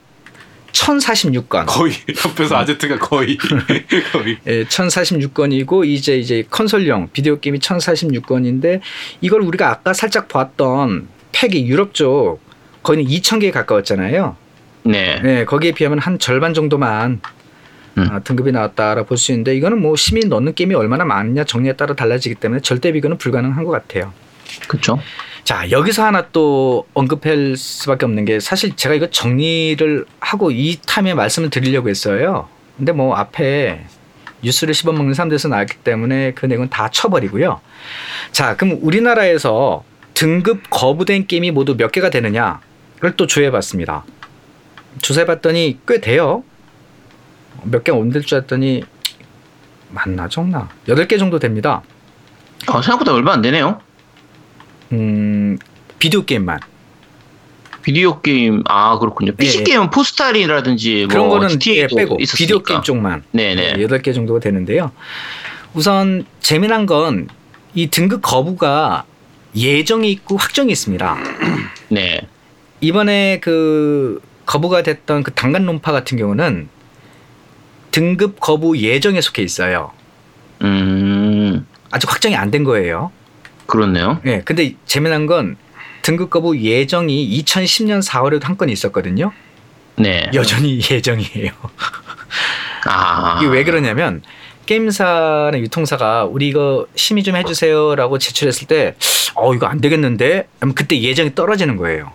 1046건 0.78 1.66
거의 1.68 1.94
옆에서 2.26 2.58
아제트가 2.58 3.00
거의 3.00 3.38
거의 4.12 4.38
예, 4.46 4.64
1046건이고 4.66 5.86
이제 5.86 6.18
이제 6.18 6.44
컨솔용 6.50 7.10
비디오 7.14 7.40
게임이 7.40 7.60
1046건인데 7.60 8.82
이걸 9.22 9.42
우리가 9.42 9.70
아까 9.70 9.94
살짝 9.94 10.28
봤던 10.28 11.08
팩이 11.32 11.68
유럽 11.68 11.94
쪽 11.94 12.40
거의 12.84 13.06
2,000개에 13.06 13.52
가까웠잖아요. 13.52 14.36
네. 14.84 15.20
네, 15.22 15.46
거기에 15.46 15.72
비하면 15.74 16.00
한 16.00 16.20
절반 16.20 16.54
정도만 16.54 17.20
음. 17.98 18.08
아, 18.12 18.20
등급이 18.20 18.52
나왔다라 18.52 19.04
볼 19.04 19.18
수 19.18 19.32
있는데 19.32 19.56
이거는 19.56 19.82
뭐 19.82 19.96
시민 19.96 20.30
넣는 20.30 20.54
게임이 20.54 20.76
얼마나 20.76 21.04
많냐 21.04 21.44
정리에 21.44 21.74
따라 21.74 21.96
달라지기 21.96 22.36
때문에 22.36 22.62
절대 22.62 22.92
비교는 22.92 23.18
불가능한 23.18 23.64
것 23.64 23.72
같아요. 23.72 24.14
그렇죠. 24.68 25.00
자 25.48 25.72
여기서 25.72 26.04
하나 26.04 26.28
또 26.34 26.86
언급할 26.93 27.56
수밖에 27.56 28.06
없는 28.06 28.26
게 28.26 28.41
사실 28.41 28.76
제가 28.76 28.95
이거 28.95 29.10
정리를 29.10 30.06
하고 30.20 30.52
이 30.52 30.78
타임에 30.86 31.14
말씀을 31.14 31.50
드리려고 31.50 31.88
했어요. 31.88 32.50
근데 32.76 32.91
뭐 32.91 33.16
앞에 33.16 33.86
뉴스를 34.43 34.74
씹어먹는 34.74 35.14
사람들에서 35.14 35.48
나왔기 35.48 35.78
때문에 35.86 36.34
그 36.34 36.48
내용은 36.48 36.70
다 36.70 36.89
쳐버리고요. 36.89 37.62
자 38.34 38.58
그럼 38.58 38.80
우리나라에서 38.82 39.86
등급 40.14 40.70
거부된 40.70 41.28
게임이 41.28 41.52
모두 41.52 41.78
몇 41.78 41.93
개가 41.93 42.10
되느냐를 42.10 43.16
또 43.16 43.26
조회해봤습니다. 43.26 44.04
조사해봤더니 45.02 45.80
꽤 45.88 46.02
돼요. 46.02 46.43
몇개 47.64 47.93
온들 47.93 48.24
줄 48.24 48.39
알았더니 48.39 48.84
맞나 49.91 50.28
적나 50.28 50.68
8개 50.89 51.18
정도 51.18 51.39
됩니다. 51.39 51.84
어, 52.68 52.82
생각보다 52.82 53.14
얼마 53.14 53.32
안 53.32 53.41
되네요. 53.41 53.87
음 54.94 55.58
비디오 56.00 56.24
게임만 56.26 56.60
비디오 57.84 58.22
게임 58.22 58.64
아 58.68 58.98
그렇군요. 59.00 59.34
PC 59.36 59.58
예, 59.58 59.60
예. 59.62 59.64
게임은 59.64 59.90
포스탈이라든지 59.92 61.08
그런 61.10 61.28
뭐 61.28 61.40
거는 61.40 61.60
GTA 61.60 61.78
예, 61.84 61.88
빼고 61.88 62.18
있었으니까. 62.20 62.38
비디오 62.38 62.64
게임 62.64 62.82
쪽만 62.82 63.24
네네. 63.32 63.74
네, 63.74 63.86
8개 63.88 64.14
정도가 64.14 64.40
되는데요. 64.40 64.92
우선 65.74 66.26
재미난 66.42 66.86
건 66.86 67.28
이 67.74 67.88
등급 67.88 68.22
거부가 68.24 69.04
예정이 69.56 70.10
있고 70.12 70.36
확정이 70.38 70.72
있습니다. 70.72 71.18
네. 71.90 72.22
이번에 72.82 73.40
그 73.40 74.20
거부가 74.48 74.82
됐던 74.82 75.22
그 75.22 75.32
단간론파 75.32 75.92
같은 75.92 76.18
경우는 76.18 76.70
등급 77.92 78.40
거부 78.40 78.78
예정에 78.80 79.22
속해 79.22 79.44
있어요. 79.44 79.92
음 80.64 81.68
아직 81.92 82.12
확정이 82.12 82.36
안 82.36 82.50
된 82.50 82.64
거예요. 82.64 83.12
그렇네요. 83.68 84.20
예. 84.26 84.41
근데 84.43 84.74
재미난 84.86 85.26
건 85.26 85.55
등급 86.01 86.30
거부 86.30 86.57
예정이 86.57 87.41
2010년 87.43 88.01
4월에도 88.05 88.43
한 88.43 88.57
건 88.57 88.70
있었거든요. 88.70 89.32
네. 89.97 90.30
여전히 90.34 90.80
예정이에요. 90.89 91.51
아 92.86 93.39
이게 93.41 93.49
왜 93.51 93.63
그러냐면 93.63 94.22
게임사나 94.65 95.51
유통사가 95.59 96.26
우리 96.26 96.47
이거 96.49 96.88
심의 96.95 97.24
좀 97.24 97.36
해주세요라고 97.36 98.18
제출했을 98.20 98.68
때 98.68 98.95
어 99.39 99.53
이거 99.53 99.68
안 99.68 99.80
되겠는데 99.82 100.47
그때 100.74 100.99
예정이 100.99 101.36
떨어지는 101.36 101.78
거예요. 101.78 102.11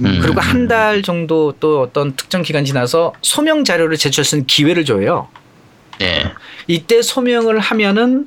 음. 0.00 0.18
그리고 0.22 0.40
한 0.40 0.66
달 0.68 1.02
정도 1.02 1.52
또 1.60 1.82
어떤 1.82 2.14
특정 2.16 2.42
기간 2.42 2.64
지나서 2.64 3.12
소명 3.20 3.64
자료를 3.64 3.96
제출할 3.98 4.24
수 4.24 4.36
있는 4.36 4.46
기회를 4.46 4.84
줘요. 4.86 5.28
네. 5.98 6.30
이때 6.66 7.02
소명을 7.02 7.58
하면은 7.58 8.26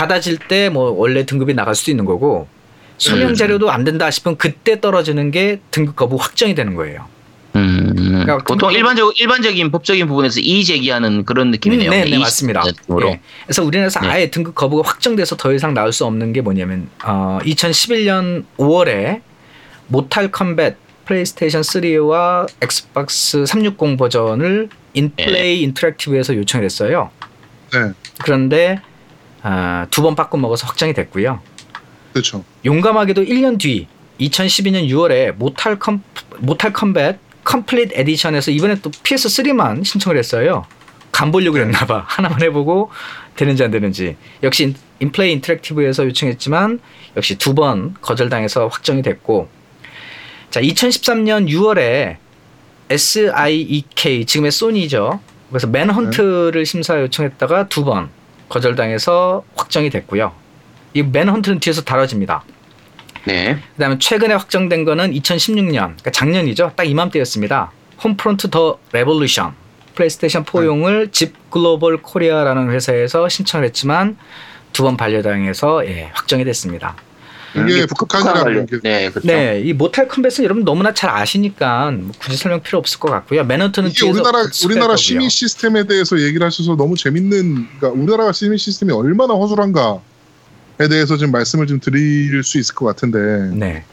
받아질 0.00 0.38
때 0.38 0.70
뭐 0.70 0.90
원래 0.90 1.26
등급이 1.26 1.52
나갈 1.54 1.74
수도 1.74 1.90
있는 1.90 2.04
거고 2.04 2.48
소명 2.96 3.30
음. 3.30 3.34
자료도 3.34 3.70
안 3.70 3.84
된다 3.84 4.10
싶으면 4.10 4.36
그때 4.38 4.80
떨어지는 4.80 5.30
게 5.30 5.60
등급 5.70 5.96
거부 5.96 6.16
확정이 6.16 6.54
되는 6.54 6.74
거예요. 6.74 7.06
음, 7.56 7.92
그러니까 7.96 8.38
보통 8.38 8.72
일반적 8.72 9.20
일반적인 9.20 9.70
법적인 9.72 10.06
부분에서 10.06 10.40
이의 10.40 10.64
제기하는 10.64 11.24
그런 11.24 11.50
느낌이네요. 11.50 11.90
네, 11.90 12.04
네, 12.04 12.10
이의 12.10 12.18
맞습니다. 12.18 12.62
예. 12.66 13.20
그래서 13.44 13.64
우리나라에서 13.64 14.00
네. 14.00 14.08
아예 14.08 14.30
등급 14.30 14.54
거부가 14.54 14.88
확정돼서 14.88 15.36
더 15.36 15.52
이상 15.52 15.74
나올 15.74 15.92
수 15.92 16.04
없는 16.04 16.32
게 16.32 16.40
뭐냐면 16.40 16.88
어, 17.04 17.38
2011년 17.42 18.44
5월에 18.58 19.22
Mortal 19.88 20.30
Kombat 20.30 20.76
PlayStation 21.06 21.62
3와 21.62 22.48
Xbox 22.62 23.44
360 23.46 23.96
버전을 23.98 24.68
인플레이 24.94 25.62
Interactive에서 25.62 26.36
요청을 26.36 26.64
했어요. 26.64 27.10
네, 27.72 27.92
그런데 28.22 28.80
아, 29.42 29.86
두번 29.90 30.14
빠꾸 30.14 30.36
먹어서 30.38 30.66
확정이 30.66 30.92
됐고요. 30.92 31.40
그렇죠. 32.12 32.44
용감하게도 32.64 33.22
1년 33.24 33.58
뒤 33.58 33.86
2012년 34.20 34.88
6월에 34.88 35.32
Mortal 35.32 35.78
Kom 35.78 36.02
Mortal 36.38 36.72
Kombat 36.72 37.18
Complete 37.44 37.92
Edition에서 37.94 38.50
이번에 38.50 38.76
또 38.82 38.90
PS3만 38.90 39.84
신청을 39.84 40.18
했어요. 40.18 40.66
간 41.12 41.32
보려고 41.32 41.54
그랬나 41.54 41.86
봐. 41.86 42.04
하나만 42.08 42.42
해보고 42.42 42.90
되는지 43.36 43.64
안 43.64 43.70
되는지. 43.70 44.16
역시 44.42 44.64
인- 44.64 44.74
인플레이 45.00 45.32
인터랙티브에서 45.32 46.04
요청했지만 46.06 46.80
역시 47.16 47.36
두 47.38 47.54
번 47.54 47.94
거절당해서 48.02 48.66
확정이 48.68 49.02
됐고 49.02 49.48
자 50.50 50.60
2013년 50.60 51.48
6월에 51.48 52.16
SIEK 52.90 54.26
지금의 54.26 54.50
소니죠. 54.50 55.20
그래서 55.50 55.66
맨헌트를 55.68 56.66
심사 56.66 57.00
요청했다가 57.00 57.68
두 57.68 57.84
번 57.84 58.10
거절당해서 58.50 59.44
확정이 59.56 59.88
됐고요. 59.88 60.32
이 60.92 61.02
맨헌트는 61.02 61.60
뒤에서 61.60 61.82
다뤄집니다. 61.82 62.42
네. 63.24 63.58
그다음에 63.74 63.98
최근에 63.98 64.34
확정된 64.34 64.84
거는 64.84 65.12
2016년, 65.12 65.72
그러니까 65.72 66.10
작년이죠. 66.10 66.72
딱 66.76 66.84
이맘때였습니다. 66.84 67.70
Homefront 68.02 68.50
The 68.50 68.78
Revolution 68.92 69.54
PlayStation 69.94 70.44
4용을 70.44 71.12
집 71.12 71.34
글로벌 71.50 71.98
코리아라는 72.02 72.70
회사에서 72.70 73.28
신청을 73.28 73.66
했지만 73.66 74.16
두 74.72 74.84
번 74.84 74.96
반려당해서 74.96 75.84
예, 75.86 76.10
확정이 76.14 76.44
됐습니다. 76.44 76.96
이게 77.54 77.86
북- 77.86 77.98
북한이라는 78.08 78.66
게- 78.66 78.78
네, 78.82 79.10
그렇죠. 79.10 79.26
네, 79.26 79.60
이 79.64 79.72
Mortal 79.72 80.06
Kombat은 80.08 80.44
여러분 80.44 80.64
너무나 80.64 80.94
잘 80.94 81.10
아시니까 81.10 81.90
뭐 81.90 82.12
굳이 82.18 82.36
설명 82.36 82.62
필요 82.62 82.78
없을 82.78 83.00
것 83.00 83.10
같고요. 83.10 83.44
Manhunt는 83.44 83.90
이게 83.90 84.08
우리나라 84.08 84.44
우리나라. 84.64 84.96
심의 84.96 85.28
시스템에 85.30 85.86
대해서 85.86 86.20
얘기를 86.20 86.46
하셔서 86.46 86.76
너무 86.76 86.96
재밌는 86.96 87.66
그러니까 87.78 87.88
우리나라가 87.88 88.32
심의 88.32 88.58
시스템이 88.58 88.92
얼마나 88.92 89.34
허술한가에 89.34 89.98
대해서 90.88 91.16
좀 91.16 91.32
말씀을 91.32 91.66
좀 91.66 91.80
드릴 91.80 92.42
수 92.44 92.58
있을 92.58 92.74
것 92.76 92.86
같은데 92.86 93.18
네, 93.56 93.84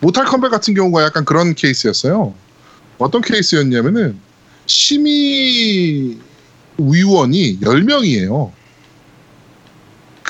모탈 0.00 0.24
컴뱃 0.26 0.50
같은 0.50 0.74
경우가 0.74 1.02
약간 1.02 1.24
그런 1.24 1.54
케이스였어요. 1.54 2.34
어떤 2.98 3.22
케이스였냐면은 3.22 4.18
심의 4.66 6.16
위원이 6.78 7.58
10명이에요. 7.60 8.50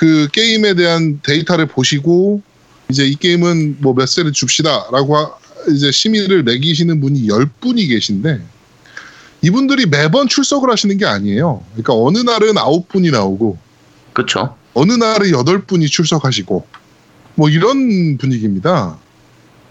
그 0.02 0.26
게임에 0.32 0.74
대한 0.74 1.20
데이터를 1.22 1.66
보시고 1.66 2.42
이제 2.90 3.06
이 3.06 3.14
게임은 3.14 3.76
뭐 3.80 3.94
몇 3.94 4.08
세를 4.08 4.32
줍시다라고 4.32 5.16
하- 5.16 5.30
이제 5.72 5.92
심의를 5.92 6.42
매기시는 6.42 7.00
분이 7.00 7.28
10분이 7.28 7.88
계신데 7.88 8.42
이분들이 9.42 9.86
매번 9.86 10.26
출석을 10.26 10.72
하시는 10.72 10.98
게 10.98 11.06
아니에요. 11.06 11.62
그러니까 11.74 11.94
어느 11.94 12.18
날은 12.18 12.54
9분이 12.54 13.12
나오고 13.12 13.58
그렇죠. 14.12 14.56
어느 14.74 14.90
날은 14.92 15.30
여덟 15.30 15.62
분이 15.64 15.86
출석하시고 15.86 16.66
뭐 17.36 17.48
이런 17.48 18.18
분위기입니다. 18.18 18.98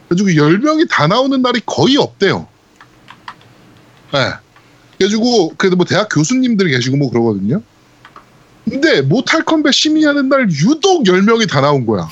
그래가지고 0.08 0.38
열 0.42 0.60
명이 0.60 0.86
다 0.90 1.08
나오는 1.08 1.42
날이 1.42 1.60
거의 1.66 1.98
없대요. 1.98 2.48
네. 4.14 4.32
그래가지고 4.98 5.56
그래도 5.58 5.76
뭐 5.76 5.86
대학 5.86 6.08
교수님들이 6.10 6.72
계시고 6.72 6.96
뭐 6.96 7.10
그러거든요. 7.10 7.62
근데 8.70 9.02
모탈 9.02 9.44
컴뱃 9.44 9.74
심의하는 9.74 10.30
날 10.30 10.48
유독 10.50 11.06
열 11.08 11.22
명이 11.24 11.48
다 11.48 11.62
나온 11.62 11.86
거야. 11.86 12.08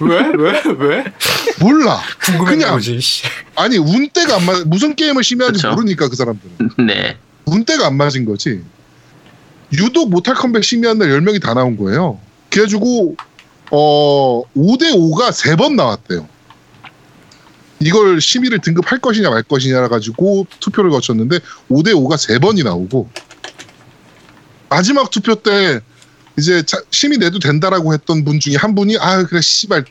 왜? 0.00 0.32
왜? 0.36 0.62
왜? 0.78 1.04
몰라. 1.60 2.00
그냥 2.46 2.72
거지. 2.72 3.00
씨. 3.00 3.24
아니 3.54 3.76
운때가 3.78 4.36
안 4.36 4.46
맞. 4.46 4.66
무슨 4.66 4.94
게임을 4.96 5.22
심의하는지 5.22 5.62
그쵸. 5.62 5.74
모르니까 5.74 6.08
그 6.08 6.16
사람들은 6.16 6.70
네. 6.86 7.16
운때가 7.44 7.86
안 7.86 7.96
맞은 7.96 8.24
거지. 8.24 8.62
유독 9.72 10.10
모탈 10.10 10.34
컴뱃 10.34 10.64
심의한 10.64 10.98
날 10.98 11.08
10명이 11.08 11.40
다 11.40 11.54
나온 11.54 11.76
거예요. 11.76 12.18
그래가지고, 12.50 13.16
어, 13.70 14.42
5대 14.54 14.92
5가 14.92 15.32
세번 15.32 15.76
나왔대요. 15.76 16.28
이걸 17.80 18.20
심의를 18.20 18.60
등급할 18.60 18.98
것이냐 18.98 19.30
말 19.30 19.42
것이냐 19.42 19.88
가지고 19.88 20.46
투표를 20.60 20.90
거쳤는데 20.90 21.40
5대 21.70 21.88
5가 21.94 22.16
세 22.16 22.38
번이 22.38 22.62
나오고 22.62 23.08
마지막 24.72 25.10
투표 25.10 25.34
때 25.34 25.80
이제 26.38 26.62
자- 26.64 26.80
심의 26.90 27.18
내도 27.18 27.38
된다라고 27.38 27.92
했던 27.92 28.24
분 28.24 28.40
중에 28.40 28.56
한 28.56 28.74
분이 28.74 28.96
아 28.98 29.22
그래 29.24 29.42
씨발 29.42 29.84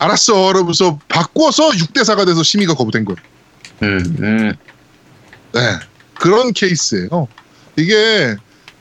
알았어 0.00 0.50
이러면서 0.50 0.98
바꿔서 1.08 1.70
6대4가 1.70 2.26
돼서 2.26 2.42
심의가 2.42 2.74
거부된 2.74 3.04
거예요. 3.04 3.16
음, 3.84 4.16
음. 4.20 4.52
네. 5.52 5.60
그런 6.18 6.52
케이스예요. 6.52 7.28
이게 7.76 8.34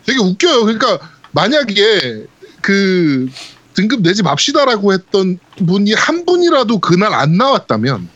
되게 0.06 0.20
웃겨요. 0.20 0.62
그러니까 0.66 0.98
만약에 1.32 2.26
그 2.62 3.30
등급 3.76 4.02
내지 4.02 4.24
맙시다라고 4.24 4.94
했던 4.94 5.38
분이 5.68 5.94
한 5.94 6.26
분이라도 6.26 6.80
그날 6.80 7.14
안 7.14 7.38
나왔다면 7.38 8.10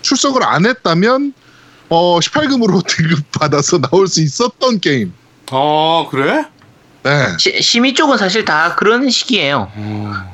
출석을 0.00 0.42
안 0.44 0.64
했다면 0.64 1.34
어 1.90 2.18
18금으로 2.20 2.82
등급 2.88 3.30
받아서 3.32 3.78
나올 3.78 4.08
수 4.08 4.22
있었던 4.22 4.80
게임. 4.80 5.12
아 5.50 6.06
그래? 6.10 6.44
네. 7.04 7.36
시, 7.38 7.60
심의 7.60 7.94
쪽은 7.94 8.16
사실 8.16 8.44
다 8.44 8.76
그런 8.76 9.10
식이에요. 9.10 9.70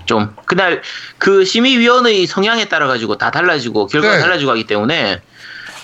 좀 0.04 0.34
그날 0.44 0.82
그 1.16 1.44
심의위원의 1.44 2.26
성향에 2.26 2.68
따라 2.68 2.86
가지고 2.86 3.16
다 3.16 3.30
달라지고 3.30 3.86
결과가 3.86 4.16
네. 4.16 4.20
달라지고 4.20 4.50
하기 4.50 4.66
때문에 4.66 5.22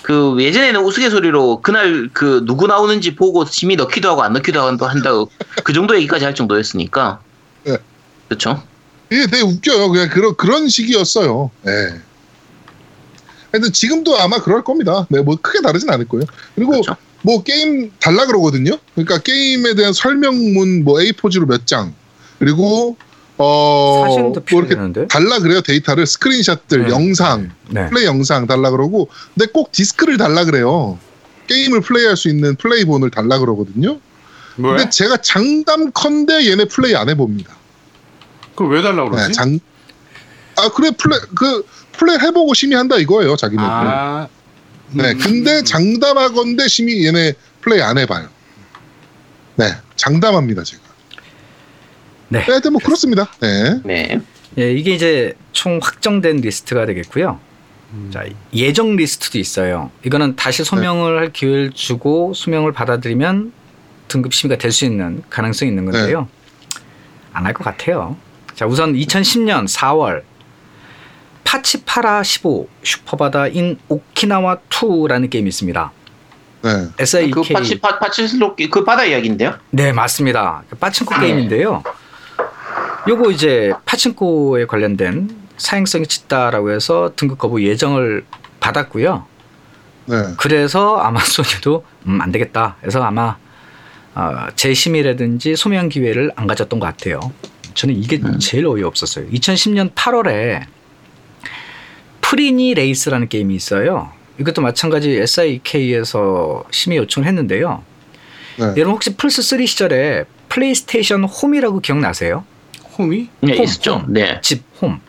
그 0.03 0.37
예전에는 0.39 0.81
우스갯소리로 0.81 1.61
그날 1.61 2.09
그 2.13 2.43
누구 2.45 2.67
나오는지 2.67 3.15
보고 3.15 3.45
심의 3.45 3.75
넣기도 3.75 4.09
하고 4.09 4.21
안 4.21 4.33
넣기도 4.33 4.61
하고 4.61 4.85
한다고 4.85 5.31
그 5.63 5.73
정도 5.73 5.95
얘기까지 5.95 6.23
할 6.25 6.35
정도였으니까 6.35 7.19
네. 7.63 7.77
그렇죠. 8.27 8.61
이게 9.11 9.25
되게 9.25 9.41
웃겨요. 9.41 9.89
그냥 9.89 10.09
그런 10.09 10.35
그런 10.35 10.67
식이었어요. 10.67 11.49
예. 11.67 12.01
근데 13.49 13.71
지금도 13.71 14.17
아마 14.19 14.39
그럴 14.39 14.63
겁니다. 14.63 15.07
네, 15.09 15.21
뭐 15.21 15.37
크게 15.41 15.61
다르진 15.61 15.89
않을 15.89 16.07
거예요. 16.07 16.25
그리고 16.53 16.71
그렇죠. 16.71 16.95
뭐 17.25 17.41
게임 17.41 17.91
달라 17.99 18.27
그러거든요. 18.27 18.77
그러니까 18.93 19.17
게임에 19.17 19.73
대한 19.73 19.93
설명문 19.93 20.83
뭐 20.83 20.99
A4지로 20.99 21.47
몇 21.47 21.65
장. 21.65 21.91
그리고 22.37 22.97
어 23.37 24.05
사진도 24.07 24.43
뭐 24.51 24.63
이렇게. 24.63 25.07
달라 25.07 25.39
그래요. 25.39 25.61
데이터를 25.61 26.05
스크린샷들, 26.05 26.83
네. 26.83 26.89
영상, 26.89 27.49
네. 27.69 27.89
플레이 27.89 28.05
영상 28.05 28.45
달라 28.45 28.69
그러고 28.69 29.09
근데 29.33 29.51
꼭 29.51 29.71
디스크를 29.71 30.17
달라 30.17 30.45
그래요. 30.45 30.99
게임을 31.47 31.81
플레이할 31.81 32.15
수 32.15 32.29
있는 32.29 32.55
플레이본을 32.57 33.09
달라 33.09 33.39
그러거든요. 33.39 33.99
뭐야? 34.57 34.77
근데 34.77 34.89
제가 34.91 35.17
장담컨대 35.17 36.47
얘네 36.47 36.65
플레이 36.65 36.95
안 36.95 37.09
해봅니다. 37.09 37.55
그걸 38.51 38.75
왜 38.75 38.81
달라고 38.83 39.09
그러지? 39.09 39.27
네, 39.29 39.33
장. 39.33 39.59
아 40.57 40.69
그래 40.69 40.91
플레이 40.91 41.19
그 41.35 41.65
플레이 41.93 42.17
해보고 42.21 42.53
심의한다 42.53 42.97
이거예요 42.97 43.35
자기는. 43.35 43.63
아, 43.63 44.27
네. 44.95 45.11
음, 45.11 45.17
근데 45.17 45.59
음. 45.59 45.65
장담하건대 45.65 46.67
심의 46.67 47.05
얘네 47.05 47.33
플레이 47.61 47.81
안 47.81 47.97
해봐요. 47.97 48.27
네, 49.57 49.73
장담합니다 49.95 50.63
제가. 50.63 50.83
네. 52.29 52.39
네, 52.39 52.45
하여튼 52.45 52.73
뭐 52.73 52.81
그렇습니다. 52.83 53.29
네. 53.39 53.79
네. 53.83 54.19
예, 54.57 54.71
이게 54.71 54.93
이제 54.93 55.33
총 55.51 55.79
확정된 55.81 56.37
리스트가 56.37 56.85
되겠고요. 56.85 57.39
음. 57.93 58.09
자, 58.13 58.23
예정 58.53 58.95
리스트도 58.95 59.37
있어요. 59.37 59.91
이거는 60.05 60.35
다시 60.35 60.63
소명을 60.63 61.19
할 61.19 61.31
기회를 61.33 61.71
주고 61.73 62.33
소명을 62.33 62.71
받아들이면 62.71 63.51
등급 64.07 64.33
심의가 64.33 64.57
될 64.59 64.71
수 64.71 64.85
있는 64.85 65.23
가능성이 65.29 65.69
있는 65.69 65.85
건데요. 65.85 66.27
안할 67.33 67.53
것 67.53 67.63
같아요. 67.63 68.15
자, 68.55 68.65
우선 68.65 68.93
2010년 68.93 69.67
4월 69.67 70.23
파치파라 71.45 72.23
15 72.23 72.67
슈퍼바다 72.83 73.47
인 73.47 73.79
오키나와 73.87 74.57
2라는 74.69 75.29
게임이 75.29 75.47
있습니다. 75.47 75.91
네. 76.63 76.69
SIK 76.99 77.31
그 77.31 77.41
파치 77.53 77.79
파, 77.79 77.99
파치슬로 77.99 78.55
그 78.69 78.83
바다 78.83 79.05
이야기인데요. 79.05 79.55
네, 79.69 79.93
맞습니다. 79.93 80.63
파친코 80.79 81.15
네. 81.15 81.27
게임인데요. 81.27 81.83
요거 83.07 83.31
이제 83.31 83.71
파친코에 83.85 84.65
관련된 84.65 85.29
사행성이 85.57 86.07
짙다라고 86.07 86.71
해서 86.71 87.13
등급 87.15 87.37
거부 87.37 87.63
예정을 87.63 88.25
받았고요. 88.59 89.25
네. 90.07 90.15
그래서 90.37 90.97
아마 90.97 91.19
소니도 91.21 91.85
음, 92.07 92.19
안 92.19 92.31
되겠다. 92.31 92.77
해서 92.83 93.03
아마 93.03 93.37
어, 94.15 94.47
재심의라든지 94.55 95.55
소명 95.55 95.89
기회를 95.89 96.31
안 96.35 96.47
가졌던 96.47 96.79
것 96.79 96.87
같아요. 96.87 97.19
저는 97.75 97.95
이게 97.95 98.19
제일 98.39 98.65
어이없었어요. 98.65 99.27
2010년 99.29 99.93
8월에 99.93 100.65
프리니 102.29 102.73
레이스라는 102.73 103.29
게임이 103.29 103.53
있어요. 103.55 104.11
이것도 104.39 104.61
마찬가지 104.63 105.11
SIEK에서 105.11 106.63
심의 106.71 106.97
요청을 106.97 107.27
했는데요. 107.27 107.83
네. 108.57 108.65
여러분 108.77 108.93
혹시 108.93 109.15
플스 109.15 109.43
3 109.43 109.63
시절에 109.65 110.25
PlayStation 110.49 111.23
Home이라고 111.25 111.81
기억나세요? 111.81 112.43
홈이? 112.97 113.29
네, 113.41 113.57
홈, 113.57 113.63
있었죠. 113.63 113.97
홈. 113.97 114.13
네. 114.13 114.39
집 114.41 114.63
홈. 114.81 114.99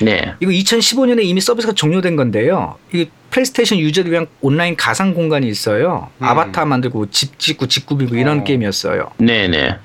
네. 0.00 0.34
이거 0.40 0.52
2015년에 0.52 1.24
이미 1.24 1.40
서비스가 1.40 1.72
종료된 1.74 2.14
건데요. 2.14 2.76
이게 2.92 3.10
플레이스테이션 3.30 3.78
유저를 3.78 4.12
위한 4.12 4.26
온라인 4.40 4.76
가상 4.76 5.14
공간이 5.14 5.48
있어요. 5.48 6.10
음. 6.18 6.24
아바타 6.24 6.64
만들고 6.64 7.10
집 7.10 7.38
짓고 7.40 7.66
집 7.66 7.86
꾸미고 7.86 8.14
이런 8.14 8.40
어. 8.40 8.44
게임이었어요. 8.44 9.10
네, 9.18 9.48
네. 9.48 9.76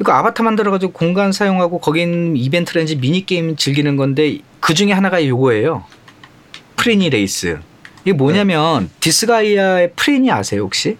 이거 0.00 0.12
아바타 0.12 0.44
만들어 0.44 0.70
가지고 0.70 0.92
공간 0.92 1.32
사용하고 1.32 1.80
거긴 1.80 2.36
이벤트라든지 2.36 2.96
미니 2.96 3.26
게임 3.26 3.56
즐기는 3.56 3.96
건데 3.96 4.38
그 4.60 4.74
중에 4.74 4.92
하나가 4.92 5.24
요거예요. 5.24 5.84
프리니 6.76 7.10
레이스. 7.10 7.58
이게 8.04 8.12
뭐냐면 8.12 8.90
디스가이아의 9.00 9.92
프리니 9.96 10.30
아세요 10.30 10.62
혹시? 10.62 10.96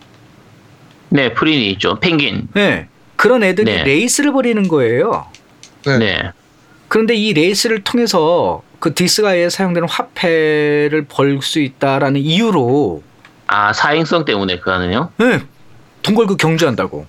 네, 1.11 1.33
프리니 1.33 1.71
있죠. 1.73 1.99
펭귄. 2.01 2.49
네. 2.55 2.89
그런 3.17 3.43
애들이 3.43 3.73
네. 3.73 3.85
레이스를 3.85 4.33
벌이는 4.33 4.69
거예요. 4.69 5.27
네. 5.87 5.99
네. 5.99 6.23
그런데 6.89 7.15
이 7.15 7.33
레이스를 7.33 7.83
통해서 7.85 8.63
그 8.79 8.95
디스가이아에 8.95 9.49
사용되는 9.51 9.89
화폐를 9.89 11.07
벌 11.09 11.41
수 11.43 11.61
있다라는 11.61 12.21
이유로 12.21 13.03
아, 13.47 13.73
사행성 13.73 14.25
때문에 14.25 14.59
그거는요? 14.59 15.11
네, 15.17 15.41
돈 16.03 16.15
걸고 16.15 16.37
경주한다고. 16.37 17.07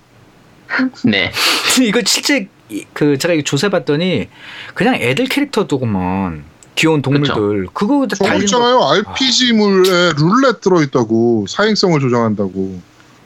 네. 1.06 1.32
이거 1.84 2.02
실제 2.06 2.38
이- 2.38 2.48
그 2.94 3.18
제가 3.18 3.34
이거 3.34 3.44
조사해봤더니 3.44 4.28
그냥 4.74 4.96
애들 4.96 5.26
캐릭터도구먼 5.26 6.44
귀여운 6.76 7.02
동물들 7.02 7.68
그거 7.74 8.08
저거 8.08 8.26
달린 8.26 8.40
거 8.40 8.46
있잖아요. 8.46 8.80
RPG물에 8.84 10.14
룰렛 10.18 10.62
들어있다고 10.62 11.46
사행성을 11.48 12.00
조정한다고 12.00 12.80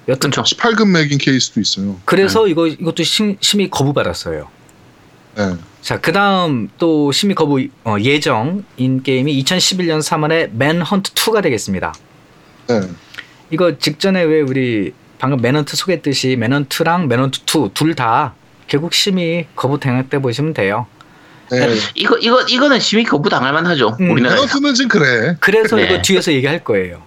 여튼 0.07 0.29
그쵸. 0.31 0.43
18금 0.43 0.89
맥인 0.89 1.17
케이스도 1.17 1.61
있어요. 1.61 1.97
그래서 2.05 2.47
이거 2.47 2.67
이것도 2.67 3.03
심, 3.03 3.37
심의 3.39 3.69
거부 3.69 3.93
받았어요. 3.93 4.47
네. 5.35 5.55
자, 5.81 5.99
그 5.99 6.11
다음 6.11 6.69
또 6.77 7.11
심의 7.11 7.35
거부 7.35 7.65
어, 7.83 7.95
예정인 7.99 9.03
게임이 9.03 9.43
2011년 9.43 9.99
3월에 10.01 10.51
맨헌트 10.53 11.13
2가 11.13 11.41
되겠습니다. 11.43 11.93
네. 12.67 12.81
이거 13.49 13.77
직전에 13.77 14.23
왜 14.23 14.41
우리 14.41 14.93
방금 15.19 15.39
맨헌트 15.41 15.75
소개했듯이 15.77 16.35
맨헌트랑 16.37 17.07
맨헌트 17.07 17.41
2 17.45 17.69
둘 17.73 17.95
다 17.95 18.33
결국 18.67 18.93
심의 18.93 19.47
거부 19.55 19.79
당할 19.79 20.09
때 20.09 20.19
보시면 20.19 20.53
돼요. 20.53 20.87
네. 21.51 21.67
이거 21.95 22.17
이거 22.17 22.41
이거는 22.41 22.79
심의 22.79 23.03
거부 23.03 23.29
당할 23.29 23.53
만하죠. 23.53 23.97
음. 23.99 24.11
우리나라에서. 24.11 24.41
매너트는 24.43 24.73
지금 24.73 24.89
그래. 24.89 25.37
그래서 25.39 25.75
네. 25.75 25.83
이거 25.85 26.01
뒤에서 26.01 26.31
얘기할 26.31 26.63
거예요. 26.63 27.01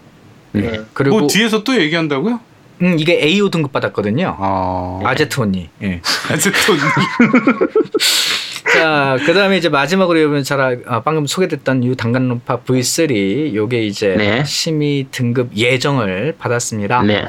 네. 0.52 0.80
그리고 0.94 1.18
뭐 1.18 1.28
뒤에서 1.28 1.64
또 1.64 1.74
얘기한다고요? 1.76 2.40
음, 2.82 2.96
이게 2.98 3.20
AO 3.22 3.50
등급 3.50 3.72
받았거든요. 3.72 4.36
아, 4.38 5.00
아제트 5.04 5.40
언니. 5.40 5.68
예. 5.82 6.00
아제톤. 6.30 6.76
자, 8.72 9.16
그 9.24 9.32
다음에 9.32 9.56
이제 9.56 9.68
마지막으로 9.68 10.18
여러분 10.20 10.42
잘 10.42 10.82
아, 10.86 11.00
방금 11.00 11.26
소개됐던 11.26 11.84
유 11.84 11.96
단간론파 11.96 12.60
V3 12.60 13.54
요게 13.54 13.84
이제 13.84 14.14
네. 14.18 14.44
심의 14.44 15.06
등급 15.10 15.56
예정을 15.56 16.34
받았습니다. 16.38 17.02
네. 17.02 17.26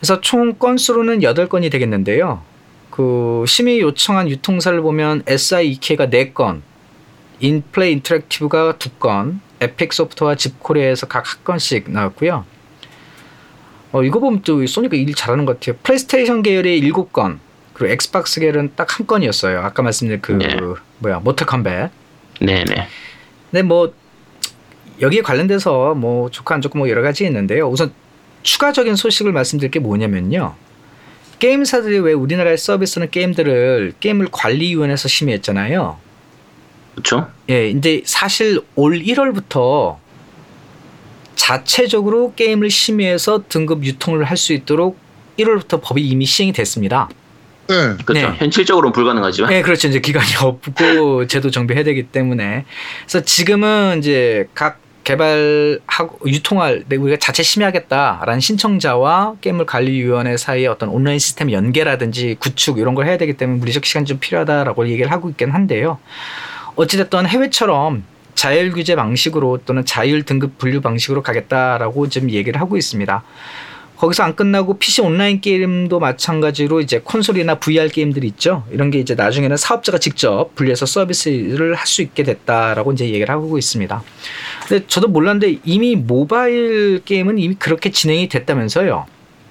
그래서 0.00 0.20
총 0.20 0.54
건수로는 0.54 1.20
8건이 1.20 1.70
되겠는데요. 1.70 2.42
그 2.98 3.44
심의 3.46 3.78
요청한 3.78 4.28
유통사를 4.28 4.80
보면 4.82 5.22
SIEK가 5.24 6.08
4건, 6.08 6.62
인플레이 7.38 7.92
Interactive가 7.92 8.72
2건, 8.72 9.38
에픽 9.60 9.92
소프트와 9.92 10.34
집코리아에서 10.34 11.06
각 11.06 11.24
한 11.24 11.44
건씩 11.44 11.88
나왔고요. 11.92 12.44
어, 13.92 14.02
이거 14.02 14.18
보면 14.18 14.42
또 14.42 14.66
소니가 14.66 14.96
일 14.96 15.14
잘하는 15.14 15.44
것 15.44 15.60
같아요. 15.60 15.78
플레이스테이션 15.84 16.42
계열이 16.42 16.80
7건, 16.90 17.38
그리고 17.72 17.92
Xbox 17.92 18.40
계열은 18.40 18.72
딱 18.74 18.98
한 18.98 19.06
건이었어요. 19.06 19.60
아까 19.60 19.84
말씀드린 19.84 20.20
그 20.20 20.32
네. 20.32 20.56
뭐야 20.98 21.20
Mortal 21.20 21.46
Kombat. 21.46 21.90
네, 22.40 22.64
네. 22.64 22.88
근데 23.52 23.62
뭐 23.62 23.94
여기에 25.00 25.22
관련돼서 25.22 25.94
뭐 25.94 26.30
좋고 26.32 26.52
안 26.52 26.60
좋고 26.60 26.76
뭐 26.76 26.88
여러 26.88 27.02
가지 27.02 27.24
있는데요. 27.24 27.68
우선 27.68 27.92
추가적인 28.42 28.96
소식을 28.96 29.30
말씀드릴 29.30 29.70
게 29.70 29.78
뭐냐면요. 29.78 30.56
게임사들이 31.38 31.98
왜 32.00 32.12
우리나라에 32.12 32.56
서비스하는 32.56 33.10
게임들을 33.10 33.94
게임을 34.00 34.28
관리위원회에서 34.32 35.08
심의했잖아요. 35.08 35.98
그렇죠? 36.94 37.28
예, 37.48 37.72
근데 37.72 38.02
사실 38.04 38.60
올 38.74 38.98
1월부터 39.00 39.96
자체적으로 41.36 42.34
게임을 42.34 42.70
심의해서 42.70 43.44
등급 43.48 43.84
유통을 43.84 44.24
할 44.24 44.36
수 44.36 44.52
있도록 44.52 44.98
1월부터 45.38 45.80
법이 45.82 46.02
이미 46.06 46.26
시행이 46.26 46.52
됐습니다. 46.52 47.08
네. 47.68 47.96
그렇죠. 48.04 48.30
네. 48.30 48.36
현실적으로는 48.38 48.92
불가능하지만. 48.92 49.50
네, 49.50 49.62
그렇죠. 49.62 49.88
이제 49.88 50.00
기간이 50.00 50.26
없고 50.42 51.26
제도 51.28 51.50
정비해야 51.50 51.84
되기 51.84 52.04
때문에. 52.04 52.64
그래서 53.02 53.24
지금은 53.24 53.98
이제 53.98 54.48
각 54.54 54.80
개발하고 55.08 56.18
유통할 56.26 56.84
네, 56.86 56.96
우리가 56.96 57.18
자체 57.18 57.42
심의하겠다라는 57.42 58.40
신청자와 58.40 59.36
게임을 59.40 59.64
관리위원회 59.64 60.36
사이에 60.36 60.66
어떤 60.66 60.90
온라인 60.90 61.18
시스템 61.18 61.50
연계라든지 61.50 62.36
구축 62.38 62.78
이런 62.78 62.94
걸 62.94 63.06
해야 63.06 63.16
되기 63.16 63.32
때문에 63.32 63.58
물리적 63.58 63.86
시간이 63.86 64.04
좀 64.04 64.18
필요하다라고 64.18 64.86
얘기를 64.88 65.10
하고 65.10 65.30
있긴 65.30 65.50
한데요. 65.50 65.98
어찌됐든 66.76 67.26
해외처럼 67.26 68.04
자율 68.34 68.70
규제 68.70 68.96
방식으로 68.96 69.60
또는 69.64 69.86
자율 69.86 70.24
등급 70.24 70.58
분류 70.58 70.82
방식으로 70.82 71.22
가겠다라고 71.22 72.10
지금 72.10 72.30
얘기를 72.30 72.60
하고 72.60 72.76
있습니다. 72.76 73.24
거기서 73.98 74.22
안 74.22 74.36
끝나고 74.36 74.78
PC 74.78 75.02
온라인 75.02 75.40
게임도 75.40 75.98
마찬가지로 75.98 76.80
이제 76.80 77.00
콘솔이나 77.02 77.56
VR 77.56 77.88
게임들이 77.88 78.28
있죠. 78.28 78.64
이런 78.70 78.90
게 78.90 79.00
이제 79.00 79.14
나중에는 79.16 79.56
사업자가 79.56 79.98
직접 79.98 80.54
분리해서 80.54 80.86
서비스를 80.86 81.74
할 81.74 81.88
수 81.88 82.02
있게 82.02 82.22
됐다라고 82.22 82.92
이제 82.92 83.06
얘기를 83.06 83.30
하고 83.30 83.56
있습니다. 83.58 84.02
근데 84.68 84.86
저도 84.86 85.08
몰랐는데 85.08 85.58
이미 85.64 85.96
모바일 85.96 87.00
게임은 87.04 87.38
이미 87.38 87.54
그렇게 87.54 87.90
진행이 87.90 88.28
됐다면서요. 88.28 89.06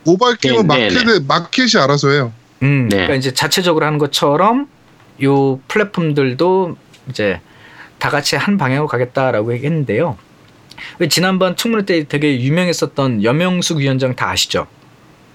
모바일 0.05 0.37
게임은 0.37 0.67
네, 0.67 0.89
네, 0.89 0.95
마켓, 0.95 1.25
마켓이 1.27 1.83
알아서 1.83 2.09
해요. 2.09 2.31
음, 2.61 2.87
네. 2.89 2.97
그러니까 2.97 3.15
이제 3.15 3.33
자체적으로 3.33 3.85
하는 3.85 3.97
것처럼 3.97 4.67
요 5.23 5.59
플랫폼들도 5.67 6.77
이제 7.09 7.41
다 7.97 8.09
같이 8.09 8.35
한 8.35 8.57
방향으로 8.57 8.87
가겠다라고 8.87 9.51
얘기했는데요. 9.55 10.17
왜 10.99 11.07
지난번 11.07 11.55
청문회 11.55 11.85
때 11.85 12.03
되게 12.07 12.39
유명했었던 12.41 13.23
염영숙 13.23 13.77
위원장 13.79 14.15
다 14.15 14.29
아시죠? 14.29 14.67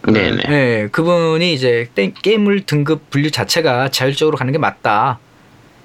네네. 0.07 0.43
네, 0.49 0.89
그분이 0.89 1.53
이제 1.55 1.89
땡- 1.95 2.13
게임을 2.21 2.67
등급 2.67 3.09
분류 3.11 3.31
자체가 3.31 3.91
자율적으로 3.91 4.37
가는 4.37 4.53
게 4.53 4.59
맞다. 4.59 5.19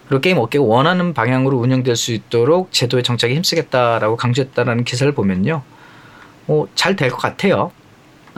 그리고 0.07 0.21
게임 0.21 0.37
업계가 0.37 0.63
원하는 0.63 1.13
방향으로 1.13 1.57
운영될 1.57 1.95
수 1.95 2.13
있도록 2.13 2.71
제도의 2.71 3.03
정착에 3.03 3.35
힘쓰겠다라고 3.35 4.15
강조했다라는 4.15 4.85
기사를 4.85 5.11
보면요. 5.13 5.61
어, 6.47 6.65
잘 6.75 6.95
될 6.95 7.09
것 7.11 7.17
같아요. 7.17 7.71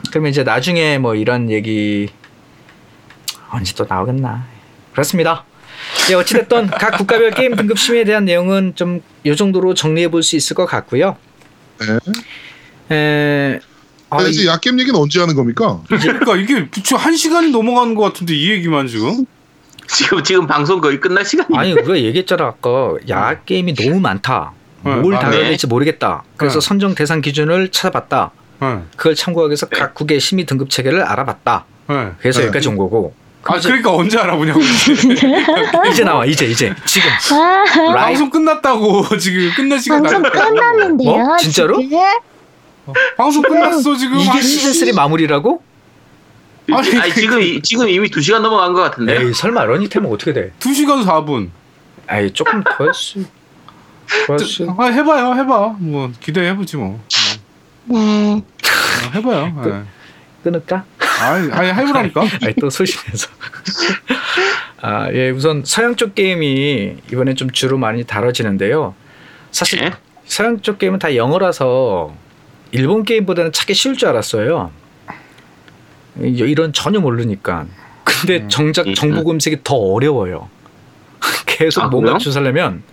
그러면 0.10 0.32
이제 0.32 0.44
나중에 0.44 0.98
뭐 0.98 1.14
이런 1.16 1.50
얘기 1.52 2.10
언제 3.52 3.74
또 3.76 3.86
나오겠나. 3.88 4.46
그렇습니다. 4.92 5.46
예, 6.10 6.14
어찌됐든 6.16 6.68
각 6.68 6.98
국가별 6.98 7.32
게임 7.32 7.56
등급 7.56 7.78
심의에 7.80 8.04
대한 8.04 8.26
내용은 8.26 8.74
좀이 8.76 9.02
정도로 9.38 9.74
정리해 9.74 10.10
볼 10.10 10.24
수 10.24 10.36
있을 10.36 10.56
것 10.56 10.66
같고요. 10.66 11.18
네. 11.80 12.96
에, 12.96 13.60
아, 14.10 14.18
근데 14.18 14.32
이제 14.32 14.48
약겜 14.48 14.80
얘기는 14.80 15.00
언제 15.00 15.20
하는 15.20 15.36
겁니까? 15.36 15.82
그러니까 15.88 16.36
이게 16.36 16.68
지금 16.72 16.98
한 16.98 17.16
시간이 17.16 17.52
넘어가는 17.52 17.94
것 17.96 18.04
같은데 18.04 18.34
이 18.34 18.50
얘기만 18.52 18.88
지금. 18.88 19.26
지금 19.88 20.24
지금 20.24 20.48
방송 20.48 20.82
거의 20.82 21.00
끝날 21.00 21.26
시간이. 21.26 21.58
아니 21.58 21.74
우리가 21.74 21.98
얘기했잖아 21.98 22.46
아까 22.46 22.94
야학 23.10 23.46
게임이 23.46 23.74
너무 23.76 24.00
많다. 24.00 24.54
네, 24.84 24.96
뭘 24.96 25.16
아, 25.16 25.20
다뤄야 25.20 25.42
네. 25.42 25.48
될지 25.50 25.68
모르겠다. 25.68 26.24
그래서 26.38 26.60
네. 26.60 26.68
선정 26.68 26.96
대상 26.96 27.22
기준을 27.22 27.70
찾아봤다. 27.70 28.32
네, 28.62 28.80
그걸 28.96 29.16
참고하기 29.16 29.50
위해서 29.52 29.68
각국의 29.68 30.20
심의 30.20 30.46
등급 30.46 30.70
체계를 30.70 31.02
알아봤다. 31.04 31.66
네. 31.90 32.12
그래서 32.20 32.40
네. 32.40 32.46
여기까지 32.48 32.68
온 32.70 32.78
거고. 32.78 33.14
아 33.50 33.60
그러니까 33.60 33.94
언제 33.94 34.18
알아보냐고. 34.20 34.60
이제 35.92 36.04
나와 36.04 36.26
이제 36.26 36.46
이제 36.46 36.74
지금 36.86 37.10
아, 37.36 37.64
방송 37.96 38.30
끝났다고 38.30 39.06
지금 39.18 39.52
끝날 39.56 39.80
시간 39.80 40.04
방송. 40.04 40.22
끝났는데요. 40.24 41.10
뭐? 41.12 41.38
진짜로? 41.38 41.82
지금? 41.82 41.98
방송 43.18 43.42
끝났어 43.42 43.96
지금. 43.96 44.20
이게 44.20 44.42
시즌 44.42 44.74
3 44.74 44.96
마무리라고? 44.96 45.62
아니, 46.72 46.98
아니 47.00 47.14
지금 47.14 47.42
이- 47.42 47.62
지금 47.62 47.90
이미 47.90 48.10
2 48.16 48.22
시간 48.22 48.42
넘어간 48.44 48.74
것 48.74 48.82
같은데. 48.82 49.20
에이 49.22 49.34
설마 49.34 49.66
러니템은 49.66 50.12
어떻게 50.12 50.34
돼? 50.34 50.52
2 50.64 50.74
시간 50.74 51.04
4분. 51.04 51.50
에이 52.12 52.32
조금 52.34 52.64
더 52.64 52.86
했을 52.86 53.26
더 54.28 54.34
했을 54.34 54.68
아 54.78 54.86
해봐요 54.86 55.34
해봐. 55.36 55.76
뭐 55.80 56.12
기대해보지 56.20 56.78
뭐. 56.78 57.00
네. 57.86 57.98
어, 57.98 58.42
해봐요. 59.16 59.62
네. 59.66 59.84
끊을까? 60.44 60.86
아니 61.22 61.52
아니 61.52 61.68
해보라니까. 61.74 62.22
아니 62.44 62.54
또 62.56 62.70
소심해서. 62.70 63.28
아, 64.82 65.12
예, 65.12 65.30
우선 65.30 65.64
서양 65.66 65.96
쪽 65.96 66.16
게임이 66.16 66.96
이번에 67.12 67.34
좀 67.36 67.50
주로 67.50 67.78
많이 67.78 68.04
다뤄지는데요. 68.06 68.96
사실 69.52 69.80
네. 69.82 69.92
서양 70.26 70.62
쪽 70.62 70.80
게임은 70.80 71.00
다 71.00 71.16
영어라서 71.16 72.14
일본 72.72 73.04
게임보다는 73.04 73.52
찾기 73.52 73.74
쉬울 73.74 73.98
줄 73.98 74.08
알았어요. 74.10 74.72
이- 76.22 76.28
이런 76.38 76.72
전혀 76.72 77.00
모르니까. 77.00 77.66
근데 78.04 78.38
음. 78.38 78.50
정작 78.50 78.88
음. 78.88 78.94
정보 78.94 79.24
검색이 79.24 79.58
더 79.64 79.76
어려워요. 79.76 80.50
계속 81.46 81.84
아, 81.84 81.88
뭔가? 81.88 82.18
조사하려면 82.18 82.84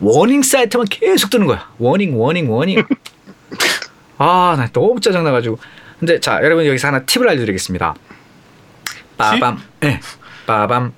warning 0.00 0.42
사이트만 0.42 0.86
계속 0.88 1.28
뜨는 1.28 1.46
거야. 1.46 1.68
warning, 1.78 2.18
warning, 2.18 2.50
warning. 2.50 2.82
아, 4.16 4.54
나 4.56 4.66
너무 4.72 5.00
짜증 5.00 5.22
나가지고. 5.24 5.58
근데 6.00 6.18
자, 6.18 6.40
여러분 6.42 6.66
여기서 6.66 6.88
하나 6.88 7.04
팁을 7.04 7.28
알려드리겠습니다. 7.28 7.94
빠밤, 9.16 9.62
예, 9.84 10.00
빠밤. 10.46 10.92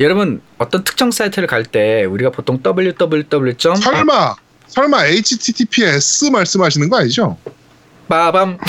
여러분 0.00 0.40
어떤 0.58 0.84
특정 0.84 1.10
사이트를 1.10 1.48
갈 1.48 1.64
때 1.64 2.04
우리가 2.04 2.30
보통 2.30 2.60
www. 2.64 3.54
설마 3.76 4.34
설마 4.66 5.06
HTTPS 5.06 6.26
말씀하시는 6.26 6.88
거 6.90 6.98
아니죠? 6.98 7.38
빠밤. 8.08 8.58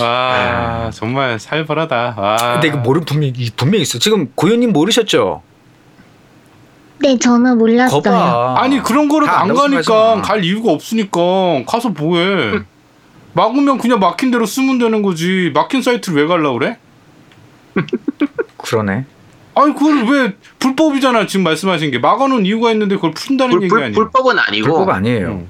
아 0.00 0.90
정말 0.92 1.38
살벌하다. 1.38 2.14
아. 2.16 2.52
근데 2.54 2.68
이거 2.68 2.76
모르는 2.78 3.04
분명히 3.06 3.50
분명히 3.56 3.82
있어. 3.82 3.98
지금 3.98 4.30
고현님 4.34 4.72
모르셨죠? 4.72 5.42
네, 7.02 7.18
저는 7.18 7.58
몰랐어요. 7.58 8.00
거봐. 8.02 8.54
아니 8.58 8.80
그런 8.82 9.08
거를 9.08 9.26
다안 9.26 9.52
가니까. 9.54 10.22
갈 10.22 10.44
이유가 10.44 10.70
없으니까 10.72 11.64
가서 11.66 11.90
뭐해. 11.90 12.60
막으면 13.34 13.78
그냥 13.78 13.98
막힌 13.98 14.30
대로 14.30 14.46
쓰면 14.46 14.78
되는 14.78 15.02
거지. 15.02 15.50
막힌 15.54 15.82
사이트를 15.82 16.22
왜 16.22 16.28
갈라 16.28 16.52
그래? 16.52 16.78
그러네. 18.58 19.04
아니 19.54 19.74
그걸 19.74 20.04
왜 20.04 20.36
불법이잖아 20.58 21.26
지금 21.26 21.44
말씀하신 21.44 21.90
게 21.90 21.98
막아놓은 21.98 22.46
이유가 22.46 22.70
있는데 22.72 22.94
그걸 22.94 23.10
푼다는 23.12 23.50
불, 23.50 23.62
얘기 23.62 23.68
불, 23.68 23.82
아니에요. 23.82 23.94
불법은 23.94 24.38
아니고. 24.38 24.66
불법 24.66 24.88
아니에요. 24.90 25.28
음. 25.28 25.48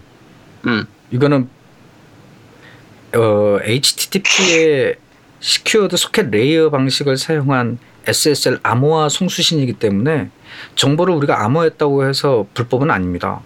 음. 0.67 0.85
이거는 1.11 1.49
어, 3.15 3.59
HTTP의 3.63 4.97
secured 5.41 5.97
socket 5.97 6.31
layer 6.31 6.71
방식을 6.71 7.17
사용한 7.17 7.79
SSL 8.07 8.61
암호화 8.63 9.09
송수신이기 9.09 9.75
때문에 9.75 10.31
정보를 10.75 11.15
우리가 11.15 11.45
암호했다고 11.45 12.09
해서 12.09 12.47
불법은 12.55 12.91
아닙니다. 12.91 13.41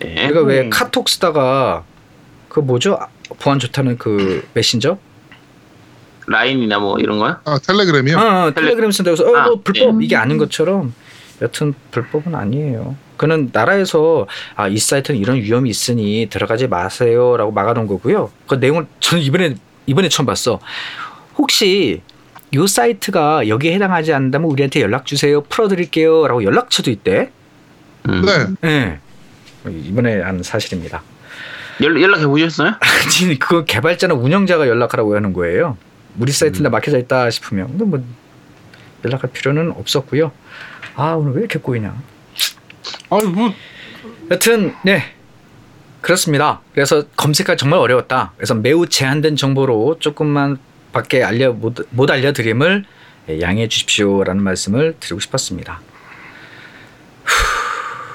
네. 0.00 0.26
우리가 0.26 0.42
왜 0.42 0.60
음. 0.62 0.70
카톡 0.70 1.08
쓰다가 1.08 1.84
그 2.48 2.60
뭐죠? 2.60 2.98
보안 3.40 3.58
좋다는 3.58 3.98
그 3.98 4.46
메신저? 4.54 4.98
라인이나 6.26 6.78
뭐 6.78 6.98
이런 6.98 7.18
거요? 7.18 7.36
아 7.44 7.58
텔레그램이요? 7.58 8.18
아, 8.18 8.52
텔레그램 8.54 8.90
쓴다고 8.90 9.12
해서 9.12 9.24
어, 9.24 9.36
아, 9.36 9.44
너 9.44 9.60
불법 9.62 9.96
네. 9.96 10.04
이게 10.04 10.16
아닌 10.16 10.36
것처럼 10.38 10.94
여튼 11.40 11.74
불법은 11.90 12.34
아니에요. 12.34 12.96
그는 13.16 13.50
나라에서 13.52 14.26
아, 14.54 14.68
이 14.68 14.78
사이트는 14.78 15.18
이런 15.18 15.36
위험이 15.36 15.70
있으니 15.70 16.28
들어가지 16.30 16.68
마세요라고 16.68 17.52
막아놓은 17.52 17.86
거고요. 17.86 18.30
그 18.46 18.56
내용을 18.56 18.86
저는 19.00 19.22
이번에 19.22 19.54
이번에 19.86 20.08
처음 20.08 20.26
봤어. 20.26 20.60
혹시 21.36 22.02
요 22.54 22.66
사이트가 22.66 23.48
여기에 23.48 23.74
해당하지 23.74 24.12
않는다면 24.12 24.50
우리한테 24.50 24.80
연락 24.80 25.06
주세요. 25.06 25.42
풀어드릴게요라고 25.42 26.44
연락처도 26.44 26.90
있대. 26.90 27.30
음. 28.08 28.22
네. 28.62 28.68
예. 28.68 29.00
이번에 29.70 30.20
한 30.22 30.42
사실입니다. 30.42 31.02
연, 31.82 32.00
연락해 32.00 32.26
보셨어요? 32.26 32.72
지금 33.10 33.36
그거 33.38 33.64
개발자나 33.64 34.14
운영자가 34.14 34.66
연락하라고 34.66 35.14
하는 35.14 35.32
거예요. 35.32 35.76
우리 36.18 36.32
사이트인데 36.32 36.68
막혀져 36.70 36.98
있다 36.98 37.30
싶으면 37.30 37.68
근데 37.68 37.84
뭐 37.84 38.02
연락할 39.04 39.30
필요는 39.30 39.72
없었고요. 39.72 40.32
아 40.96 41.12
오늘 41.12 41.32
왜 41.34 41.40
이렇게 41.40 41.58
꼬이냐. 41.58 41.94
아니 43.10 43.24
뭐 43.26 43.52
여튼 44.30 44.74
네 44.84 45.02
그렇습니다. 46.00 46.60
그래서 46.72 47.04
검색하기 47.16 47.58
정말 47.58 47.78
어려웠다. 47.78 48.32
그래서 48.36 48.54
매우 48.54 48.86
제한된 48.86 49.36
정보로 49.36 49.98
조금만 50.00 50.58
밖에 50.98 51.22
알려 51.22 51.52
못, 51.52 51.86
못 51.90 52.10
알려드림을 52.10 52.84
양해해 53.40 53.68
주십시오라는 53.68 54.42
말씀을 54.42 54.96
드리고 54.98 55.20
싶었습니다. 55.20 55.80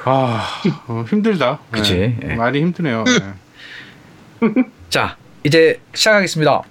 아 0.04 0.62
어, 0.88 1.06
힘들다. 1.08 1.60
그치, 1.72 1.94
네. 1.94 2.20
예. 2.24 2.36
많이 2.36 2.60
힘드네요. 2.60 3.06
네. 3.06 4.54
자 4.90 5.16
이제 5.44 5.80
시작하겠습니다. 5.94 6.62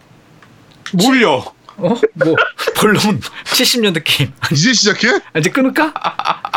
뭘요? 0.92 1.44
어? 1.78 1.96
뭐 2.12 2.36
본론 2.76 3.20
70년대 3.46 4.02
게임 4.04 4.30
이제 4.52 4.74
시작해? 4.74 5.08
이제 5.38 5.48
끊을까? 5.48 5.94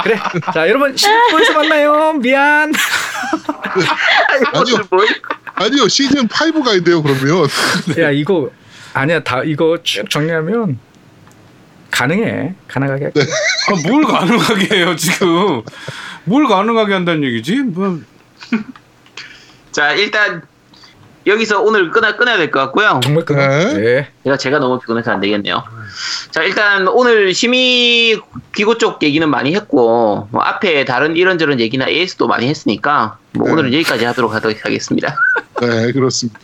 그래. 0.04 0.20
자, 0.54 0.68
여러분 0.68 0.94
10분에서 0.94 1.54
만나요. 1.54 2.14
미안. 2.14 2.74
아니요. 4.54 4.78
뭐, 4.90 5.06
아니요 5.54 5.88
시즌 5.88 6.26
5 6.26 6.62
가야 6.64 6.82
돼요 6.82 7.02
그러면 7.02 7.48
야, 7.98 8.12
이거 8.12 8.52
아니야. 8.96 9.22
다 9.24 9.44
이거 9.44 9.78
쭉 9.84 10.10
정리하면 10.10 10.80
가능해. 11.92 12.56
가능하게. 12.68 13.04
할게. 13.06 13.22
아, 13.22 13.90
뭘 13.90 14.04
가능하게 14.06 14.76
해요 14.76 14.96
지금? 14.96 15.62
뭘 16.24 16.48
가능하게 16.48 16.94
한다는 16.94 17.24
얘기지? 17.24 17.58
뭐 17.64 18.00
자 19.72 19.92
일단 19.92 20.42
여기서 21.28 21.62
오늘 21.62 21.92
끊어 21.92 22.16
끊어야 22.16 22.38
될 22.38 22.50
것 22.52 22.60
같고요. 22.62 23.02
정말 23.04 23.26
그 23.26 23.34
네. 23.34 23.74
네. 23.74 24.10
제가 24.24 24.38
제가 24.38 24.60
너무 24.60 24.80
피곤해서 24.80 25.12
안 25.12 25.20
되겠네요. 25.20 25.64
자 26.32 26.44
일단 26.44 26.88
오늘 26.88 27.34
심의 27.34 28.22
기구 28.56 28.78
쪽 28.78 29.04
얘기는 29.04 29.28
많이 29.30 29.54
했고 29.54 30.30
뭐 30.32 30.42
앞에 30.42 30.86
다른 30.86 31.18
이런저런 31.18 31.60
얘기나 31.60 31.90
AS도 31.90 32.28
많이 32.28 32.48
했으니까 32.48 33.18
뭐 33.34 33.48
네. 33.48 33.54
오늘은 33.54 33.74
여기까지 33.74 34.06
하도록 34.06 34.34
하도록 34.34 34.64
하겠습니다. 34.66 35.18
네, 35.60 35.92
그렇습니다. 35.92 36.40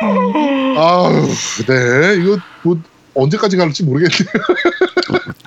아유, 0.00 1.28
네, 1.68 2.16
이거 2.20 2.38
뭐 2.62 2.80
언제까지 3.14 3.56
갈지 3.56 3.84
모르겠네요. 3.84 4.28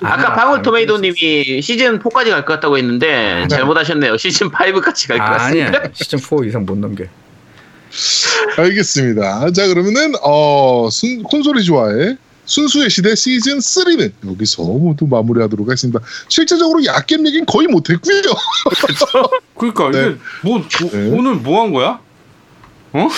아까 0.02 0.32
방울토메이도님이 0.34 1.60
시즌 1.60 1.98
4까지 1.98 2.30
갈 2.30 2.44
것 2.44 2.54
같다고 2.54 2.78
했는데 2.78 3.46
잘못하셨네요. 3.48 4.16
시즌 4.16 4.50
5까지 4.50 5.08
갈것 5.08 5.20
아, 5.26 5.30
같습니다. 5.32 5.78
아니야 5.78 5.90
시즌 5.92 6.18
4 6.18 6.36
이상 6.46 6.64
못 6.64 6.78
넘겨. 6.78 7.04
알겠습니다. 8.56 9.50
자, 9.52 9.66
그러면은 9.66 10.12
어 10.22 10.88
순, 10.90 11.22
콘솔이 11.22 11.64
좋아해 11.64 12.16
순수의 12.44 12.88
시대 12.90 13.14
시즌 13.14 13.58
3는 13.58 14.12
여기서 14.30 14.62
모두 14.62 15.06
마무리하도록 15.06 15.66
하겠습니다. 15.68 16.00
실제적으로 16.28 16.82
약겜 16.84 17.26
얘기는 17.26 17.44
거의 17.44 17.66
못했고요. 17.66 18.22
그러니까 19.58 19.90
네. 19.92 19.98
이게 20.08 20.16
뭐, 20.42 20.58
뭐 20.58 20.90
네. 20.90 21.10
오늘 21.10 21.34
뭐 21.34 21.62
한 21.62 21.72
거야? 21.72 22.00
어? 22.94 23.08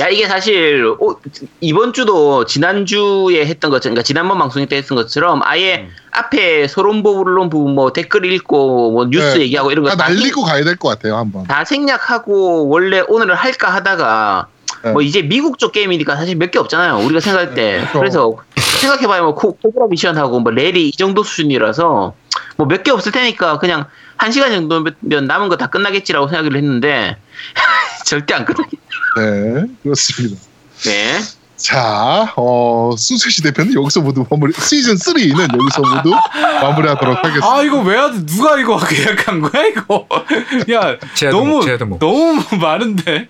야 0.00 0.08
이게 0.08 0.26
사실 0.26 0.84
오- 0.98 1.16
이번 1.60 1.92
주도 1.92 2.44
지난 2.46 2.86
주에 2.86 3.44
했던 3.46 3.70
것처럼 3.70 3.94
그러니까 3.94 4.02
지난번 4.02 4.38
방송에 4.38 4.66
때 4.66 4.76
했던 4.76 4.96
것처럼 4.96 5.40
아예 5.42 5.86
음. 5.88 5.94
앞에 6.12 6.68
소론보론 6.68 7.50
부분 7.50 7.74
뭐 7.74 7.92
댓글 7.92 8.24
읽고 8.32 8.92
뭐 8.92 9.06
뉴스 9.06 9.36
네. 9.36 9.40
얘기하고 9.42 9.70
이런 9.70 9.84
다 9.84 9.90
거다 9.92 10.08
날리고 10.08 10.42
가야 10.42 10.64
될 10.64 10.76
것 10.76 10.88
같아요, 10.88 11.16
한번. 11.16 11.44
다 11.44 11.64
생략하고 11.64 12.68
원래 12.68 13.02
오늘은 13.06 13.34
할까 13.34 13.72
하다가 13.74 14.46
네. 14.84 14.92
뭐 14.92 15.02
이제 15.02 15.22
미국 15.22 15.58
쪽 15.58 15.72
게임이니까 15.72 16.16
사실 16.16 16.36
몇 16.36 16.50
개 16.50 16.58
없잖아요. 16.58 16.98
우리가 17.04 17.20
생각할 17.20 17.54
때. 17.54 17.78
그렇죠. 17.92 17.98
그래서 17.98 18.36
생각해봐야 18.80 19.22
뭐 19.22 19.34
코- 19.34 19.54
코브라 19.56 19.86
미션하고 19.90 20.40
뭐 20.40 20.52
랠리 20.52 20.88
이 20.88 20.92
정도 20.92 21.22
수준이라서 21.24 22.14
뭐 22.56 22.66
몇 22.68 22.82
개 22.84 22.90
없을 22.90 23.12
테니까 23.12 23.58
그냥 23.58 23.86
한 24.16 24.30
시간 24.32 24.50
정도면 24.52 24.94
남은 25.26 25.48
거 25.48 25.56
다 25.56 25.66
끝나겠지라고 25.68 26.28
생각을 26.28 26.56
했는데 26.56 27.16
절대 28.06 28.34
안 28.34 28.44
끝나겠 28.44 28.78
네. 29.16 29.22
네, 29.22 29.66
그렇습니다. 29.82 30.36
네. 30.84 31.20
자, 31.56 32.32
어, 32.36 32.94
순수의 32.96 33.32
시대 33.32 33.50
편은 33.50 33.74
여기서 33.74 34.00
모두 34.00 34.24
마무리, 34.30 34.52
시즌 34.52 34.94
3는 34.94 35.58
여기서 35.58 35.82
모두 35.82 36.14
마무리하도록 36.62 37.18
하겠습니다. 37.18 37.52
아 37.52 37.62
이거 37.62 37.80
왜 37.80 37.96
하지? 37.96 38.24
누가 38.26 38.58
이거 38.60 38.78
계약한 38.78 39.40
거야 39.40 39.66
이거? 39.66 40.06
야 40.72 40.96
너무 41.32 41.64
뭐, 41.64 41.86
뭐. 41.86 41.98
너무 41.98 42.44
많은데. 42.60 43.28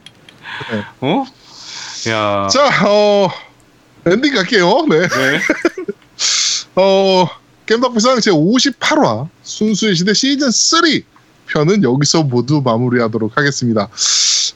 네. 0.70 0.84
어? 1.00 1.24
야. 2.10 2.48
자, 2.48 2.86
어, 2.86 3.30
엔딩 4.04 4.34
갈게요. 4.34 4.84
네. 4.90 5.08
네. 5.08 5.40
어, 6.76 7.28
겜덕비상 7.64 8.20
제 8.20 8.30
58화 8.30 9.28
순수의 9.42 9.94
시대 9.96 10.12
시즌 10.12 10.50
3 10.50 10.82
편은 11.48 11.82
여기서 11.82 12.24
모두 12.24 12.62
마무리하도록 12.64 13.36
하겠습니다. 13.36 13.88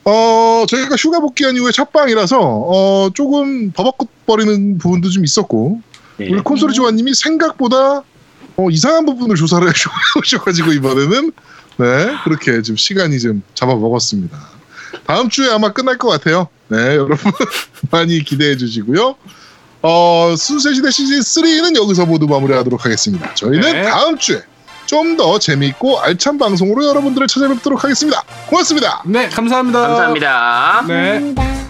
어, 0.05 0.65
저희가 0.69 0.97
휴가 0.97 1.21
복귀한 1.21 1.57
이후에 1.57 1.71
첫 1.73 1.93
방이라서 1.93 2.39
어, 2.41 3.11
조금 3.15 3.71
버벅거리는 3.73 4.79
부분도 4.79 5.11
좀 5.11 5.25
있었고 5.25 5.81
네. 6.19 6.29
우리 6.31 6.41
콘솔이 6.41 6.75
조아님이 6.75 7.15
생각보다 7.15 8.03
어, 8.57 8.71
이상한 8.71 9.07
부분을 9.07 9.37
조사를 9.37 9.67
해주셔가지고 10.17 10.73
이번에는 10.73 11.33
네 11.79 12.17
그렇게 12.25 12.63
좀 12.63 12.77
시간이 12.77 13.19
좀 13.21 13.43
잡아먹었습니다. 13.55 14.39
다음 15.07 15.29
주에 15.29 15.51
아마 15.51 15.73
끝날 15.73 15.99
것 15.99 16.09
같아요. 16.09 16.49
네 16.69 16.79
여러분 16.97 17.19
많이 17.91 18.23
기대해 18.23 18.57
주시고요. 18.57 19.17
어, 19.83 20.35
순세시대 20.37 20.91
시즌 20.91 21.21
3는 21.21 21.77
여기서 21.77 22.07
모두 22.07 22.27
마무리하도록 22.27 22.85
하겠습니다. 22.85 23.35
저희는 23.35 23.73
네. 23.73 23.83
다음 23.83 24.17
주에 24.17 24.43
좀 24.93 25.17
더 25.17 25.39
재미있고 25.39 26.01
알찬 26.01 26.39
방송으로 26.39 26.87
여러분들을 26.87 27.27
찾아뵙도록 27.27 27.83
하겠습니다. 27.83 28.23
고맙습니다. 28.49 29.03
네 29.07 29.29
감사합니다. 29.29 29.81
감사합니다. 29.81 30.85
네. 30.87 30.95
감사합니다. 30.95 31.62